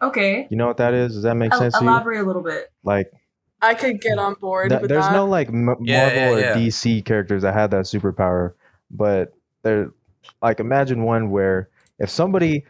Okay. 0.00 0.46
You 0.50 0.56
know 0.56 0.66
what 0.66 0.78
that 0.78 0.94
is? 0.94 1.14
Does 1.14 1.22
that 1.24 1.34
make 1.36 1.52
El- 1.52 1.58
sense 1.58 1.78
to 1.78 1.84
you? 1.84 1.90
elaborate 1.90 2.20
a 2.20 2.24
little 2.24 2.42
bit. 2.42 2.68
Like 2.82 3.12
I 3.60 3.74
could 3.74 4.00
get 4.00 4.18
on 4.18 4.34
board 4.34 4.70
th- 4.70 4.80
with 4.80 4.88
there's 4.88 5.04
that. 5.06 5.12
no 5.12 5.26
like 5.26 5.48
M- 5.48 5.76
Yeah, 5.82 5.98
Marvel 6.08 6.40
yeah, 6.40 6.52
or. 6.52 6.56
DC 6.56 7.04
characters 7.04 7.42
that 7.42 7.54
have 7.54 7.70
that 7.70 7.84
superpower, 7.84 8.54
but 8.90 9.32
they're 9.62 9.92
like 10.40 10.58
imagine 10.60 11.02
one 11.04 11.30
where 11.30 11.68
if 11.98 12.08
somebody 12.10 12.64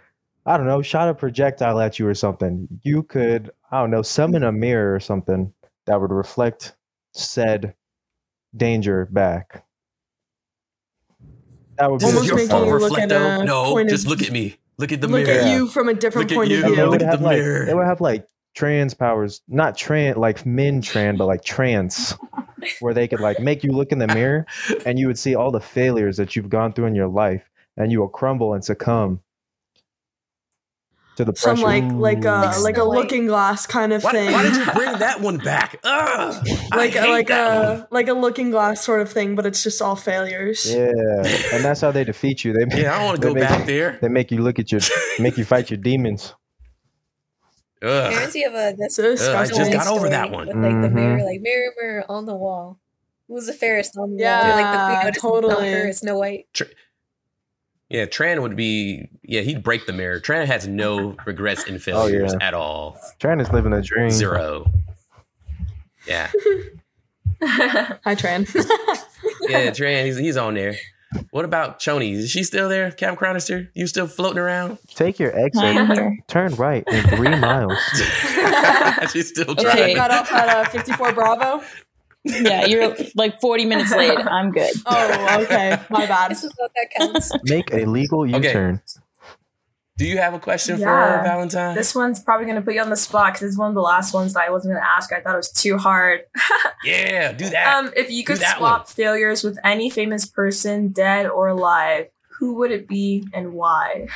I 0.45 0.57
don't 0.57 0.67
know 0.67 0.83
shot 0.83 1.09
a 1.09 1.15
projectile 1.15 1.81
at 1.81 1.99
you 1.99 2.07
or 2.07 2.15
something, 2.15 2.67
you 2.83 3.03
could 3.05 3.51
I 3.71 3.81
don't 3.81 3.91
know 3.91 4.03
summon 4.03 4.43
a 4.43 4.53
mirror 4.53 4.95
or 4.95 5.01
something 5.01 5.53
that 5.87 6.01
would 6.01 6.11
reflect 6.11 6.75
said 7.13 7.75
danger 8.57 9.07
back. 9.13 9.65
That 11.79 11.91
would 11.91 12.03
Almost 12.03 12.15
Does 12.15 12.21
the 12.23 12.27
your 12.27 12.37
making 12.37 12.51
phone 12.51 12.67
you 12.67 12.73
look 12.73 12.83
reflect 12.83 13.13
at 13.13 13.41
a 13.41 13.45
No, 13.45 13.73
point 13.73 13.89
of- 13.89 13.93
just 13.93 14.07
look 14.07 14.23
at 14.23 14.31
me. 14.31 14.57
Look 14.79 14.91
at 14.93 15.01
the 15.01 15.07
Look 15.09 15.27
mirror. 15.27 15.39
Look 15.39 15.47
at 15.47 15.55
you 15.55 15.67
from 15.69 15.89
a 15.89 15.95
different 15.95 16.31
Look 16.31 16.37
at 16.37 16.41
point 16.41 16.51
you. 16.51 16.59
of 16.59 16.65
And 16.65 16.73
they 16.73 16.77
view. 16.77 16.85
Look 16.85 16.91
would 16.93 17.03
at 17.03 17.09
have 17.09 17.21
the 17.21 17.25
like 17.27 17.39
mirror. 17.39 17.65
they 17.67 17.75
would 17.75 17.87
have 17.87 18.01
like 18.01 18.27
trans 18.55 18.95
powers, 18.95 19.43
not 19.49 19.77
trans 19.77 20.17
like 20.17 20.45
men 20.45 20.81
trans, 20.83 21.19
but 21.19 21.27
like 21.27 21.45
trans, 21.45 22.15
where 22.81 22.93
they 22.95 23.07
could 23.07 23.21
like 23.21 23.39
make 23.39 23.63
you 23.63 23.73
look 23.73 23.93
in 23.93 23.99
the 23.99 24.07
mirror 24.09 24.47
and 24.85 24.99
you 24.99 25.07
would 25.07 25.19
see 25.19 25.35
all 25.35 25.51
the 25.51 25.61
failures 25.61 26.17
that 26.17 26.35
you've 26.37 26.49
gone 26.49 26.73
through 26.73 26.87
in 26.87 26.95
your 26.95 27.09
life, 27.09 27.49
and 27.77 27.93
you 27.93 28.01
will 28.01 28.09
crumble 28.09 28.55
and 28.55 28.65
succumb 28.65 29.21
to 31.17 31.25
the 31.25 31.35
Some 31.37 31.61
pressure. 31.61 31.67
like 31.67 31.85
uh, 31.85 31.87
like 31.97 32.25
a 32.25 32.29
Like 32.31 32.63
like 32.63 32.77
a 32.79 32.85
looking 32.85 33.27
glass 33.27 33.67
kind 33.67 33.93
of 33.93 34.03
Why, 34.03 34.13
thing. 34.13 34.33
why 34.33 34.43
did 34.43 34.57
you 34.57 34.73
bring 34.73 34.99
that 34.99 35.21
one 35.21 35.39
back? 35.39 35.79
Ugh, 35.85 36.47
I 36.73 36.77
like 36.77 36.93
hate 36.93 37.09
like 37.11 37.27
that 37.29 37.47
uh, 37.65 37.75
one. 37.81 37.87
like 37.91 38.09
a 38.09 38.15
looking 38.15 38.51
glass 38.51 38.83
sort 38.85 39.01
of 39.03 39.13
thing, 39.13 39.35
but 39.35 39.45
it's 39.47 39.63
just 39.63 39.83
all 39.83 39.97
failures. 39.97 40.67
yeah, 40.73 40.87
and 41.53 41.65
that's 41.65 41.81
how 41.83 41.91
they 41.93 42.05
defeat 42.05 42.45
you. 42.45 42.53
They 42.53 42.65
make, 42.65 42.79
Yeah, 42.83 42.97
I 42.99 43.05
want 43.05 43.21
to 43.21 43.27
go 43.29 43.35
make- 43.35 43.43
back 43.43 43.67
there. 43.67 43.99
They 44.01 44.09
make 44.09 44.31
you 44.31 44.41
look 44.43 44.59
at 44.59 44.73
your, 44.73 44.81
make 45.19 45.37
you 45.37 45.45
fight 45.45 45.71
your 45.71 45.79
demons. 45.79 46.35
Ugh. 47.83 48.13
Parents, 48.13 48.35
you 48.37 48.49
have 48.51 48.55
a 48.75 48.77
this 48.77 48.99
Ugh, 48.99 49.35
I 49.35 49.45
just 49.47 49.73
got 49.73 49.89
over 49.89 50.09
that 50.09 50.31
one. 50.31 50.47
with 50.47 50.57
like 50.57 50.81
the 50.81 50.89
Mhm. 50.89 50.93
mirror, 50.95 51.25
like 51.25 51.41
mirror, 51.41 51.73
mirror 51.81 52.05
on 52.09 52.27
the 52.27 52.35
wall. 52.37 52.79
Who's 53.29 53.47
the 53.47 53.53
fairest 53.53 53.97
on 53.97 54.11
the 54.11 54.17
wall? 54.17 54.21
Yeah, 54.23 54.55
Like 55.03 55.15
the 55.15 55.21
queen 55.21 55.33
totally. 55.33 55.55
not 55.55 55.63
her, 55.79 55.89
it's 55.89 55.99
Snow 55.99 56.19
White. 56.19 56.47
Yeah, 57.93 58.07
Tran 58.07 58.41
would 58.41 58.57
be. 58.57 59.09
Yeah, 59.23 59.43
he'd 59.43 59.63
break 59.63 59.85
the 59.85 59.93
mirror. 59.93 60.19
Tran 60.19 60.47
has 60.47 60.67
no 60.67 61.15
regrets 61.27 61.65
in 61.65 61.79
failures 61.79 62.35
yeah. 62.41 62.47
at 62.47 62.55
all. 62.55 62.99
Tran 63.21 63.39
is 63.41 63.53
living 63.53 63.75
a 63.75 63.83
dream. 63.83 64.11
Zero. 64.11 64.73
Yeah, 66.07 66.31
Hi, 67.43 68.15
Tran. 68.15 68.53
yeah, 69.49 69.71
Tran, 69.71 70.07
he's, 70.07 70.17
he's 70.17 70.37
on 70.37 70.55
there. 70.55 70.75
What 71.31 71.45
about 71.45 71.79
Choni? 71.81 72.15
Is 72.15 72.31
she 72.31 72.43
still 72.45 72.69
there? 72.69 72.91
Cam 72.91 73.17
Cronister? 73.17 73.69
You 73.75 73.87
still 73.87 74.07
floating 74.07 74.39
around? 74.39 74.79
Take 74.95 75.19
your 75.19 75.37
exit, 75.39 76.19
turn 76.29 76.55
right 76.55 76.85
in 76.87 77.03
three 77.17 77.37
miles. 77.37 77.77
She's 79.13 79.29
still 79.29 79.51
Okay. 79.51 79.63
trying. 79.63 79.95
Got 79.97 80.11
off 80.11 80.33
at 80.33 80.49
uh, 80.49 80.71
54 80.71 81.13
Bravo. 81.13 81.63
Yeah, 82.25 82.67
you're 82.67 82.95
like 83.17 83.41
40 83.41 83.65
minutes 83.67 83.91
late. 83.95 84.17
I'm 84.27 84.53
good. 84.53 84.71
Oh, 84.87 85.43
okay. 85.43 85.79
My 85.91 86.07
bad. 86.07 86.31
This 86.31 86.45
is 86.45 86.53
what 86.57 86.71
that 86.77 86.89
counts. 86.97 87.33
Make 87.45 87.73
a 87.73 87.85
legal 87.85 88.25
U-turn. 88.27 88.81
Do 89.99 90.07
you 90.07 90.19
have 90.19 90.33
a 90.33 90.39
question 90.39 90.79
Yeah. 90.81 91.19
for 91.19 91.25
Valentine? 91.25 91.75
this 91.77 91.95
one's 91.95 92.19
probably 92.21 92.47
gonna 92.47 92.63
put 92.63 92.75
you 92.75 92.81
on 92.81 92.91
the 92.91 92.97
spot 92.97 93.35
because 93.35 93.49
it's 93.49 93.59
one 93.59 93.69
of 93.69 93.75
the 93.75 93.83
last 93.83 94.15
ones 94.15 94.33
that 94.35 94.43
I 94.45 94.51
wasn't 94.51 94.75
gonna 94.75 94.87
ask. 94.97 95.13
I 95.13 95.21
thought 95.21 95.35
it 95.35 95.37
was 95.37 95.53
too 95.53 95.77
hard. 95.79 96.23
yeah, 96.85 97.33
do 97.33 97.49
that. 97.51 97.77
Um, 97.77 97.93
if 97.97 98.11
you 98.11 98.25
could 98.25 98.39
that 98.39 98.57
swap 98.57 98.89
failures 98.89 99.45
with 99.45 99.59
any 99.65 99.91
famous 99.91 100.25
person, 100.25 100.89
dead 100.89 101.27
or 101.27 101.49
alive, 101.49 102.07
who 102.39 102.55
would 102.55 102.71
it 102.71 102.89
be 102.89 103.29
and 103.35 103.53
why? 103.53 104.07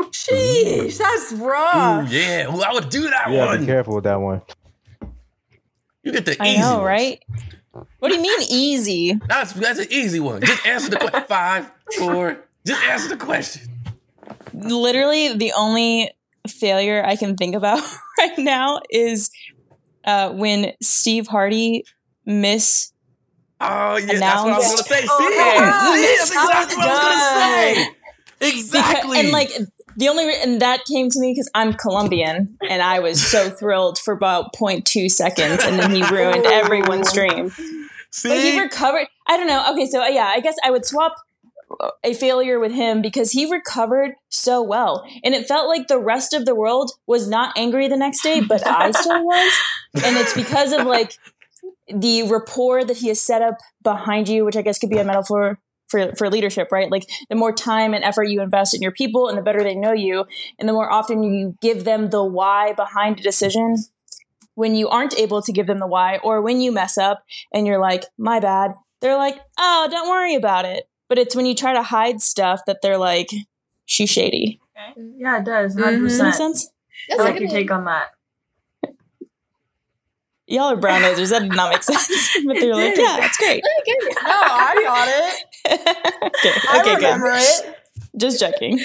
Jeez, 0.00 0.98
that's 0.98 1.32
Ooh, 1.32 1.44
rough. 1.48 2.10
yeah, 2.10 2.54
Ooh, 2.54 2.60
I 2.62 2.72
would 2.72 2.88
do 2.88 3.02
that 3.10 3.30
Yeah, 3.30 3.46
one. 3.46 3.60
be 3.60 3.66
careful 3.66 3.96
with 3.96 4.04
that 4.04 4.20
one. 4.20 4.42
You 6.08 6.12
get 6.14 6.24
the 6.26 6.42
I 6.42 6.48
easy 6.48 6.60
know, 6.60 6.74
ones. 6.78 6.84
right? 6.86 7.22
What 7.98 8.08
do 8.08 8.14
you 8.16 8.22
mean 8.22 8.40
easy? 8.50 9.20
That's 9.28 9.52
that's 9.52 9.78
an 9.78 9.86
easy 9.90 10.20
one. 10.20 10.40
Just 10.40 10.66
answer 10.66 10.90
the 10.90 10.96
question. 10.96 11.24
Five, 11.28 11.70
four. 11.98 12.38
Just 12.66 12.82
answer 12.82 13.08
the 13.08 13.16
question. 13.16 13.62
Literally, 14.52 15.36
the 15.36 15.52
only 15.56 16.10
failure 16.48 17.04
I 17.04 17.16
can 17.16 17.36
think 17.36 17.54
about 17.54 17.80
right 18.18 18.38
now 18.38 18.80
is 18.90 19.30
uh, 20.04 20.30
when 20.30 20.72
Steve 20.82 21.26
Harvey 21.28 21.84
miss. 22.24 22.92
Oh 23.60 23.96
yeah, 23.96 24.18
that's 24.18 24.42
what 24.42 24.52
I 24.54 24.56
was 24.58 24.64
gonna 24.66 24.72
Announced. 24.72 24.88
say. 24.88 25.00
See, 25.00 25.06
Oh, 25.10 25.94
see, 25.94 26.16
that's 26.16 26.30
exactly 26.30 26.76
what 26.76 26.88
I 26.88 26.92
was 26.92 27.00
gonna 27.00 27.74
say. 27.84 27.94
Because, 28.40 28.54
Exactly. 28.60 29.18
and 29.20 29.30
like 29.30 29.50
the 29.98 30.08
only 30.08 30.26
re- 30.26 30.40
and 30.40 30.62
that 30.62 30.84
came 30.84 31.10
to 31.10 31.20
me 31.20 31.32
because 31.32 31.50
I'm 31.54 31.74
Colombian 31.74 32.56
and 32.68 32.80
I 32.80 33.00
was 33.00 33.20
so 33.20 33.50
thrilled 33.58 33.98
for 33.98 34.14
about 34.14 34.54
0.2 34.54 35.10
seconds 35.10 35.64
and 35.64 35.78
then 35.78 35.90
he 35.90 36.02
ruined 36.04 36.46
everyone's 36.46 37.12
dream. 37.12 37.52
But 38.22 38.38
he 38.38 38.58
recovered. 38.58 39.08
I 39.26 39.36
don't 39.36 39.48
know. 39.48 39.72
Okay, 39.72 39.86
so 39.86 40.00
uh, 40.00 40.06
yeah, 40.06 40.32
I 40.34 40.40
guess 40.40 40.56
I 40.64 40.70
would 40.70 40.86
swap 40.86 41.16
a 42.02 42.14
failure 42.14 42.58
with 42.60 42.72
him 42.72 43.02
because 43.02 43.32
he 43.32 43.50
recovered 43.50 44.14
so 44.28 44.62
well. 44.62 45.04
And 45.24 45.34
it 45.34 45.46
felt 45.46 45.68
like 45.68 45.88
the 45.88 45.98
rest 45.98 46.32
of 46.32 46.46
the 46.46 46.54
world 46.54 46.92
was 47.06 47.28
not 47.28 47.52
angry 47.58 47.88
the 47.88 47.96
next 47.96 48.22
day, 48.22 48.40
but 48.40 48.66
I 48.66 48.92
still 48.92 49.24
was. 49.24 49.52
And 50.04 50.16
it's 50.16 50.32
because 50.32 50.72
of 50.72 50.86
like 50.86 51.14
the 51.92 52.22
rapport 52.22 52.84
that 52.84 52.98
he 52.98 53.08
has 53.08 53.20
set 53.20 53.42
up 53.42 53.58
behind 53.82 54.28
you, 54.28 54.44
which 54.44 54.56
I 54.56 54.62
guess 54.62 54.78
could 54.78 54.90
be 54.90 54.98
a 54.98 55.04
metaphor 55.04 55.58
for, 55.88 56.12
for 56.16 56.30
leadership, 56.30 56.68
right? 56.70 56.90
Like 56.90 57.08
the 57.28 57.36
more 57.36 57.52
time 57.52 57.94
and 57.94 58.04
effort 58.04 58.24
you 58.24 58.40
invest 58.40 58.74
in 58.74 58.82
your 58.82 58.92
people 58.92 59.28
and 59.28 59.36
the 59.36 59.42
better 59.42 59.62
they 59.62 59.74
know 59.74 59.92
you, 59.92 60.26
and 60.58 60.68
the 60.68 60.72
more 60.72 60.90
often 60.90 61.22
you 61.22 61.56
give 61.60 61.84
them 61.84 62.10
the 62.10 62.24
why 62.24 62.72
behind 62.72 63.18
a 63.18 63.22
decision, 63.22 63.76
when 64.54 64.74
you 64.74 64.88
aren't 64.88 65.18
able 65.18 65.40
to 65.42 65.52
give 65.52 65.66
them 65.66 65.78
the 65.78 65.86
why, 65.86 66.18
or 66.18 66.42
when 66.42 66.60
you 66.60 66.72
mess 66.72 66.98
up 66.98 67.24
and 67.52 67.66
you're 67.66 67.78
like, 67.80 68.04
my 68.18 68.40
bad, 68.40 68.72
they're 69.00 69.16
like, 69.16 69.38
oh, 69.58 69.88
don't 69.90 70.08
worry 70.08 70.34
about 70.34 70.64
it. 70.64 70.88
But 71.08 71.18
it's 71.18 71.34
when 71.36 71.46
you 71.46 71.54
try 71.54 71.72
to 71.72 71.82
hide 71.82 72.20
stuff 72.20 72.60
that 72.66 72.82
they're 72.82 72.98
like, 72.98 73.30
she's 73.86 74.10
shady. 74.10 74.60
Yeah, 74.96 75.38
it 75.38 75.44
does. 75.44 75.74
Mhm. 75.74 75.80
100 75.80 76.00
Make 76.00 76.02
percent 76.02 76.34
sense? 76.34 76.70
That's 77.08 77.20
I 77.20 77.24
like 77.24 77.32
like 77.34 77.42
your 77.42 77.50
take 77.50 77.70
on 77.70 77.84
that. 77.84 78.08
Y'all 80.46 80.70
are 80.72 80.76
brown 80.76 81.02
nosers. 81.02 81.30
That 81.30 81.42
did 81.42 81.54
not 81.54 81.70
make 81.70 81.82
sense. 81.82 82.08
but 82.46 82.54
they're 82.58 82.74
like, 82.74 82.96
yeah, 82.96 83.24
it's 83.24 83.36
great. 83.36 83.62
I 83.62 83.82
get 83.84 83.96
it. 83.98 84.16
No, 84.24 84.30
I 84.32 84.82
got 84.82 85.08
it. 85.08 85.44
Okay, 85.66 85.76
I 85.84 86.80
okay, 86.80 86.94
remember 86.96 87.26
good. 87.30 87.42
it. 87.42 87.76
Just 88.16 88.40
checking. 88.40 88.80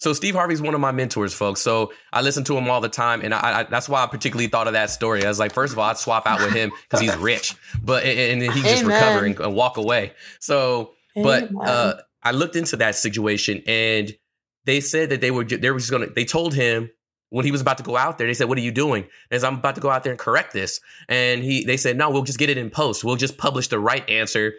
So 0.00 0.12
Steve 0.12 0.34
Harvey's 0.34 0.62
one 0.62 0.74
of 0.74 0.80
my 0.80 0.92
mentors, 0.92 1.34
folks. 1.34 1.60
So 1.60 1.92
I 2.12 2.20
listen 2.22 2.44
to 2.44 2.56
him 2.56 2.70
all 2.70 2.80
the 2.80 2.88
time, 2.88 3.20
and 3.20 3.34
I, 3.34 3.60
I 3.60 3.62
that's 3.64 3.88
why 3.88 4.02
I 4.02 4.06
particularly 4.06 4.46
thought 4.48 4.68
of 4.68 4.74
that 4.74 4.90
story. 4.90 5.24
I 5.24 5.28
was 5.28 5.40
like, 5.40 5.52
first 5.52 5.72
of 5.72 5.78
all, 5.78 5.90
I'd 5.90 5.98
swap 5.98 6.26
out 6.26 6.40
with 6.40 6.52
him 6.52 6.70
because 6.84 7.00
he's 7.00 7.16
rich, 7.16 7.56
but 7.82 8.04
and, 8.04 8.42
and 8.42 8.52
he 8.52 8.62
just 8.62 8.84
Amen. 8.84 8.94
recover 8.94 9.24
and, 9.24 9.38
and 9.40 9.54
walk 9.54 9.76
away. 9.76 10.12
So, 10.38 10.92
but 11.16 11.50
uh, 11.60 11.94
I 12.22 12.30
looked 12.30 12.54
into 12.54 12.76
that 12.76 12.94
situation, 12.94 13.62
and 13.66 14.16
they 14.66 14.80
said 14.80 15.10
that 15.10 15.20
they 15.20 15.32
were 15.32 15.44
ju- 15.44 15.58
they 15.58 15.70
were 15.70 15.78
just 15.80 15.90
gonna. 15.90 16.06
They 16.06 16.24
told 16.24 16.54
him 16.54 16.90
when 17.30 17.44
he 17.44 17.50
was 17.50 17.60
about 17.60 17.78
to 17.78 17.84
go 17.84 17.96
out 17.96 18.18
there, 18.18 18.28
they 18.28 18.34
said, 18.34 18.48
"What 18.48 18.56
are 18.58 18.62
you 18.62 18.70
doing?" 18.70 19.06
As 19.32 19.42
I'm 19.42 19.54
about 19.56 19.74
to 19.74 19.80
go 19.80 19.90
out 19.90 20.04
there 20.04 20.12
and 20.12 20.18
correct 20.18 20.52
this, 20.52 20.80
and 21.08 21.42
he 21.42 21.64
they 21.64 21.76
said, 21.76 21.96
"No, 21.96 22.10
we'll 22.10 22.22
just 22.22 22.38
get 22.38 22.50
it 22.50 22.56
in 22.56 22.70
post. 22.70 23.02
We'll 23.02 23.16
just 23.16 23.36
publish 23.36 23.66
the 23.66 23.80
right 23.80 24.08
answer." 24.08 24.54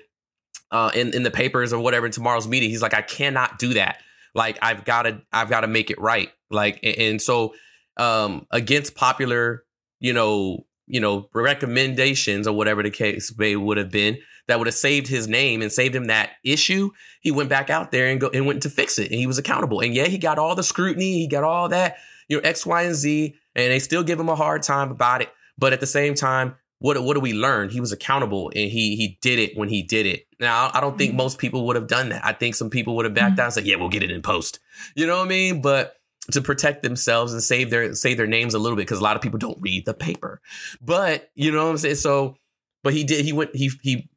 Uh, 0.72 0.92
in, 0.94 1.16
in 1.16 1.24
the 1.24 1.32
papers 1.32 1.74
or 1.74 1.80
whatever 1.80 2.06
in 2.06 2.12
tomorrow's 2.12 2.48
meeting. 2.48 2.70
He's 2.70 2.84
like, 2.84 2.94
I 2.94 3.02
cannot 3.02 3.58
do 3.58 3.74
that. 3.74 3.98
Like 4.36 4.58
I've 4.62 4.86
got 4.86 5.04
to 5.04 5.22
I've 5.32 5.50
got 5.50 5.62
to 5.62 5.68
make 5.68 5.90
it 5.90 6.00
right. 6.00 6.30
Like 6.50 6.80
and, 6.84 6.98
and 6.98 7.22
so 7.22 7.56
um 7.98 8.46
against 8.52 8.96
popular, 8.96 9.64
you 10.00 10.14
know, 10.14 10.66
you 10.88 11.00
know, 11.00 11.30
recommendations 11.34 12.48
or 12.48 12.54
whatever 12.54 12.84
the 12.84 12.92
case 12.92 13.34
may 13.38 13.56
would 13.56 13.78
have 13.78 13.92
been 13.92 14.18
that 14.48 14.58
would 14.58 14.68
have 14.68 14.76
saved 14.76 15.08
his 15.08 15.28
name 15.28 15.62
and 15.62 15.72
saved 15.72 15.96
him 15.96 16.06
that 16.06 16.32
issue. 16.44 16.90
He 17.22 17.32
went 17.32 17.50
back 17.50 17.70
out 17.70 17.92
there 17.92 18.08
and 18.08 18.20
go 18.20 18.30
and 18.34 18.46
went 18.46 18.64
to 18.64 18.70
fix 18.70 18.98
it 18.98 19.12
and 19.12 19.20
he 19.20 19.28
was 19.28 19.38
accountable. 19.38 19.80
And 19.80 19.94
yeah, 19.94 20.06
he 20.06 20.18
got 20.18 20.40
all 20.40 20.56
the 20.56 20.64
scrutiny, 20.64 21.20
he 21.20 21.28
got 21.28 21.44
all 21.44 21.70
that, 21.70 21.98
you 22.28 22.38
know, 22.38 22.42
X, 22.44 22.66
Y, 22.66 22.84
and 22.84 22.96
Z, 22.96 23.36
and 23.56 23.72
they 23.72 23.80
still 23.80 24.04
give 24.04 24.20
him 24.20 24.30
a 24.30 24.36
hard 24.36 24.64
time 24.64 24.90
about 24.92 25.22
it. 25.22 25.30
But 25.58 25.74
at 25.74 25.80
the 25.80 25.88
same 25.88 26.16
time, 26.16 26.56
what 26.80 27.02
what 27.04 27.14
do 27.14 27.20
we 27.20 27.34
learn? 27.34 27.70
He 27.70 27.80
was 27.80 27.92
accountable 27.92 28.52
and 28.56 28.70
he 28.70 28.96
he 28.96 29.18
did 29.22 29.40
it 29.40 29.58
when 29.58 29.70
he 29.70 29.84
did 29.84 30.06
it. 30.06 30.26
Now 30.40 30.72
I 30.74 30.82
don't 30.82 30.98
think 30.98 31.12
mm-hmm. 31.12 31.18
most 31.18 31.38
people 31.38 31.68
would 31.68 31.76
have 31.76 31.88
done 31.88 32.10
that. 32.10 32.26
I 32.26 32.34
think 32.34 32.56
some 32.56 32.70
people 32.70 32.96
would 32.96 33.06
have 33.06 33.14
backed 33.14 33.32
mm-hmm. 33.32 33.36
down 33.36 33.46
and 33.46 33.54
said, 33.54 33.66
"Yeah, 33.66 33.76
we'll 33.76 33.90
get 33.90 34.04
it 34.04 34.12
in 34.12 34.22
post." 34.22 34.60
You 34.96 35.06
know 35.06 35.18
what 35.18 35.26
I 35.26 35.30
mean? 35.30 35.62
But 35.62 35.96
to 36.32 36.42
protect 36.42 36.84
themselves 36.84 37.34
and 37.34 37.42
save 37.42 37.70
their 37.70 37.94
save 37.96 38.18
their 38.18 38.28
names 38.28 38.54
a 38.54 38.60
little 38.60 38.76
bit 38.76 38.84
because 38.84 39.00
a 39.00 39.04
lot 39.04 39.16
of 39.16 39.22
people 39.22 39.40
don't 39.40 39.58
read 39.62 39.86
the 39.86 39.94
paper. 39.94 40.42
But 40.82 41.30
you 41.36 41.52
know 41.52 41.66
what 41.66 41.72
I'm 41.72 41.78
saying? 41.78 41.96
So, 41.96 42.38
but 42.84 42.94
he 42.94 43.04
did. 43.04 43.26
He 43.26 43.34
went. 43.34 43.56
He 43.56 43.72
he 43.82 44.10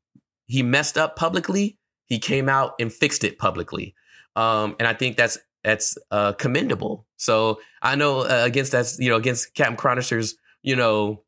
he 0.47 0.63
messed 0.63 0.97
up 0.97 1.17
publicly. 1.17 1.79
He 2.07 2.19
came 2.19 2.49
out 2.49 2.75
and 2.79 2.93
fixed 2.93 3.25
it 3.25 3.39
publicly. 3.39 3.95
Um, 4.37 4.77
and 4.79 4.87
I 4.87 4.95
think 4.95 5.17
that's 5.17 5.39
that's 5.65 5.97
uh, 6.11 6.33
commendable. 6.33 7.07
So 7.17 7.61
I 7.81 7.97
know 7.97 8.21
uh, 8.21 8.43
against 8.45 8.73
that's 8.73 8.99
you 8.99 9.09
know 9.09 9.17
against 9.17 9.55
Captain 9.55 9.77
Chronister's 9.77 10.37
you 10.63 10.77
know 10.77 11.23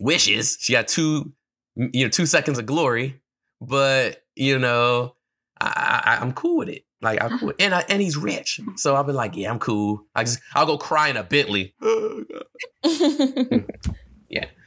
wishes, 0.00 0.56
she 0.60 0.72
got 0.72 0.88
two 0.88 1.32
you 1.76 2.04
know 2.04 2.08
two 2.08 2.26
seconds 2.26 2.58
of 2.58 2.66
glory, 2.66 3.20
but 3.60 4.22
you 4.34 4.58
know 4.58 5.14
I, 5.60 6.02
I, 6.04 6.22
I'm 6.22 6.32
cool 6.32 6.58
with 6.58 6.68
it. 6.68 6.84
Like 7.00 7.22
I'm 7.22 7.38
cool, 7.38 7.52
and 7.58 7.74
I, 7.74 7.84
and 7.88 8.00
he's 8.00 8.16
rich, 8.16 8.60
so 8.76 8.94
I'll 8.94 9.04
be 9.04 9.12
like, 9.12 9.36
yeah, 9.36 9.50
I'm 9.50 9.58
cool. 9.58 10.06
I 10.14 10.24
just 10.24 10.40
I'll 10.54 10.66
go 10.66 10.78
cry 10.78 11.08
in 11.08 11.18
a 11.18 11.22
Bentley. 11.22 11.74
yeah, 11.82 12.22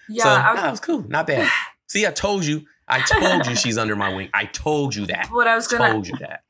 yeah, 0.07 0.23
so, 0.23 0.29
I 0.29 0.53
was, 0.53 0.61
nah, 0.61 0.67
it 0.67 0.71
was 0.71 0.79
cool, 0.79 1.03
not 1.07 1.25
bad. 1.25 1.49
See, 1.87 2.05
I 2.05 2.11
told 2.11 2.45
you, 2.45 2.65
I 2.87 3.01
told 3.01 3.47
you 3.47 3.55
she's 3.55 3.77
under 3.77 3.95
my 3.95 4.13
wing. 4.13 4.29
I 4.33 4.45
told 4.45 4.95
you 4.95 5.07
that. 5.07 5.29
What 5.31 5.47
I 5.47 5.55
was 5.55 5.67
gonna 5.67 5.91
told 5.91 6.07
you 6.07 6.15
that. 6.19 6.43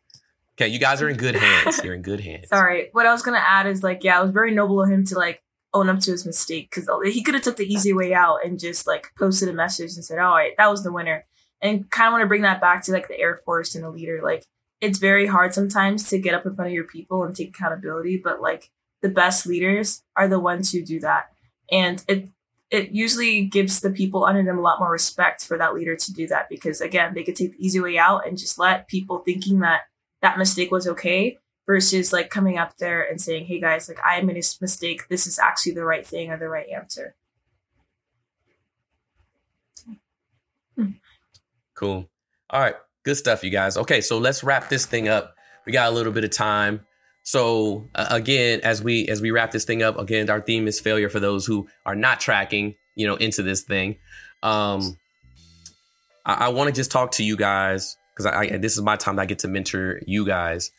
Okay, 0.60 0.68
you 0.68 0.80
guys 0.80 1.02
are 1.02 1.08
in 1.08 1.16
good 1.16 1.36
hands. 1.36 1.80
You're 1.84 1.94
in 1.94 2.02
good 2.02 2.20
hands. 2.20 2.50
Sorry, 2.50 2.90
what 2.92 3.06
I 3.06 3.14
was 3.14 3.22
gonna 3.22 3.44
add 3.46 3.68
is 3.68 3.82
like, 3.82 4.04
yeah, 4.04 4.20
it 4.20 4.24
was 4.24 4.32
very 4.32 4.54
noble 4.54 4.84
of 4.84 4.90
him 4.90 5.06
to 5.06 5.16
like 5.16 5.42
own 5.74 5.90
up 5.90 6.00
to 6.02 6.12
his 6.12 6.26
mistake 6.26 6.70
because 6.74 6.90
he 7.14 7.24
could 7.24 7.34
have 7.34 7.44
took 7.44 7.58
the 7.58 7.72
easy 7.72 7.94
way 7.94 8.14
out 8.14 8.40
and 8.46 8.60
just 8.60 8.88
like 8.88 9.12
posted 9.18 9.50
a 9.50 9.54
message 9.54 9.96
and 9.96 10.06
said, 10.06 10.20
"All 10.20 10.36
right, 10.36 10.54
that 10.58 10.72
was 10.72 10.84
the 10.84 10.92
winner." 10.92 11.26
And 11.62 11.90
kind 11.90 12.08
of 12.08 12.14
want 12.14 12.22
to 12.24 12.28
bring 12.28 12.44
that 12.44 12.62
back 12.62 12.84
to 12.84 12.92
like 12.92 13.08
the 13.08 13.20
Air 13.20 13.42
Force 13.44 13.76
and 13.76 13.84
the 13.84 13.90
leader, 13.90 14.22
like 14.24 14.46
it's 14.80 15.00
very 15.00 15.26
hard 15.26 15.54
sometimes 15.54 16.08
to 16.10 16.20
get 16.20 16.34
up 16.34 16.46
in 16.46 16.56
front 16.56 16.68
of 16.68 16.74
your 16.74 16.84
people 16.84 17.24
and 17.24 17.36
take 17.36 17.50
accountability, 17.50 18.22
but 18.24 18.42
like 18.42 18.70
the 19.02 19.10
best 19.10 19.48
leaders 19.48 20.04
are 20.16 20.28
the 20.28 20.40
ones 20.40 20.72
who 20.72 20.84
do 20.84 21.00
that. 21.00 21.32
And 21.72 22.04
it 22.08 22.30
it 22.70 22.92
usually 22.92 23.46
gives 23.46 23.80
the 23.80 23.90
people 23.90 24.26
under 24.26 24.44
them 24.44 24.58
a 24.58 24.62
lot 24.62 24.80
more 24.80 24.92
respect 24.92 25.46
for 25.46 25.58
that 25.58 25.74
leader 25.74 25.96
to 25.96 26.14
do 26.14 26.28
that 26.28 26.50
because 26.50 26.82
again, 26.82 27.14
they 27.14 27.24
could 27.24 27.36
take 27.36 27.58
the 27.58 27.66
easy 27.66 27.80
way 27.80 27.98
out 27.98 28.28
and 28.28 28.38
just 28.38 28.60
let 28.60 28.88
people 28.88 29.20
thinking 29.20 29.60
that 29.60 29.84
that 30.22 30.38
mistake 30.38 30.70
was 30.72 30.88
okay 30.88 31.38
versus 31.68 32.12
like 32.12 32.32
coming 32.32 32.58
up 32.58 32.78
there 32.78 33.04
and 33.04 33.22
saying, 33.22 33.46
"Hey 33.46 33.60
guys, 33.60 33.88
like 33.88 34.00
I 34.04 34.22
made 34.22 34.38
a 34.38 34.44
mistake. 34.62 35.08
This 35.10 35.28
is 35.28 35.38
actually 35.38 35.74
the 35.74 35.86
right 35.86 36.08
thing 36.08 36.32
or 36.32 36.38
the 36.38 36.50
right 36.50 36.68
answer." 36.70 37.16
Cool. 41.76 42.10
All 42.50 42.60
right. 42.60 42.76
Good 43.04 43.18
stuff, 43.18 43.44
you 43.44 43.52
guys. 43.52 43.78
Okay, 43.78 44.02
so 44.02 44.18
let's 44.18 44.44
wrap 44.44 44.68
this 44.68 44.86
thing 44.86 45.08
up. 45.08 45.36
We 45.66 45.72
got 45.72 45.92
a 45.92 45.96
little 45.96 46.12
bit 46.12 46.24
of 46.24 46.32
time. 46.32 46.86
So 47.24 47.88
uh, 47.94 48.08
again, 48.10 48.62
as 48.64 48.82
we 48.82 49.08
as 49.08 49.22
we 49.22 49.32
wrap 49.32 49.52
this 49.52 49.66
thing 49.66 49.84
up, 49.84 50.00
again, 50.00 50.30
our 50.30 50.42
theme 50.42 50.68
is 50.68 50.80
failure 50.80 51.10
for 51.10 51.20
those 51.20 51.46
who 51.46 51.68
are 51.86 51.96
not 51.96 52.20
tracking, 52.20 52.76
you 52.96 53.06
know, 53.06 53.16
into 53.16 53.44
this 53.44 53.62
thing. 53.62 53.98
Um, 54.42 54.98
I, 56.26 56.46
I 56.46 56.48
want 56.50 56.70
to 56.70 56.74
just 56.74 56.90
talk 56.90 57.12
to 57.14 57.24
you 57.24 57.38
guys 57.38 57.96
because 58.14 58.26
I, 58.26 58.40
I, 58.40 58.58
this 58.58 58.76
is 58.76 58.82
my 58.82 58.96
time 58.96 59.18
that 59.18 59.24
I 59.24 59.26
get 59.26 59.40
to 59.40 59.48
mentor 59.48 60.02
you 60.08 60.26
guys 60.26 60.72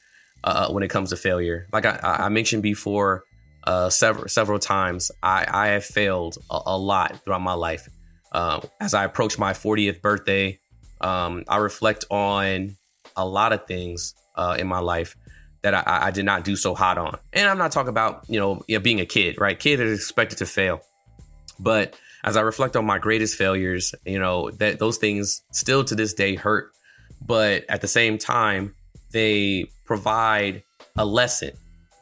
uh, 0.44 0.68
when 0.70 0.82
it 0.82 0.88
comes 0.88 1.10
to 1.10 1.16
failure. 1.16 1.66
Like 1.72 1.86
I, 1.86 1.98
I 2.02 2.28
mentioned 2.28 2.62
before, 2.62 3.24
uh, 3.64 3.90
several 3.90 4.28
several 4.28 4.58
times, 4.58 5.10
I 5.22 5.46
I 5.48 5.66
have 5.68 5.84
failed 5.84 6.38
a, 6.50 6.60
a 6.66 6.78
lot 6.78 7.22
throughout 7.24 7.42
my 7.42 7.54
life. 7.54 7.88
Uh, 8.32 8.60
as 8.80 8.94
I 8.94 9.04
approach 9.04 9.38
my 9.38 9.52
40th 9.52 10.02
birthday, 10.02 10.58
um, 11.00 11.44
I 11.48 11.56
reflect 11.56 12.04
on 12.10 12.76
a 13.16 13.26
lot 13.26 13.52
of 13.52 13.66
things 13.66 14.14
uh, 14.36 14.56
in 14.58 14.66
my 14.66 14.80
life 14.80 15.16
that 15.62 15.74
I, 15.74 16.06
I, 16.06 16.10
did 16.10 16.24
not 16.24 16.44
do 16.44 16.54
so 16.54 16.74
hot 16.74 16.98
on. 16.98 17.18
And 17.32 17.48
I'm 17.48 17.58
not 17.58 17.72
talking 17.72 17.88
about, 17.88 18.24
you 18.28 18.38
know, 18.38 18.62
being 18.80 19.00
a 19.00 19.06
kid, 19.06 19.40
right? 19.40 19.58
Kid 19.58 19.80
is 19.80 19.98
expected 19.98 20.38
to 20.38 20.46
fail. 20.46 20.82
But 21.58 21.98
as 22.22 22.36
I 22.36 22.42
reflect 22.42 22.76
on 22.76 22.84
my 22.84 22.98
greatest 22.98 23.36
failures, 23.36 23.94
you 24.04 24.18
know, 24.18 24.50
that 24.52 24.78
those 24.78 24.98
things 24.98 25.42
still 25.52 25.84
to 25.84 25.94
this 25.94 26.14
day 26.14 26.36
hurt. 26.36 26.70
But 27.24 27.64
at 27.68 27.80
the 27.80 27.88
same 27.88 28.18
time, 28.18 28.74
they 29.10 29.70
provide 29.88 30.62
a 30.96 31.04
lesson. 31.04 31.50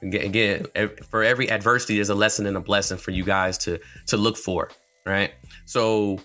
Again, 0.02 0.66
for 1.08 1.22
every 1.22 1.50
adversity, 1.50 1.94
there's 1.94 2.10
a 2.10 2.14
lesson 2.14 2.44
and 2.46 2.56
a 2.56 2.60
blessing 2.60 2.98
for 2.98 3.12
you 3.12 3.24
guys 3.24 3.56
to 3.58 3.78
to 4.08 4.16
look 4.18 4.36
for, 4.36 4.68
right? 5.06 5.32
So 5.64 6.18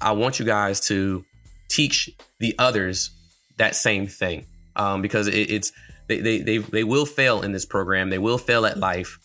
I 0.00 0.12
want 0.12 0.38
you 0.38 0.44
guys 0.44 0.80
to 0.88 1.24
teach 1.68 2.10
the 2.38 2.54
others 2.58 3.10
that 3.58 3.74
same 3.74 4.06
thing 4.06 4.46
um, 4.76 5.02
because 5.02 5.26
it, 5.26 5.50
it's 5.50 5.72
they, 6.08 6.20
they 6.20 6.38
they 6.38 6.58
they 6.58 6.84
will 6.84 7.06
fail 7.06 7.42
in 7.42 7.52
this 7.52 7.66
program. 7.66 8.10
They 8.10 8.18
will 8.18 8.38
fail 8.38 8.64
at 8.66 8.78
life. 8.78 9.18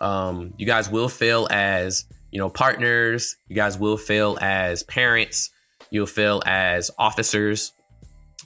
Um, 0.00 0.52
you 0.58 0.66
guys 0.66 0.90
will 0.90 1.08
fail 1.08 1.48
as 1.50 2.04
you 2.32 2.38
know 2.38 2.50
partners. 2.50 3.36
You 3.48 3.56
guys 3.56 3.78
will 3.78 3.96
fail 3.96 4.36
as 4.40 4.82
parents. 4.82 5.50
You'll 5.90 6.06
fail 6.06 6.42
as 6.44 6.90
officers. 6.98 7.72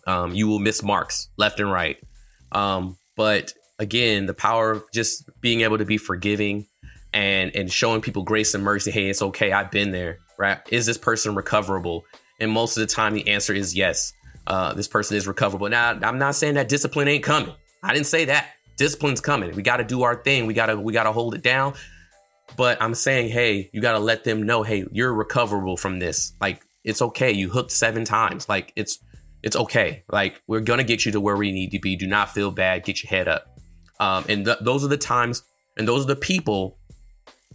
Um, 0.07 0.35
you 0.35 0.47
will 0.47 0.61
miss 0.61 0.83
marks 0.83 1.29
left 1.37 1.59
and 1.59 1.72
right. 1.72 1.97
Um, 2.57 2.97
but 3.17 3.53
again, 3.79 4.25
the 4.27 4.35
power 4.35 4.71
of 4.71 4.85
just 4.93 5.29
being 5.41 5.61
able 5.61 5.79
to 5.79 5.85
be 5.85 5.99
forgiving 5.99 6.67
and 7.13 7.55
and 7.55 7.71
showing 7.71 8.01
people 8.01 8.23
grace 8.23 8.55
and 8.55 8.65
mercy. 8.65 8.91
Hey, 8.91 9.09
it's 9.09 9.23
okay. 9.23 9.53
I've 9.53 9.71
been 9.71 9.91
there. 9.91 10.19
Right? 10.39 10.59
Is 10.71 10.87
this 10.87 10.99
person 10.99 11.35
recoverable? 11.35 12.05
And 12.41 12.51
most 12.51 12.77
of 12.77 12.81
the 12.83 12.87
time, 12.87 13.15
the 13.15 13.29
answer 13.29 13.55
is 13.55 13.75
yes. 13.75 14.13
Uh, 14.47 14.75
this 14.75 14.89
person 14.89 15.17
is 15.17 15.27
recoverable. 15.27 15.69
Now, 15.69 15.99
I'm 16.03 16.19
not 16.19 16.35
saying 16.35 16.55
that 16.55 16.69
discipline 16.69 17.09
ain't 17.09 17.25
coming. 17.25 17.55
I 17.83 17.95
didn't 17.95 18.07
say 18.07 18.27
that. 18.27 18.49
Discipline's 18.77 19.21
coming. 19.21 19.55
We 19.57 19.63
got 19.63 19.79
to 19.79 19.85
do 19.85 20.03
our 20.03 20.17
thing. 20.17 20.47
We 20.47 20.55
got 20.55 20.67
to 20.67 20.77
we 20.79 20.93
got 20.93 21.05
to 21.05 21.13
hold 21.13 21.35
it 21.35 21.43
down. 21.43 21.75
But 22.57 22.81
I'm 22.81 22.95
saying, 22.95 23.31
hey, 23.31 23.71
you 23.73 23.81
got 23.81 23.93
to 23.93 23.99
let 23.99 24.25
them 24.25 24.45
know, 24.45 24.63
hey, 24.63 24.85
you're 24.93 25.13
recoverable 25.13 25.77
from 25.77 25.99
this. 25.99 26.33
Like 26.41 26.63
it's 26.85 27.03
okay. 27.03 27.33
You 27.33 27.51
hooked 27.51 27.73
seven 27.73 28.05
times. 28.05 28.49
Like 28.49 28.73
it's 28.77 28.99
it's 29.47 29.55
okay. 29.55 30.03
Like 30.11 30.42
we're 30.49 30.61
gonna 30.61 30.82
get 30.82 31.07
you 31.07 31.12
to 31.12 31.20
where 31.20 31.36
we 31.36 31.53
need 31.53 31.70
to 31.70 31.78
be. 31.78 31.94
Do 31.94 32.09
not 32.09 32.30
feel 32.30 32.51
bad. 32.51 32.82
Get 32.82 33.05
your 33.05 33.11
head 33.11 33.28
up. 33.28 33.47
Um, 34.01 34.24
and 34.28 34.44
th- 34.44 34.59
those 34.61 34.84
are 34.84 34.88
the 34.88 34.99
times, 34.99 35.44
and 35.76 35.86
those 35.86 36.03
are 36.03 36.09
the 36.09 36.16
people 36.16 36.78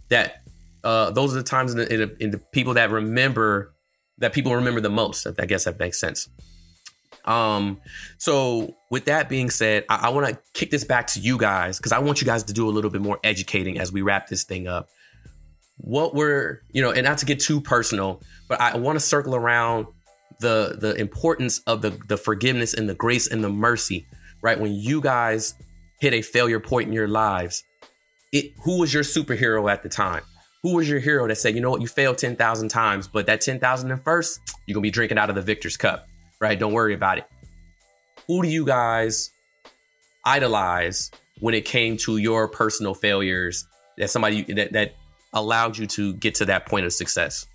that 0.08 0.42
uh, 0.82 1.10
those 1.10 1.34
are 1.34 1.38
the 1.38 1.44
times 1.44 1.72
in 1.72 1.78
the, 1.78 1.92
in 1.92 2.00
the, 2.00 2.16
in 2.18 2.30
the 2.30 2.38
people 2.38 2.74
that 2.74 2.90
remember 2.90 3.74
that 4.18 4.32
people 4.32 4.54
remember 4.56 4.80
the 4.80 4.88
most. 4.88 5.26
I 5.38 5.44
guess 5.44 5.64
that 5.64 5.78
makes 5.78 6.00
sense. 6.00 6.30
Um, 7.26 7.78
so 8.16 8.74
with 8.90 9.04
that 9.04 9.28
being 9.28 9.50
said, 9.50 9.84
I, 9.90 10.06
I 10.06 10.08
want 10.08 10.28
to 10.28 10.38
kick 10.54 10.70
this 10.70 10.84
back 10.84 11.08
to 11.08 11.20
you 11.20 11.36
guys 11.36 11.76
because 11.76 11.92
I 11.92 11.98
want 11.98 12.22
you 12.22 12.26
guys 12.26 12.42
to 12.44 12.54
do 12.54 12.70
a 12.70 12.72
little 12.72 12.90
bit 12.90 13.02
more 13.02 13.20
educating 13.22 13.78
as 13.78 13.92
we 13.92 14.00
wrap 14.00 14.28
this 14.28 14.44
thing 14.44 14.66
up. 14.66 14.88
What 15.76 16.14
were, 16.14 16.62
you 16.72 16.80
know, 16.80 16.90
and 16.90 17.04
not 17.04 17.18
to 17.18 17.26
get 17.26 17.38
too 17.38 17.60
personal, 17.60 18.22
but 18.48 18.62
I 18.62 18.78
want 18.78 18.96
to 18.96 19.00
circle 19.04 19.36
around 19.36 19.88
the 20.42 20.76
the 20.78 20.94
importance 20.96 21.60
of 21.60 21.80
the 21.80 21.90
the 22.06 22.18
forgiveness 22.18 22.74
and 22.74 22.88
the 22.88 22.94
grace 22.94 23.26
and 23.26 23.42
the 23.42 23.48
mercy, 23.48 24.06
right? 24.42 24.60
When 24.60 24.74
you 24.74 25.00
guys 25.00 25.54
hit 26.00 26.12
a 26.12 26.20
failure 26.20 26.60
point 26.60 26.88
in 26.88 26.92
your 26.92 27.08
lives, 27.08 27.64
it 28.32 28.52
who 28.64 28.80
was 28.80 28.92
your 28.92 29.04
superhero 29.04 29.70
at 29.70 29.82
the 29.82 29.88
time? 29.88 30.22
Who 30.62 30.74
was 30.74 30.88
your 30.88 31.00
hero 31.00 31.26
that 31.26 31.36
said, 31.36 31.54
you 31.54 31.60
know 31.60 31.70
what, 31.70 31.80
you 31.80 31.88
failed 31.88 32.18
10,000 32.18 32.68
times, 32.68 33.08
but 33.08 33.26
that 33.26 33.40
10,000 33.40 33.90
and 33.90 34.02
first, 34.02 34.40
you're 34.66 34.74
going 34.74 34.82
to 34.82 34.86
be 34.86 34.92
drinking 34.92 35.18
out 35.18 35.28
of 35.28 35.34
the 35.34 35.42
victor's 35.42 35.76
cup, 35.76 36.06
right? 36.40 36.56
Don't 36.56 36.72
worry 36.72 36.94
about 36.94 37.18
it. 37.18 37.24
Who 38.28 38.42
do 38.42 38.48
you 38.48 38.64
guys 38.64 39.30
idolize 40.24 41.10
when 41.40 41.54
it 41.54 41.64
came 41.64 41.96
to 41.98 42.16
your 42.16 42.46
personal 42.46 42.94
failures 42.94 43.66
that 43.98 44.08
somebody 44.08 44.42
that, 44.54 44.72
that 44.72 44.94
allowed 45.32 45.78
you 45.78 45.86
to 45.88 46.14
get 46.14 46.36
to 46.36 46.44
that 46.44 46.66
point 46.66 46.86
of 46.86 46.92
success? 46.92 47.46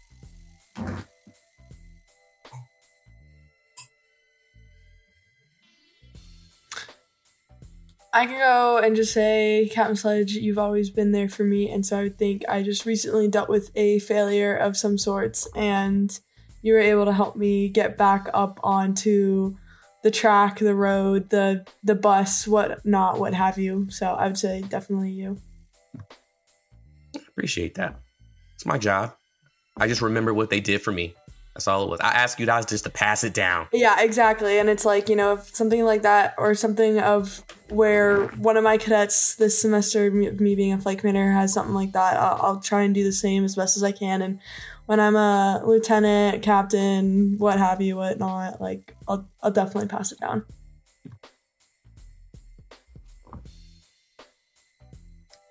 I 8.13 8.25
can 8.25 8.39
go 8.39 8.77
and 8.77 8.95
just 8.95 9.13
say, 9.13 9.69
Captain 9.71 9.95
Sledge, 9.95 10.31
you've 10.31 10.57
always 10.57 10.89
been 10.89 11.11
there 11.11 11.29
for 11.29 11.43
me. 11.43 11.69
And 11.69 11.85
so 11.85 11.99
I 11.99 12.09
think 12.09 12.43
I 12.49 12.63
just 12.63 12.85
recently 12.85 13.27
dealt 13.27 13.49
with 13.49 13.69
a 13.75 13.99
failure 13.99 14.55
of 14.55 14.77
some 14.77 14.97
sorts, 14.97 15.47
and 15.55 16.17
you 16.61 16.73
were 16.73 16.79
able 16.79 17.05
to 17.05 17.13
help 17.13 17.35
me 17.35 17.69
get 17.69 17.97
back 17.97 18.29
up 18.33 18.59
onto 18.63 19.55
the 20.03 20.11
track, 20.11 20.59
the 20.59 20.75
road, 20.75 21.29
the 21.29 21.65
the 21.83 21.95
bus, 21.95 22.47
what 22.47 22.85
not, 22.85 23.19
what 23.19 23.33
have 23.33 23.57
you. 23.57 23.87
So 23.89 24.07
I 24.07 24.27
would 24.27 24.37
say 24.37 24.61
definitely 24.61 25.11
you. 25.11 25.39
Appreciate 27.27 27.75
that. 27.75 27.99
It's 28.55 28.65
my 28.65 28.77
job. 28.77 29.13
I 29.75 29.87
just 29.87 30.01
remember 30.01 30.33
what 30.33 30.49
they 30.49 30.59
did 30.59 30.81
for 30.81 30.91
me. 30.91 31.13
That's 31.57 31.67
all 31.67 31.81
it 31.81 31.89
was. 31.89 31.99
I 32.01 32.09
ask 32.09 32.39
you 32.39 32.45
guys 32.45 32.67
just 32.67 32.83
to 32.83 32.91
pass 32.91 33.23
it 33.23 33.33
down. 33.33 33.67
Yeah, 33.73 33.99
exactly. 33.99 34.59
And 34.59 34.69
it's 34.69 34.85
like, 34.85 35.09
you 35.09 35.15
know, 35.15 35.33
if 35.33 35.55
something 35.55 35.83
like 35.83 36.03
that 36.03 36.35
or 36.37 36.53
something 36.53 36.99
of 36.99 37.43
where 37.69 38.27
one 38.27 38.57
of 38.57 38.63
my 38.63 38.77
cadets 38.77 39.33
this 39.37 39.59
semester, 39.59 40.11
me, 40.11 40.29
me 40.29 40.53
being 40.53 40.73
a 40.73 40.77
flight 40.77 40.99
commander, 40.99 41.31
has 41.31 41.51
something 41.51 41.73
like 41.73 41.93
that, 41.93 42.15
I'll, 42.15 42.39
I'll 42.43 42.59
try 42.59 42.83
and 42.83 42.93
do 42.93 43.03
the 43.03 43.11
same 43.11 43.43
as 43.43 43.55
best 43.55 43.75
as 43.75 43.81
I 43.81 43.91
can. 43.91 44.21
And 44.21 44.39
when 44.85 44.99
I'm 44.99 45.15
a 45.15 45.63
lieutenant, 45.65 46.43
captain, 46.43 47.39
what 47.39 47.57
have 47.57 47.81
you, 47.81 47.95
whatnot, 47.95 48.61
like, 48.61 48.95
I'll, 49.07 49.27
I'll 49.41 49.49
definitely 49.49 49.87
pass 49.87 50.11
it 50.11 50.19
down. 50.19 50.45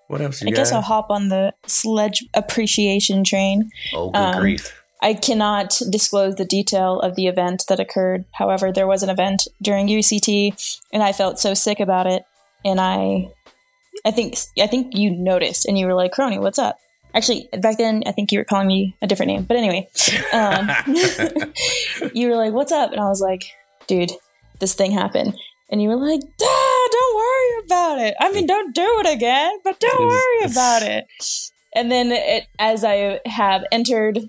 What 0.07 0.21
else 0.21 0.41
you 0.41 0.47
I 0.47 0.53
guess 0.53 0.71
got? 0.71 0.77
I'll 0.77 0.83
hop 0.83 1.11
on 1.11 1.31
the 1.31 1.53
sledge 1.67 2.25
appreciation 2.33 3.25
train. 3.25 3.69
oh, 3.93 4.11
good 4.11 4.19
um, 4.21 4.41
grief. 4.41 4.73
I 5.07 5.15
cannot 5.15 5.81
disclose 5.89 6.35
the 6.35 6.45
detail 6.45 6.99
of 6.99 7.15
the 7.15 7.29
event 7.29 7.67
that 7.69 7.79
occurred. 7.79 8.25
However, 8.33 8.73
there 8.73 8.89
was 8.89 9.05
an 9.05 9.09
event 9.09 9.47
during 9.63 9.87
UCT, 9.87 10.81
and 10.93 11.01
I 11.01 11.13
felt 11.13 11.39
so 11.39 11.55
sick 11.55 11.79
about 11.79 12.09
it. 12.09 12.25
And 12.65 12.81
I, 12.81 13.31
I 14.05 14.11
think, 14.11 14.37
I 14.59 14.67
think 14.67 14.97
you 14.97 15.13
noticed, 15.13 15.65
and 15.65 15.79
you 15.79 15.87
were 15.87 15.95
like, 15.95 16.11
"Crony, 16.11 16.41
what's 16.41 16.59
up?" 16.59 16.77
Actually, 17.15 17.49
back 17.53 17.79
then, 17.79 18.03
I 18.05 18.11
think 18.11 18.33
you 18.33 18.41
were 18.41 18.45
calling 18.45 18.67
me 18.67 18.97
a 19.01 19.07
different 19.07 19.31
name. 19.31 19.45
But 19.45 19.59
anyway, 19.59 19.89
um, 20.33 20.69
you 22.13 22.29
were 22.29 22.35
like, 22.35 22.53
"What's 22.53 22.73
up?" 22.73 22.91
And 22.91 23.01
I 23.01 23.09
was 23.09 23.21
like, 23.21 23.45
"Dude, 23.87 24.11
this 24.59 24.75
thing 24.75 24.91
happened." 24.91 25.39
And 25.71 25.81
you 25.81 25.89
were 25.89 26.05
like, 26.05 26.23
"Ah, 26.43 26.89
don't 26.91 27.15
worry 27.15 27.65
about 27.65 27.99
it. 28.01 28.17
I 28.19 28.33
mean, 28.33 28.49
don't 28.49 28.75
do 28.75 29.05
it 29.05 29.15
again, 29.15 29.61
but 29.63 29.79
don't 29.79 30.09
worry 30.09 30.51
about 30.51 30.83
it." 30.83 31.07
And 31.77 31.93
then, 31.93 32.11
it, 32.11 32.49
as 32.59 32.83
I 32.83 33.21
have 33.25 33.63
entered 33.71 34.29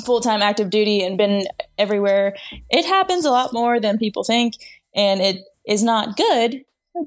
full 0.00 0.20
time 0.20 0.42
active 0.42 0.70
duty 0.70 1.02
and 1.02 1.16
been 1.16 1.46
everywhere, 1.78 2.36
it 2.68 2.84
happens 2.84 3.24
a 3.24 3.30
lot 3.30 3.52
more 3.52 3.80
than 3.80 3.98
people 3.98 4.24
think, 4.24 4.54
and 4.94 5.20
it 5.20 5.42
is 5.66 5.82
not 5.82 6.16
good, 6.16 6.64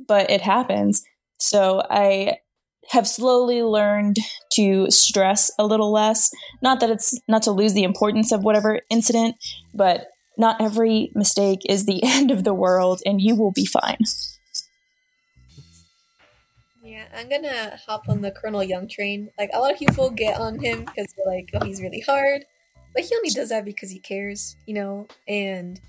but 0.08 0.30
it 0.30 0.42
happens. 0.42 1.04
So 1.38 1.84
I 1.90 2.38
have 2.90 3.08
slowly 3.08 3.64
learned 3.64 4.18
to 4.54 4.90
stress 4.92 5.52
a 5.58 5.66
little 5.66 5.92
less. 5.92 6.32
Not 6.62 6.80
that 6.80 6.90
it's 6.90 7.20
not 7.28 7.44
to 7.44 7.52
lose 7.52 7.74
the 7.74 7.84
importance 7.84 8.32
of 8.32 8.44
whatever 8.44 8.82
incident, 8.90 9.36
but 9.74 10.08
not 10.38 10.62
every 10.62 11.12
mistake 11.16 11.60
is 11.68 11.86
the 11.86 12.02
end 12.04 12.32
of 12.32 12.44
the 12.44 12.54
world, 12.54 13.02
and 13.06 13.22
you 13.22 13.36
will 13.36 13.52
be 13.52 13.66
fine. 13.66 14.00
Yeah, 16.84 17.06
I'm 17.16 17.30
gonna 17.30 17.80
hop 17.88 18.10
on 18.10 18.22
the 18.22 18.32
Colonel 18.32 18.64
Young 18.64 18.88
train. 18.88 19.30
Like 19.38 19.50
a 19.54 19.60
lot 19.60 19.72
of 19.72 19.80
people 19.80 20.10
get 20.10 20.40
on 20.40 20.60
him 20.60 20.84
because 20.84 21.08
they're 21.16 21.34
like, 21.34 21.50
"Oh, 21.54 21.66
he's 21.66 21.82
really 21.82 22.02
hard," 22.02 22.46
but 22.94 23.04
he 23.04 23.16
only 23.16 23.30
does 23.30 23.50
that 23.50 23.66
because 23.66 23.92
he 23.92 24.00
cares, 24.00 24.56
you 24.66 24.74
know. 24.74 25.08
And 25.28 25.80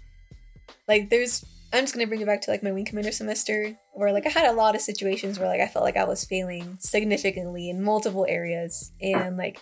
like, 0.89 1.11
there's 1.11 1.45
I'm 1.75 1.83
just 1.83 1.95
gonna 1.95 2.07
bring 2.07 2.21
it 2.21 2.27
back 2.27 2.41
to 2.43 2.53
like 2.53 2.63
my 2.63 2.71
wing 2.71 2.85
commander 2.85 3.11
semester, 3.11 3.77
where 3.95 4.13
like 4.13 4.27
I 4.27 4.31
had 4.31 4.47
a 4.47 4.53
lot 4.53 4.77
of 4.77 4.81
situations 4.81 5.39
where 5.39 5.49
like 5.49 5.61
I 5.61 5.67
felt 5.67 5.85
like 5.85 5.97
I 5.97 6.05
was 6.05 6.25
failing 6.25 6.77
significantly 6.79 7.69
in 7.69 7.83
multiple 7.83 8.27
areas, 8.29 8.93
and 9.03 9.37
like 9.37 9.61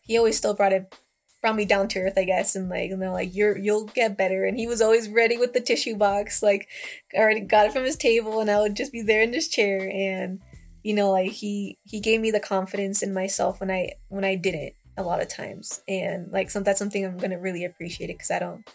he 0.00 0.18
always 0.18 0.36
still 0.36 0.54
brought 0.54 0.72
it 0.72 0.92
brought 1.40 1.54
me 1.54 1.64
down 1.64 1.88
to 1.88 2.00
earth, 2.00 2.14
I 2.16 2.24
guess, 2.24 2.56
and 2.56 2.68
like 2.68 2.90
and 2.90 3.00
they're 3.00 3.10
like 3.10 3.34
you're 3.34 3.56
you'll 3.56 3.84
get 3.86 4.18
better, 4.18 4.44
and 4.44 4.58
he 4.58 4.66
was 4.66 4.82
always 4.82 5.08
ready 5.08 5.36
with 5.36 5.52
the 5.52 5.60
tissue 5.60 5.96
box, 5.96 6.42
like 6.42 6.68
I 7.14 7.20
already 7.20 7.40
got 7.42 7.66
it 7.66 7.72
from 7.72 7.84
his 7.84 7.96
table, 7.96 8.40
and 8.40 8.50
I 8.50 8.60
would 8.60 8.74
just 8.74 8.92
be 8.92 9.02
there 9.02 9.22
in 9.22 9.32
his 9.32 9.46
chair, 9.46 9.88
and 9.88 10.40
you 10.82 10.94
know 10.94 11.12
like 11.12 11.30
he 11.30 11.78
he 11.84 12.00
gave 12.00 12.20
me 12.20 12.32
the 12.32 12.40
confidence 12.40 13.02
in 13.02 13.14
myself 13.14 13.60
when 13.60 13.70
I 13.70 13.92
when 14.08 14.24
I 14.24 14.34
didn't 14.34 14.74
a 14.96 15.02
lot 15.02 15.22
of 15.22 15.28
times, 15.28 15.82
and 15.88 16.30
like 16.32 16.50
some 16.50 16.62
that's 16.62 16.78
something 16.78 17.04
I'm 17.04 17.18
gonna 17.18 17.40
really 17.40 17.64
appreciate 17.64 18.10
it 18.10 18.14
because 18.14 18.30
I 18.30 18.38
don't 18.38 18.68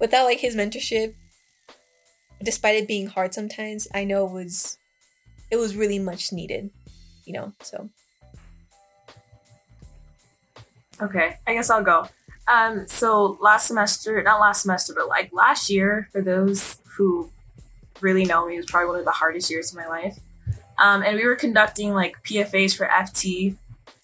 without 0.00 0.24
like 0.24 0.40
his 0.40 0.56
mentorship 0.56 1.14
despite 2.42 2.76
it 2.76 2.88
being 2.88 3.08
hard 3.08 3.34
sometimes, 3.34 3.88
I 3.94 4.04
know 4.04 4.26
it 4.26 4.32
was 4.32 4.78
it 5.50 5.56
was 5.56 5.76
really 5.76 5.98
much 5.98 6.32
needed, 6.32 6.70
you 7.24 7.32
know. 7.32 7.52
So 7.62 7.88
Okay, 11.00 11.36
I 11.46 11.54
guess 11.54 11.70
I'll 11.70 11.84
go. 11.84 12.08
Um, 12.48 12.86
so 12.88 13.38
last 13.40 13.68
semester, 13.68 14.20
not 14.22 14.40
last 14.40 14.62
semester, 14.62 14.94
but 14.96 15.08
like 15.08 15.30
last 15.32 15.70
year, 15.70 16.08
for 16.12 16.22
those 16.22 16.80
who 16.96 17.30
really 18.00 18.24
know 18.24 18.46
me, 18.46 18.54
it 18.54 18.58
was 18.58 18.66
probably 18.66 18.88
one 18.88 18.98
of 18.98 19.04
the 19.04 19.10
hardest 19.12 19.50
years 19.50 19.70
of 19.70 19.76
my 19.76 19.86
life. 19.86 20.18
Um, 20.78 21.02
and 21.02 21.16
we 21.16 21.24
were 21.24 21.36
conducting 21.36 21.94
like 21.94 22.16
PFAs 22.24 22.76
for 22.76 22.86
FT, 22.86 23.56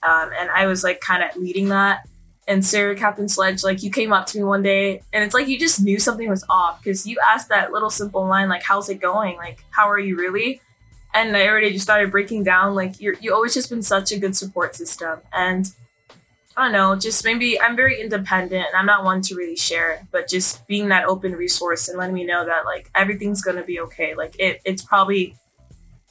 um, 0.06 0.30
and 0.38 0.50
I 0.50 0.66
was 0.66 0.84
like 0.84 1.00
kind 1.00 1.22
of 1.22 1.36
leading 1.36 1.68
that. 1.68 2.06
And 2.46 2.64
Sarah, 2.64 2.94
Captain 2.94 3.26
Sledge, 3.28 3.64
like 3.64 3.82
you 3.82 3.90
came 3.90 4.12
up 4.12 4.26
to 4.26 4.38
me 4.38 4.44
one 4.44 4.62
day, 4.62 5.02
and 5.12 5.24
it's 5.24 5.32
like 5.32 5.48
you 5.48 5.58
just 5.58 5.82
knew 5.82 5.98
something 5.98 6.28
was 6.28 6.44
off 6.50 6.82
because 6.82 7.06
you 7.06 7.16
asked 7.26 7.48
that 7.48 7.72
little 7.72 7.90
simple 7.90 8.26
line, 8.26 8.48
like, 8.48 8.62
"How's 8.62 8.90
it 8.90 9.00
going? 9.00 9.36
Like, 9.38 9.64
how 9.70 9.88
are 9.88 9.98
you 9.98 10.16
really?" 10.16 10.60
And 11.14 11.34
I 11.36 11.46
already 11.46 11.70
just 11.70 11.84
started 11.84 12.10
breaking 12.10 12.44
down. 12.44 12.74
Like, 12.74 13.00
you're 13.00 13.14
you 13.20 13.32
always 13.32 13.54
just 13.54 13.70
been 13.70 13.82
such 13.82 14.12
a 14.12 14.18
good 14.18 14.36
support 14.36 14.74
system, 14.76 15.20
and 15.32 15.72
I 16.56 16.64
don't 16.64 16.72
know, 16.72 16.94
just 16.96 17.24
maybe 17.24 17.60
I'm 17.60 17.74
very 17.74 18.00
independent 18.00 18.66
and 18.66 18.76
I'm 18.76 18.86
not 18.86 19.04
one 19.04 19.22
to 19.22 19.34
really 19.34 19.56
share, 19.56 20.06
but 20.12 20.28
just 20.28 20.66
being 20.68 20.88
that 20.88 21.06
open 21.06 21.32
resource 21.32 21.88
and 21.88 21.98
letting 21.98 22.14
me 22.14 22.24
know 22.24 22.44
that 22.44 22.64
like 22.64 22.90
everything's 22.94 23.42
gonna 23.42 23.64
be 23.64 23.80
okay. 23.80 24.14
Like 24.14 24.36
it, 24.38 24.60
it's 24.64 24.82
probably 24.82 25.34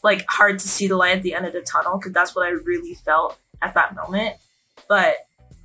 like 0.04 0.26
hard 0.28 0.60
to 0.60 0.68
see 0.68 0.88
the 0.88 0.98
light 0.98 1.16
at 1.16 1.24
the 1.24 1.34
end 1.34 1.46
of 1.46 1.54
the 1.54 1.62
tunnel 1.62 1.98
because 1.98 2.12
that's 2.12 2.36
what 2.36 2.46
I 2.46 2.50
really 2.50 2.94
felt 2.94 3.38
at 3.64 3.74
that 3.74 3.96
moment. 3.96 4.36
But 4.88 5.16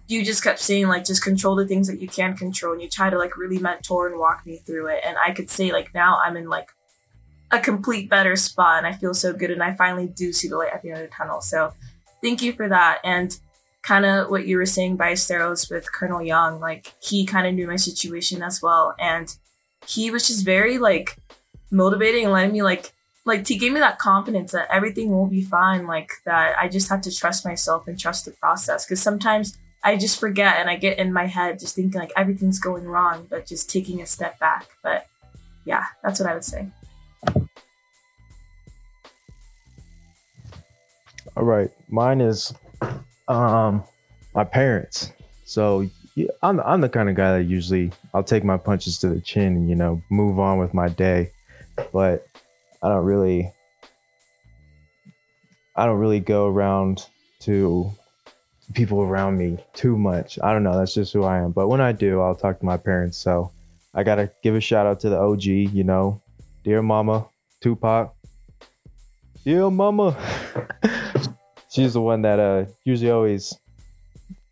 you 0.07 0.24
just 0.24 0.42
kept 0.42 0.59
saying 0.59 0.88
like 0.88 1.05
just 1.05 1.22
control 1.22 1.55
the 1.55 1.66
things 1.66 1.86
that 1.88 2.01
you 2.01 2.09
can 2.09 2.36
control 2.36 2.72
and 2.72 2.82
you 2.82 2.88
try 2.88 3.11
to 3.11 3.18
like 3.18 3.36
really 3.36 3.59
mentor 3.59 4.09
and 4.09 4.18
walk 4.18 4.44
me 4.46 4.57
through 4.57 4.86
it. 4.88 5.03
And 5.05 5.16
I 5.22 5.32
could 5.32 5.51
say 5.51 5.70
like 5.70 5.92
now 5.94 6.18
I'm 6.24 6.36
in 6.36 6.49
like 6.49 6.68
a 7.51 7.59
complete 7.59 8.09
better 8.09 8.36
spot 8.36 8.78
and 8.78 8.86
I 8.86 8.92
feel 8.92 9.14
so 9.14 9.32
good 9.32 9.51
and 9.51 9.62
I 9.62 9.74
finally 9.74 10.09
do 10.09 10.32
see 10.32 10.49
the 10.49 10.57
light 10.57 10.72
at 10.72 10.82
the 10.82 10.90
end 10.90 11.03
of 11.03 11.11
the 11.11 11.14
tunnel. 11.14 11.40
So 11.40 11.72
thank 12.22 12.42
you 12.42 12.53
for 12.55 12.68
that. 12.68 13.01
And 13.05 13.38
kind 13.82 14.07
of 14.07 14.30
what 14.30 14.46
you 14.46 14.57
were 14.57 14.66
saying 14.66 14.96
by 14.96 15.12
Steros 15.12 15.70
with 15.70 15.92
Colonel 15.92 16.22
Young, 16.22 16.59
like 16.59 16.94
he 17.03 17.24
kind 17.24 17.46
of 17.46 17.55
knew 17.55 17.66
my 17.66 17.76
situation 17.76 18.42
as 18.42 18.62
well. 18.62 18.94
And 18.99 19.34
he 19.86 20.11
was 20.11 20.26
just 20.26 20.44
very 20.44 20.78
like 20.78 21.16
motivating 21.70 22.24
and 22.24 22.32
letting 22.32 22.53
me 22.53 22.62
like 22.62 22.92
like 23.29 23.47
he 23.47 23.59
gave 23.59 23.72
me 23.72 23.81
that 23.81 23.99
confidence 23.99 24.53
that 24.53 24.68
everything 24.72 25.12
will 25.12 25.26
be 25.26 25.43
fine, 25.43 25.87
like 25.87 26.11
that 26.24 26.59
I 26.59 26.66
just 26.68 26.89
have 26.89 27.03
to 27.03 27.14
trust 27.14 27.45
myself 27.45 27.87
and 27.87 27.99
trust 27.99 28.24
the 28.24 28.31
process. 28.33 28.89
Cause 28.89 29.03
sometimes 29.03 29.59
I 29.85 29.97
just 29.97 30.18
forget 30.18 30.57
and 30.57 30.68
I 30.70 30.76
get 30.76 30.99
in 30.99 31.12
my 31.12 31.26
head 31.26 31.61
just 31.61 31.76
thinking 31.76 32.01
like 32.01 32.12
everything's 32.16 32.59
going 32.59 32.85
wrong, 32.85 33.26
but 33.29 33.47
just 33.47 33.70
taking 33.70 34.01
a 34.01 34.07
step 34.07 34.39
back. 34.39 34.66
But 34.83 35.07
yeah, 35.66 35.85
that's 36.03 36.18
what 36.18 36.29
I 36.29 36.35
would 36.35 36.45
say. 36.45 36.68
All 41.37 41.45
right, 41.45 41.70
mine 41.89 42.22
is 42.22 42.55
um 43.29 43.85
my 44.35 44.45
parents. 44.45 45.12
So 45.45 45.87
I'm 46.43 46.61
I'm 46.61 46.81
the 46.81 46.89
kind 46.89 47.11
of 47.11 47.14
guy 47.14 47.37
that 47.37 47.45
usually 47.45 47.93
I'll 48.14 48.24
take 48.24 48.43
my 48.43 48.57
punches 48.57 48.99
to 49.01 49.09
the 49.11 49.20
chin 49.20 49.55
and 49.55 49.68
you 49.68 49.74
know 49.74 50.01
move 50.09 50.39
on 50.39 50.59
with 50.59 50.72
my 50.72 50.89
day, 50.89 51.31
but 51.93 52.26
I 52.83 52.89
don't 52.89 53.05
really 53.05 53.53
I 55.74 55.87
don't 55.87 55.99
really 55.99 56.20
go 56.20 56.47
around 56.47 57.07
to 57.41 57.91
people 58.74 59.01
around 59.01 59.39
me 59.39 59.64
too 59.74 59.97
much. 59.97 60.39
I 60.43 60.53
don't 60.53 60.64
know. 60.64 60.76
That's 60.76 60.93
just 60.93 61.12
who 61.12 61.22
I 61.24 61.39
am. 61.39 61.53
But 61.53 61.68
when 61.68 61.81
I 61.81 61.93
do, 61.93 62.20
I'll 62.20 62.35
talk 62.35 62.59
to 62.59 62.64
my 62.64 62.76
parents. 62.76 63.16
So 63.16 63.53
I 63.95 64.03
gotta 64.03 64.31
give 64.43 64.55
a 64.55 64.61
shout 64.61 64.87
out 64.87 65.01
to 65.01 65.09
the 65.09 65.18
OG. 65.18 65.45
You 65.45 65.85
know, 65.85 66.20
dear 66.64 66.83
mama, 66.83 67.29
Tupac. 67.61 68.14
Dear 69.45 69.70
mama. 69.70 70.16
She's 71.70 71.95
the 71.95 72.01
one 72.01 72.22
that 72.22 72.39
uh 72.39 72.64
usually 72.85 73.11
always. 73.11 73.57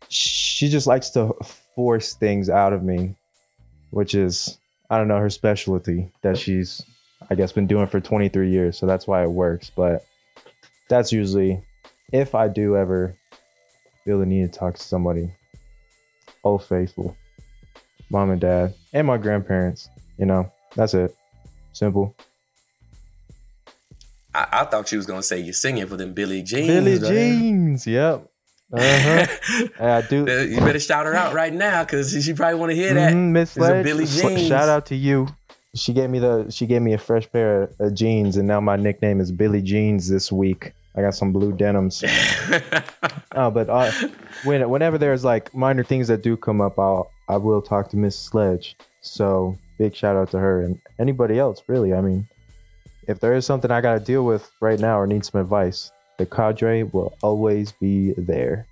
She 0.09 0.69
just 0.69 0.87
likes 0.87 1.09
to 1.11 1.33
force 1.75 2.13
things 2.13 2.49
out 2.49 2.71
of 2.71 2.83
me, 2.83 3.15
which 3.91 4.15
is 4.15 4.57
I 4.89 4.97
don't 4.97 5.09
know 5.09 5.19
her 5.19 5.29
specialty 5.29 6.11
that 6.21 6.37
she's 6.37 6.81
I 7.29 7.35
guess 7.35 7.51
been 7.51 7.67
doing 7.67 7.87
for 7.87 7.99
23 7.99 8.49
years. 8.49 8.77
So 8.77 8.85
that's 8.85 9.07
why 9.07 9.23
it 9.23 9.29
works. 9.29 9.71
But 9.75 10.05
that's 10.89 11.11
usually 11.11 11.61
if 12.11 12.35
I 12.35 12.47
do 12.47 12.77
ever 12.77 13.15
feel 14.05 14.19
the 14.19 14.25
need 14.25 14.51
to 14.51 14.59
talk 14.59 14.75
to 14.75 14.81
somebody. 14.83 15.29
Old 16.43 16.63
faithful, 16.63 17.17
mom 18.09 18.29
and 18.29 18.39
dad, 18.39 18.73
and 18.93 19.05
my 19.05 19.17
grandparents. 19.17 19.89
You 20.17 20.25
know, 20.25 20.49
that's 20.75 20.93
it. 20.93 21.13
Simple. 21.73 22.15
I, 24.33 24.47
I 24.51 24.65
thought 24.65 24.89
you 24.91 24.97
was 24.97 25.05
gonna 25.05 25.23
say 25.23 25.39
you're 25.39 25.53
singing 25.53 25.87
for 25.87 25.97
them 25.97 26.13
Billy 26.13 26.41
Jeans. 26.43 26.67
Billy 26.67 26.99
man. 26.99 27.11
Jeans. 27.11 27.87
Yep. 27.87 28.29
Uh-huh. 28.71 29.67
I 29.79 30.01
do. 30.01 30.19
you 30.19 30.59
better 30.59 30.79
shout 30.79 31.05
her 31.05 31.15
out 31.15 31.33
right 31.33 31.53
now 31.53 31.83
because 31.83 32.11
she 32.23 32.33
probably 32.33 32.59
want 32.59 32.69
to 32.71 32.75
hear 32.75 32.93
that. 32.93 33.13
Mhm, 33.13 33.31
Miss 33.31 33.51
Sledge. 33.51 33.83
Billy 33.83 34.05
Jeans. 34.05 34.47
Shout 34.47 34.69
out 34.69 34.85
to 34.87 34.95
you. 34.95 35.27
She 35.77 35.93
gave 35.93 36.09
me 36.09 36.19
the 36.19 36.49
she 36.49 36.65
gave 36.65 36.81
me 36.81 36.93
a 36.93 36.97
fresh 36.97 37.29
pair 37.31 37.63
of, 37.63 37.75
of 37.79 37.93
jeans, 37.93 38.37
and 38.37 38.47
now 38.47 38.59
my 38.59 38.75
nickname 38.75 39.19
is 39.19 39.31
Billy 39.31 39.61
Jeans 39.61 40.09
this 40.09 40.31
week. 40.31 40.73
I 40.95 41.01
got 41.01 41.13
some 41.13 41.31
blue 41.31 41.51
denims. 41.51 42.03
uh, 43.33 43.49
but 43.51 43.69
uh, 43.69 43.91
when 44.43 44.67
whenever 44.69 44.97
there's 44.97 45.23
like 45.23 45.53
minor 45.53 45.83
things 45.83 46.07
that 46.07 46.23
do 46.23 46.35
come 46.35 46.59
up, 46.59 46.79
I'll 46.79 47.11
I 47.29 47.37
will 47.37 47.61
talk 47.61 47.89
to 47.89 47.97
Miss 47.97 48.17
Sledge. 48.17 48.75
So 49.01 49.57
big 49.77 49.95
shout 49.95 50.15
out 50.15 50.31
to 50.31 50.39
her 50.39 50.61
and 50.61 50.79
anybody 50.99 51.37
else 51.37 51.61
really. 51.67 51.93
I 51.93 52.01
mean, 52.01 52.27
if 53.07 53.19
there 53.19 53.33
is 53.33 53.45
something 53.45 53.69
I 53.69 53.81
got 53.81 53.93
to 53.93 54.03
deal 54.03 54.25
with 54.25 54.49
right 54.59 54.79
now 54.79 54.99
or 54.99 55.05
need 55.05 55.23
some 55.23 55.39
advice, 55.39 55.91
the 56.17 56.25
cadre 56.25 56.83
will 56.83 57.15
always 57.21 57.71
be 57.73 58.13
there 58.17 58.65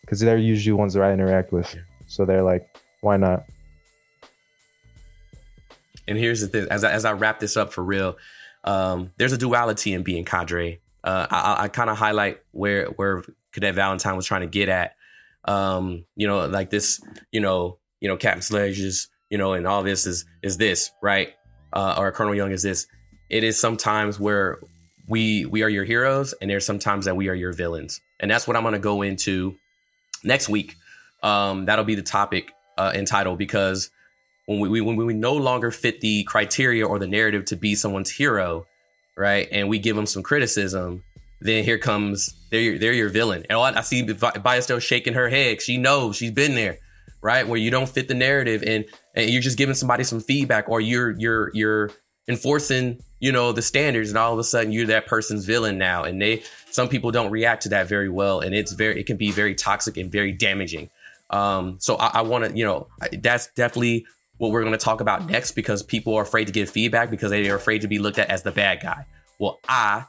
because 0.00 0.20
they're 0.20 0.36
usually 0.36 0.72
ones 0.72 0.94
that 0.94 1.02
I 1.02 1.12
interact 1.12 1.52
with. 1.52 1.74
So 2.08 2.24
they're 2.24 2.42
like, 2.42 2.68
why 3.00 3.16
not? 3.16 3.44
And 6.06 6.18
here's 6.18 6.40
the 6.40 6.48
thing: 6.48 6.66
as 6.70 6.84
I, 6.84 6.92
as 6.92 7.04
I 7.04 7.12
wrap 7.12 7.40
this 7.40 7.56
up 7.56 7.72
for 7.72 7.82
real, 7.82 8.16
um, 8.64 9.12
there's 9.16 9.32
a 9.32 9.38
duality 9.38 9.92
in 9.92 10.02
being 10.02 10.24
cadre. 10.24 10.80
Uh, 11.04 11.26
I, 11.30 11.64
I 11.64 11.68
kind 11.68 11.90
of 11.90 11.96
highlight 11.96 12.40
where 12.52 12.86
where 12.86 13.22
Cadet 13.52 13.74
Valentine 13.74 14.16
was 14.16 14.26
trying 14.26 14.42
to 14.42 14.46
get 14.46 14.68
at. 14.68 14.96
Um, 15.44 16.04
you 16.14 16.26
know, 16.28 16.46
like 16.46 16.70
this, 16.70 17.00
you 17.32 17.40
know, 17.40 17.78
you 18.00 18.08
know, 18.08 18.16
Captain 18.16 18.42
Sledge 18.42 18.78
is, 18.78 19.08
you 19.30 19.38
know, 19.38 19.52
and 19.52 19.66
all 19.66 19.82
this 19.82 20.06
is 20.06 20.24
is 20.42 20.56
this 20.56 20.90
right, 21.02 21.34
uh, 21.72 21.96
or 21.98 22.12
Colonel 22.12 22.34
Young 22.34 22.52
is 22.52 22.62
this. 22.62 22.86
It 23.28 23.44
is 23.44 23.60
sometimes 23.60 24.20
where 24.20 24.60
we 25.08 25.44
we 25.46 25.62
are 25.62 25.68
your 25.68 25.84
heroes, 25.84 26.34
and 26.40 26.50
there's 26.50 26.66
sometimes 26.66 27.06
that 27.06 27.16
we 27.16 27.28
are 27.28 27.34
your 27.34 27.52
villains, 27.52 28.00
and 28.20 28.30
that's 28.30 28.46
what 28.46 28.56
I'm 28.56 28.62
going 28.62 28.74
to 28.74 28.78
go 28.78 29.02
into 29.02 29.56
next 30.22 30.48
week. 30.48 30.76
Um, 31.22 31.66
that'll 31.66 31.84
be 31.84 31.94
the 31.94 32.02
topic 32.02 32.52
uh, 32.78 32.92
entitled 32.94 33.38
because 33.38 33.90
when 34.60 34.70
we, 34.70 34.80
when 34.80 34.96
we 34.96 35.14
no 35.14 35.34
longer 35.34 35.70
fit 35.70 36.00
the 36.00 36.24
criteria 36.24 36.86
or 36.86 36.98
the 36.98 37.06
narrative 37.06 37.44
to 37.46 37.56
be 37.56 37.74
someone's 37.74 38.10
hero, 38.10 38.66
right? 39.16 39.48
And 39.52 39.68
we 39.68 39.78
give 39.78 39.96
them 39.96 40.06
some 40.06 40.22
criticism, 40.22 41.04
then 41.40 41.64
here 41.64 41.78
comes 41.78 42.34
they're 42.50 42.60
your, 42.60 42.78
they're 42.78 42.92
your 42.92 43.08
villain. 43.08 43.44
And 43.48 43.58
I 43.58 43.80
see 43.82 44.06
still 44.60 44.78
shaking 44.78 45.14
her 45.14 45.28
head. 45.28 45.60
She 45.60 45.76
knows 45.76 46.16
she's 46.16 46.30
been 46.30 46.54
there, 46.54 46.78
right? 47.20 47.46
Where 47.46 47.58
you 47.58 47.70
don't 47.70 47.88
fit 47.88 48.08
the 48.08 48.14
narrative 48.14 48.62
and 48.66 48.84
and 49.14 49.28
you're 49.30 49.42
just 49.42 49.58
giving 49.58 49.74
somebody 49.74 50.04
some 50.04 50.20
feedback, 50.20 50.68
or 50.68 50.80
you're 50.80 51.10
you're 51.18 51.50
you're 51.54 51.90
enforcing 52.28 53.00
you 53.20 53.32
know 53.32 53.52
the 53.52 53.62
standards, 53.62 54.08
and 54.08 54.18
all 54.18 54.32
of 54.32 54.38
a 54.38 54.44
sudden 54.44 54.72
you're 54.72 54.86
that 54.86 55.06
person's 55.06 55.44
villain 55.44 55.78
now. 55.78 56.04
And 56.04 56.20
they 56.20 56.42
some 56.70 56.88
people 56.88 57.10
don't 57.10 57.30
react 57.30 57.62
to 57.64 57.68
that 57.70 57.88
very 57.88 58.08
well, 58.08 58.40
and 58.40 58.54
it's 58.54 58.72
very 58.72 59.00
it 59.00 59.06
can 59.06 59.16
be 59.16 59.30
very 59.30 59.54
toxic 59.54 59.96
and 59.96 60.10
very 60.10 60.32
damaging. 60.32 60.90
Um, 61.30 61.76
so 61.80 61.96
I, 61.96 62.18
I 62.18 62.22
want 62.22 62.44
to 62.44 62.56
you 62.56 62.64
know 62.64 62.88
that's 63.18 63.48
definitely 63.48 64.06
what 64.42 64.50
we're 64.50 64.62
going 64.62 64.72
to 64.72 64.76
talk 64.76 65.00
about 65.00 65.30
next 65.30 65.52
because 65.52 65.84
people 65.84 66.16
are 66.16 66.22
afraid 66.22 66.46
to 66.46 66.52
give 66.52 66.68
feedback 66.68 67.10
because 67.10 67.30
they 67.30 67.48
are 67.48 67.54
afraid 67.54 67.80
to 67.82 67.86
be 67.86 68.00
looked 68.00 68.18
at 68.18 68.28
as 68.28 68.42
the 68.42 68.50
bad 68.50 68.80
guy. 68.82 69.06
Well, 69.38 69.60
I, 69.68 70.02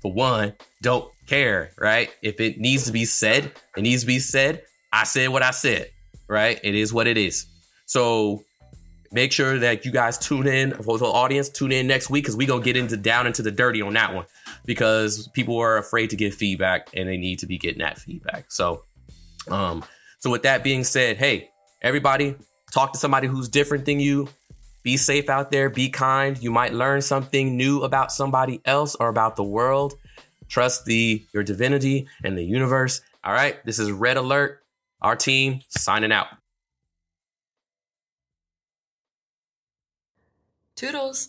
for 0.00 0.12
one, 0.12 0.54
don't 0.80 1.12
care, 1.26 1.72
right? 1.76 2.08
If 2.22 2.38
it 2.40 2.60
needs 2.60 2.84
to 2.84 2.92
be 2.92 3.04
said, 3.04 3.50
it 3.76 3.82
needs 3.82 4.02
to 4.02 4.06
be 4.06 4.20
said. 4.20 4.62
I 4.92 5.02
said 5.02 5.30
what 5.30 5.42
I 5.42 5.50
said, 5.50 5.90
right? 6.28 6.60
It 6.62 6.76
is 6.76 6.92
what 6.92 7.08
it 7.08 7.18
is. 7.18 7.46
So 7.86 8.44
make 9.10 9.32
sure 9.32 9.58
that 9.58 9.84
you 9.84 9.90
guys 9.90 10.18
tune 10.18 10.46
in 10.46 10.70
for 10.70 10.96
the 10.96 11.06
audience, 11.06 11.48
tune 11.48 11.72
in 11.72 11.88
next 11.88 12.10
week 12.10 12.22
because 12.22 12.36
we're 12.36 12.46
going 12.46 12.62
to 12.62 12.64
get 12.64 12.76
into 12.76 12.96
down 12.96 13.26
into 13.26 13.42
the 13.42 13.50
dirty 13.50 13.82
on 13.82 13.94
that 13.94 14.14
one 14.14 14.26
because 14.66 15.26
people 15.34 15.58
are 15.58 15.78
afraid 15.78 16.10
to 16.10 16.16
give 16.16 16.32
feedback 16.32 16.90
and 16.94 17.08
they 17.08 17.16
need 17.16 17.40
to 17.40 17.46
be 17.46 17.58
getting 17.58 17.80
that 17.80 17.98
feedback. 17.98 18.52
So, 18.52 18.84
um, 19.48 19.84
so 20.20 20.30
with 20.30 20.44
that 20.44 20.62
being 20.62 20.84
said, 20.84 21.16
hey, 21.16 21.50
everybody, 21.82 22.36
Talk 22.70 22.92
to 22.92 22.98
somebody 22.98 23.26
who's 23.26 23.48
different 23.48 23.84
than 23.84 24.00
you. 24.00 24.28
Be 24.82 24.96
safe 24.96 25.28
out 25.28 25.50
there. 25.50 25.68
Be 25.68 25.90
kind. 25.90 26.42
You 26.42 26.50
might 26.50 26.72
learn 26.72 27.02
something 27.02 27.56
new 27.56 27.82
about 27.82 28.12
somebody 28.12 28.60
else 28.64 28.94
or 28.94 29.08
about 29.08 29.36
the 29.36 29.44
world. 29.44 29.94
Trust 30.48 30.84
the 30.84 31.24
your 31.32 31.42
divinity 31.42 32.08
and 32.24 32.36
the 32.36 32.42
universe. 32.44 33.00
All 33.22 33.32
right. 33.32 33.62
This 33.64 33.78
is 33.78 33.90
Red 33.90 34.16
Alert. 34.16 34.62
Our 35.02 35.16
team 35.16 35.60
signing 35.68 36.12
out. 36.12 36.28
Toodles. 40.76 41.28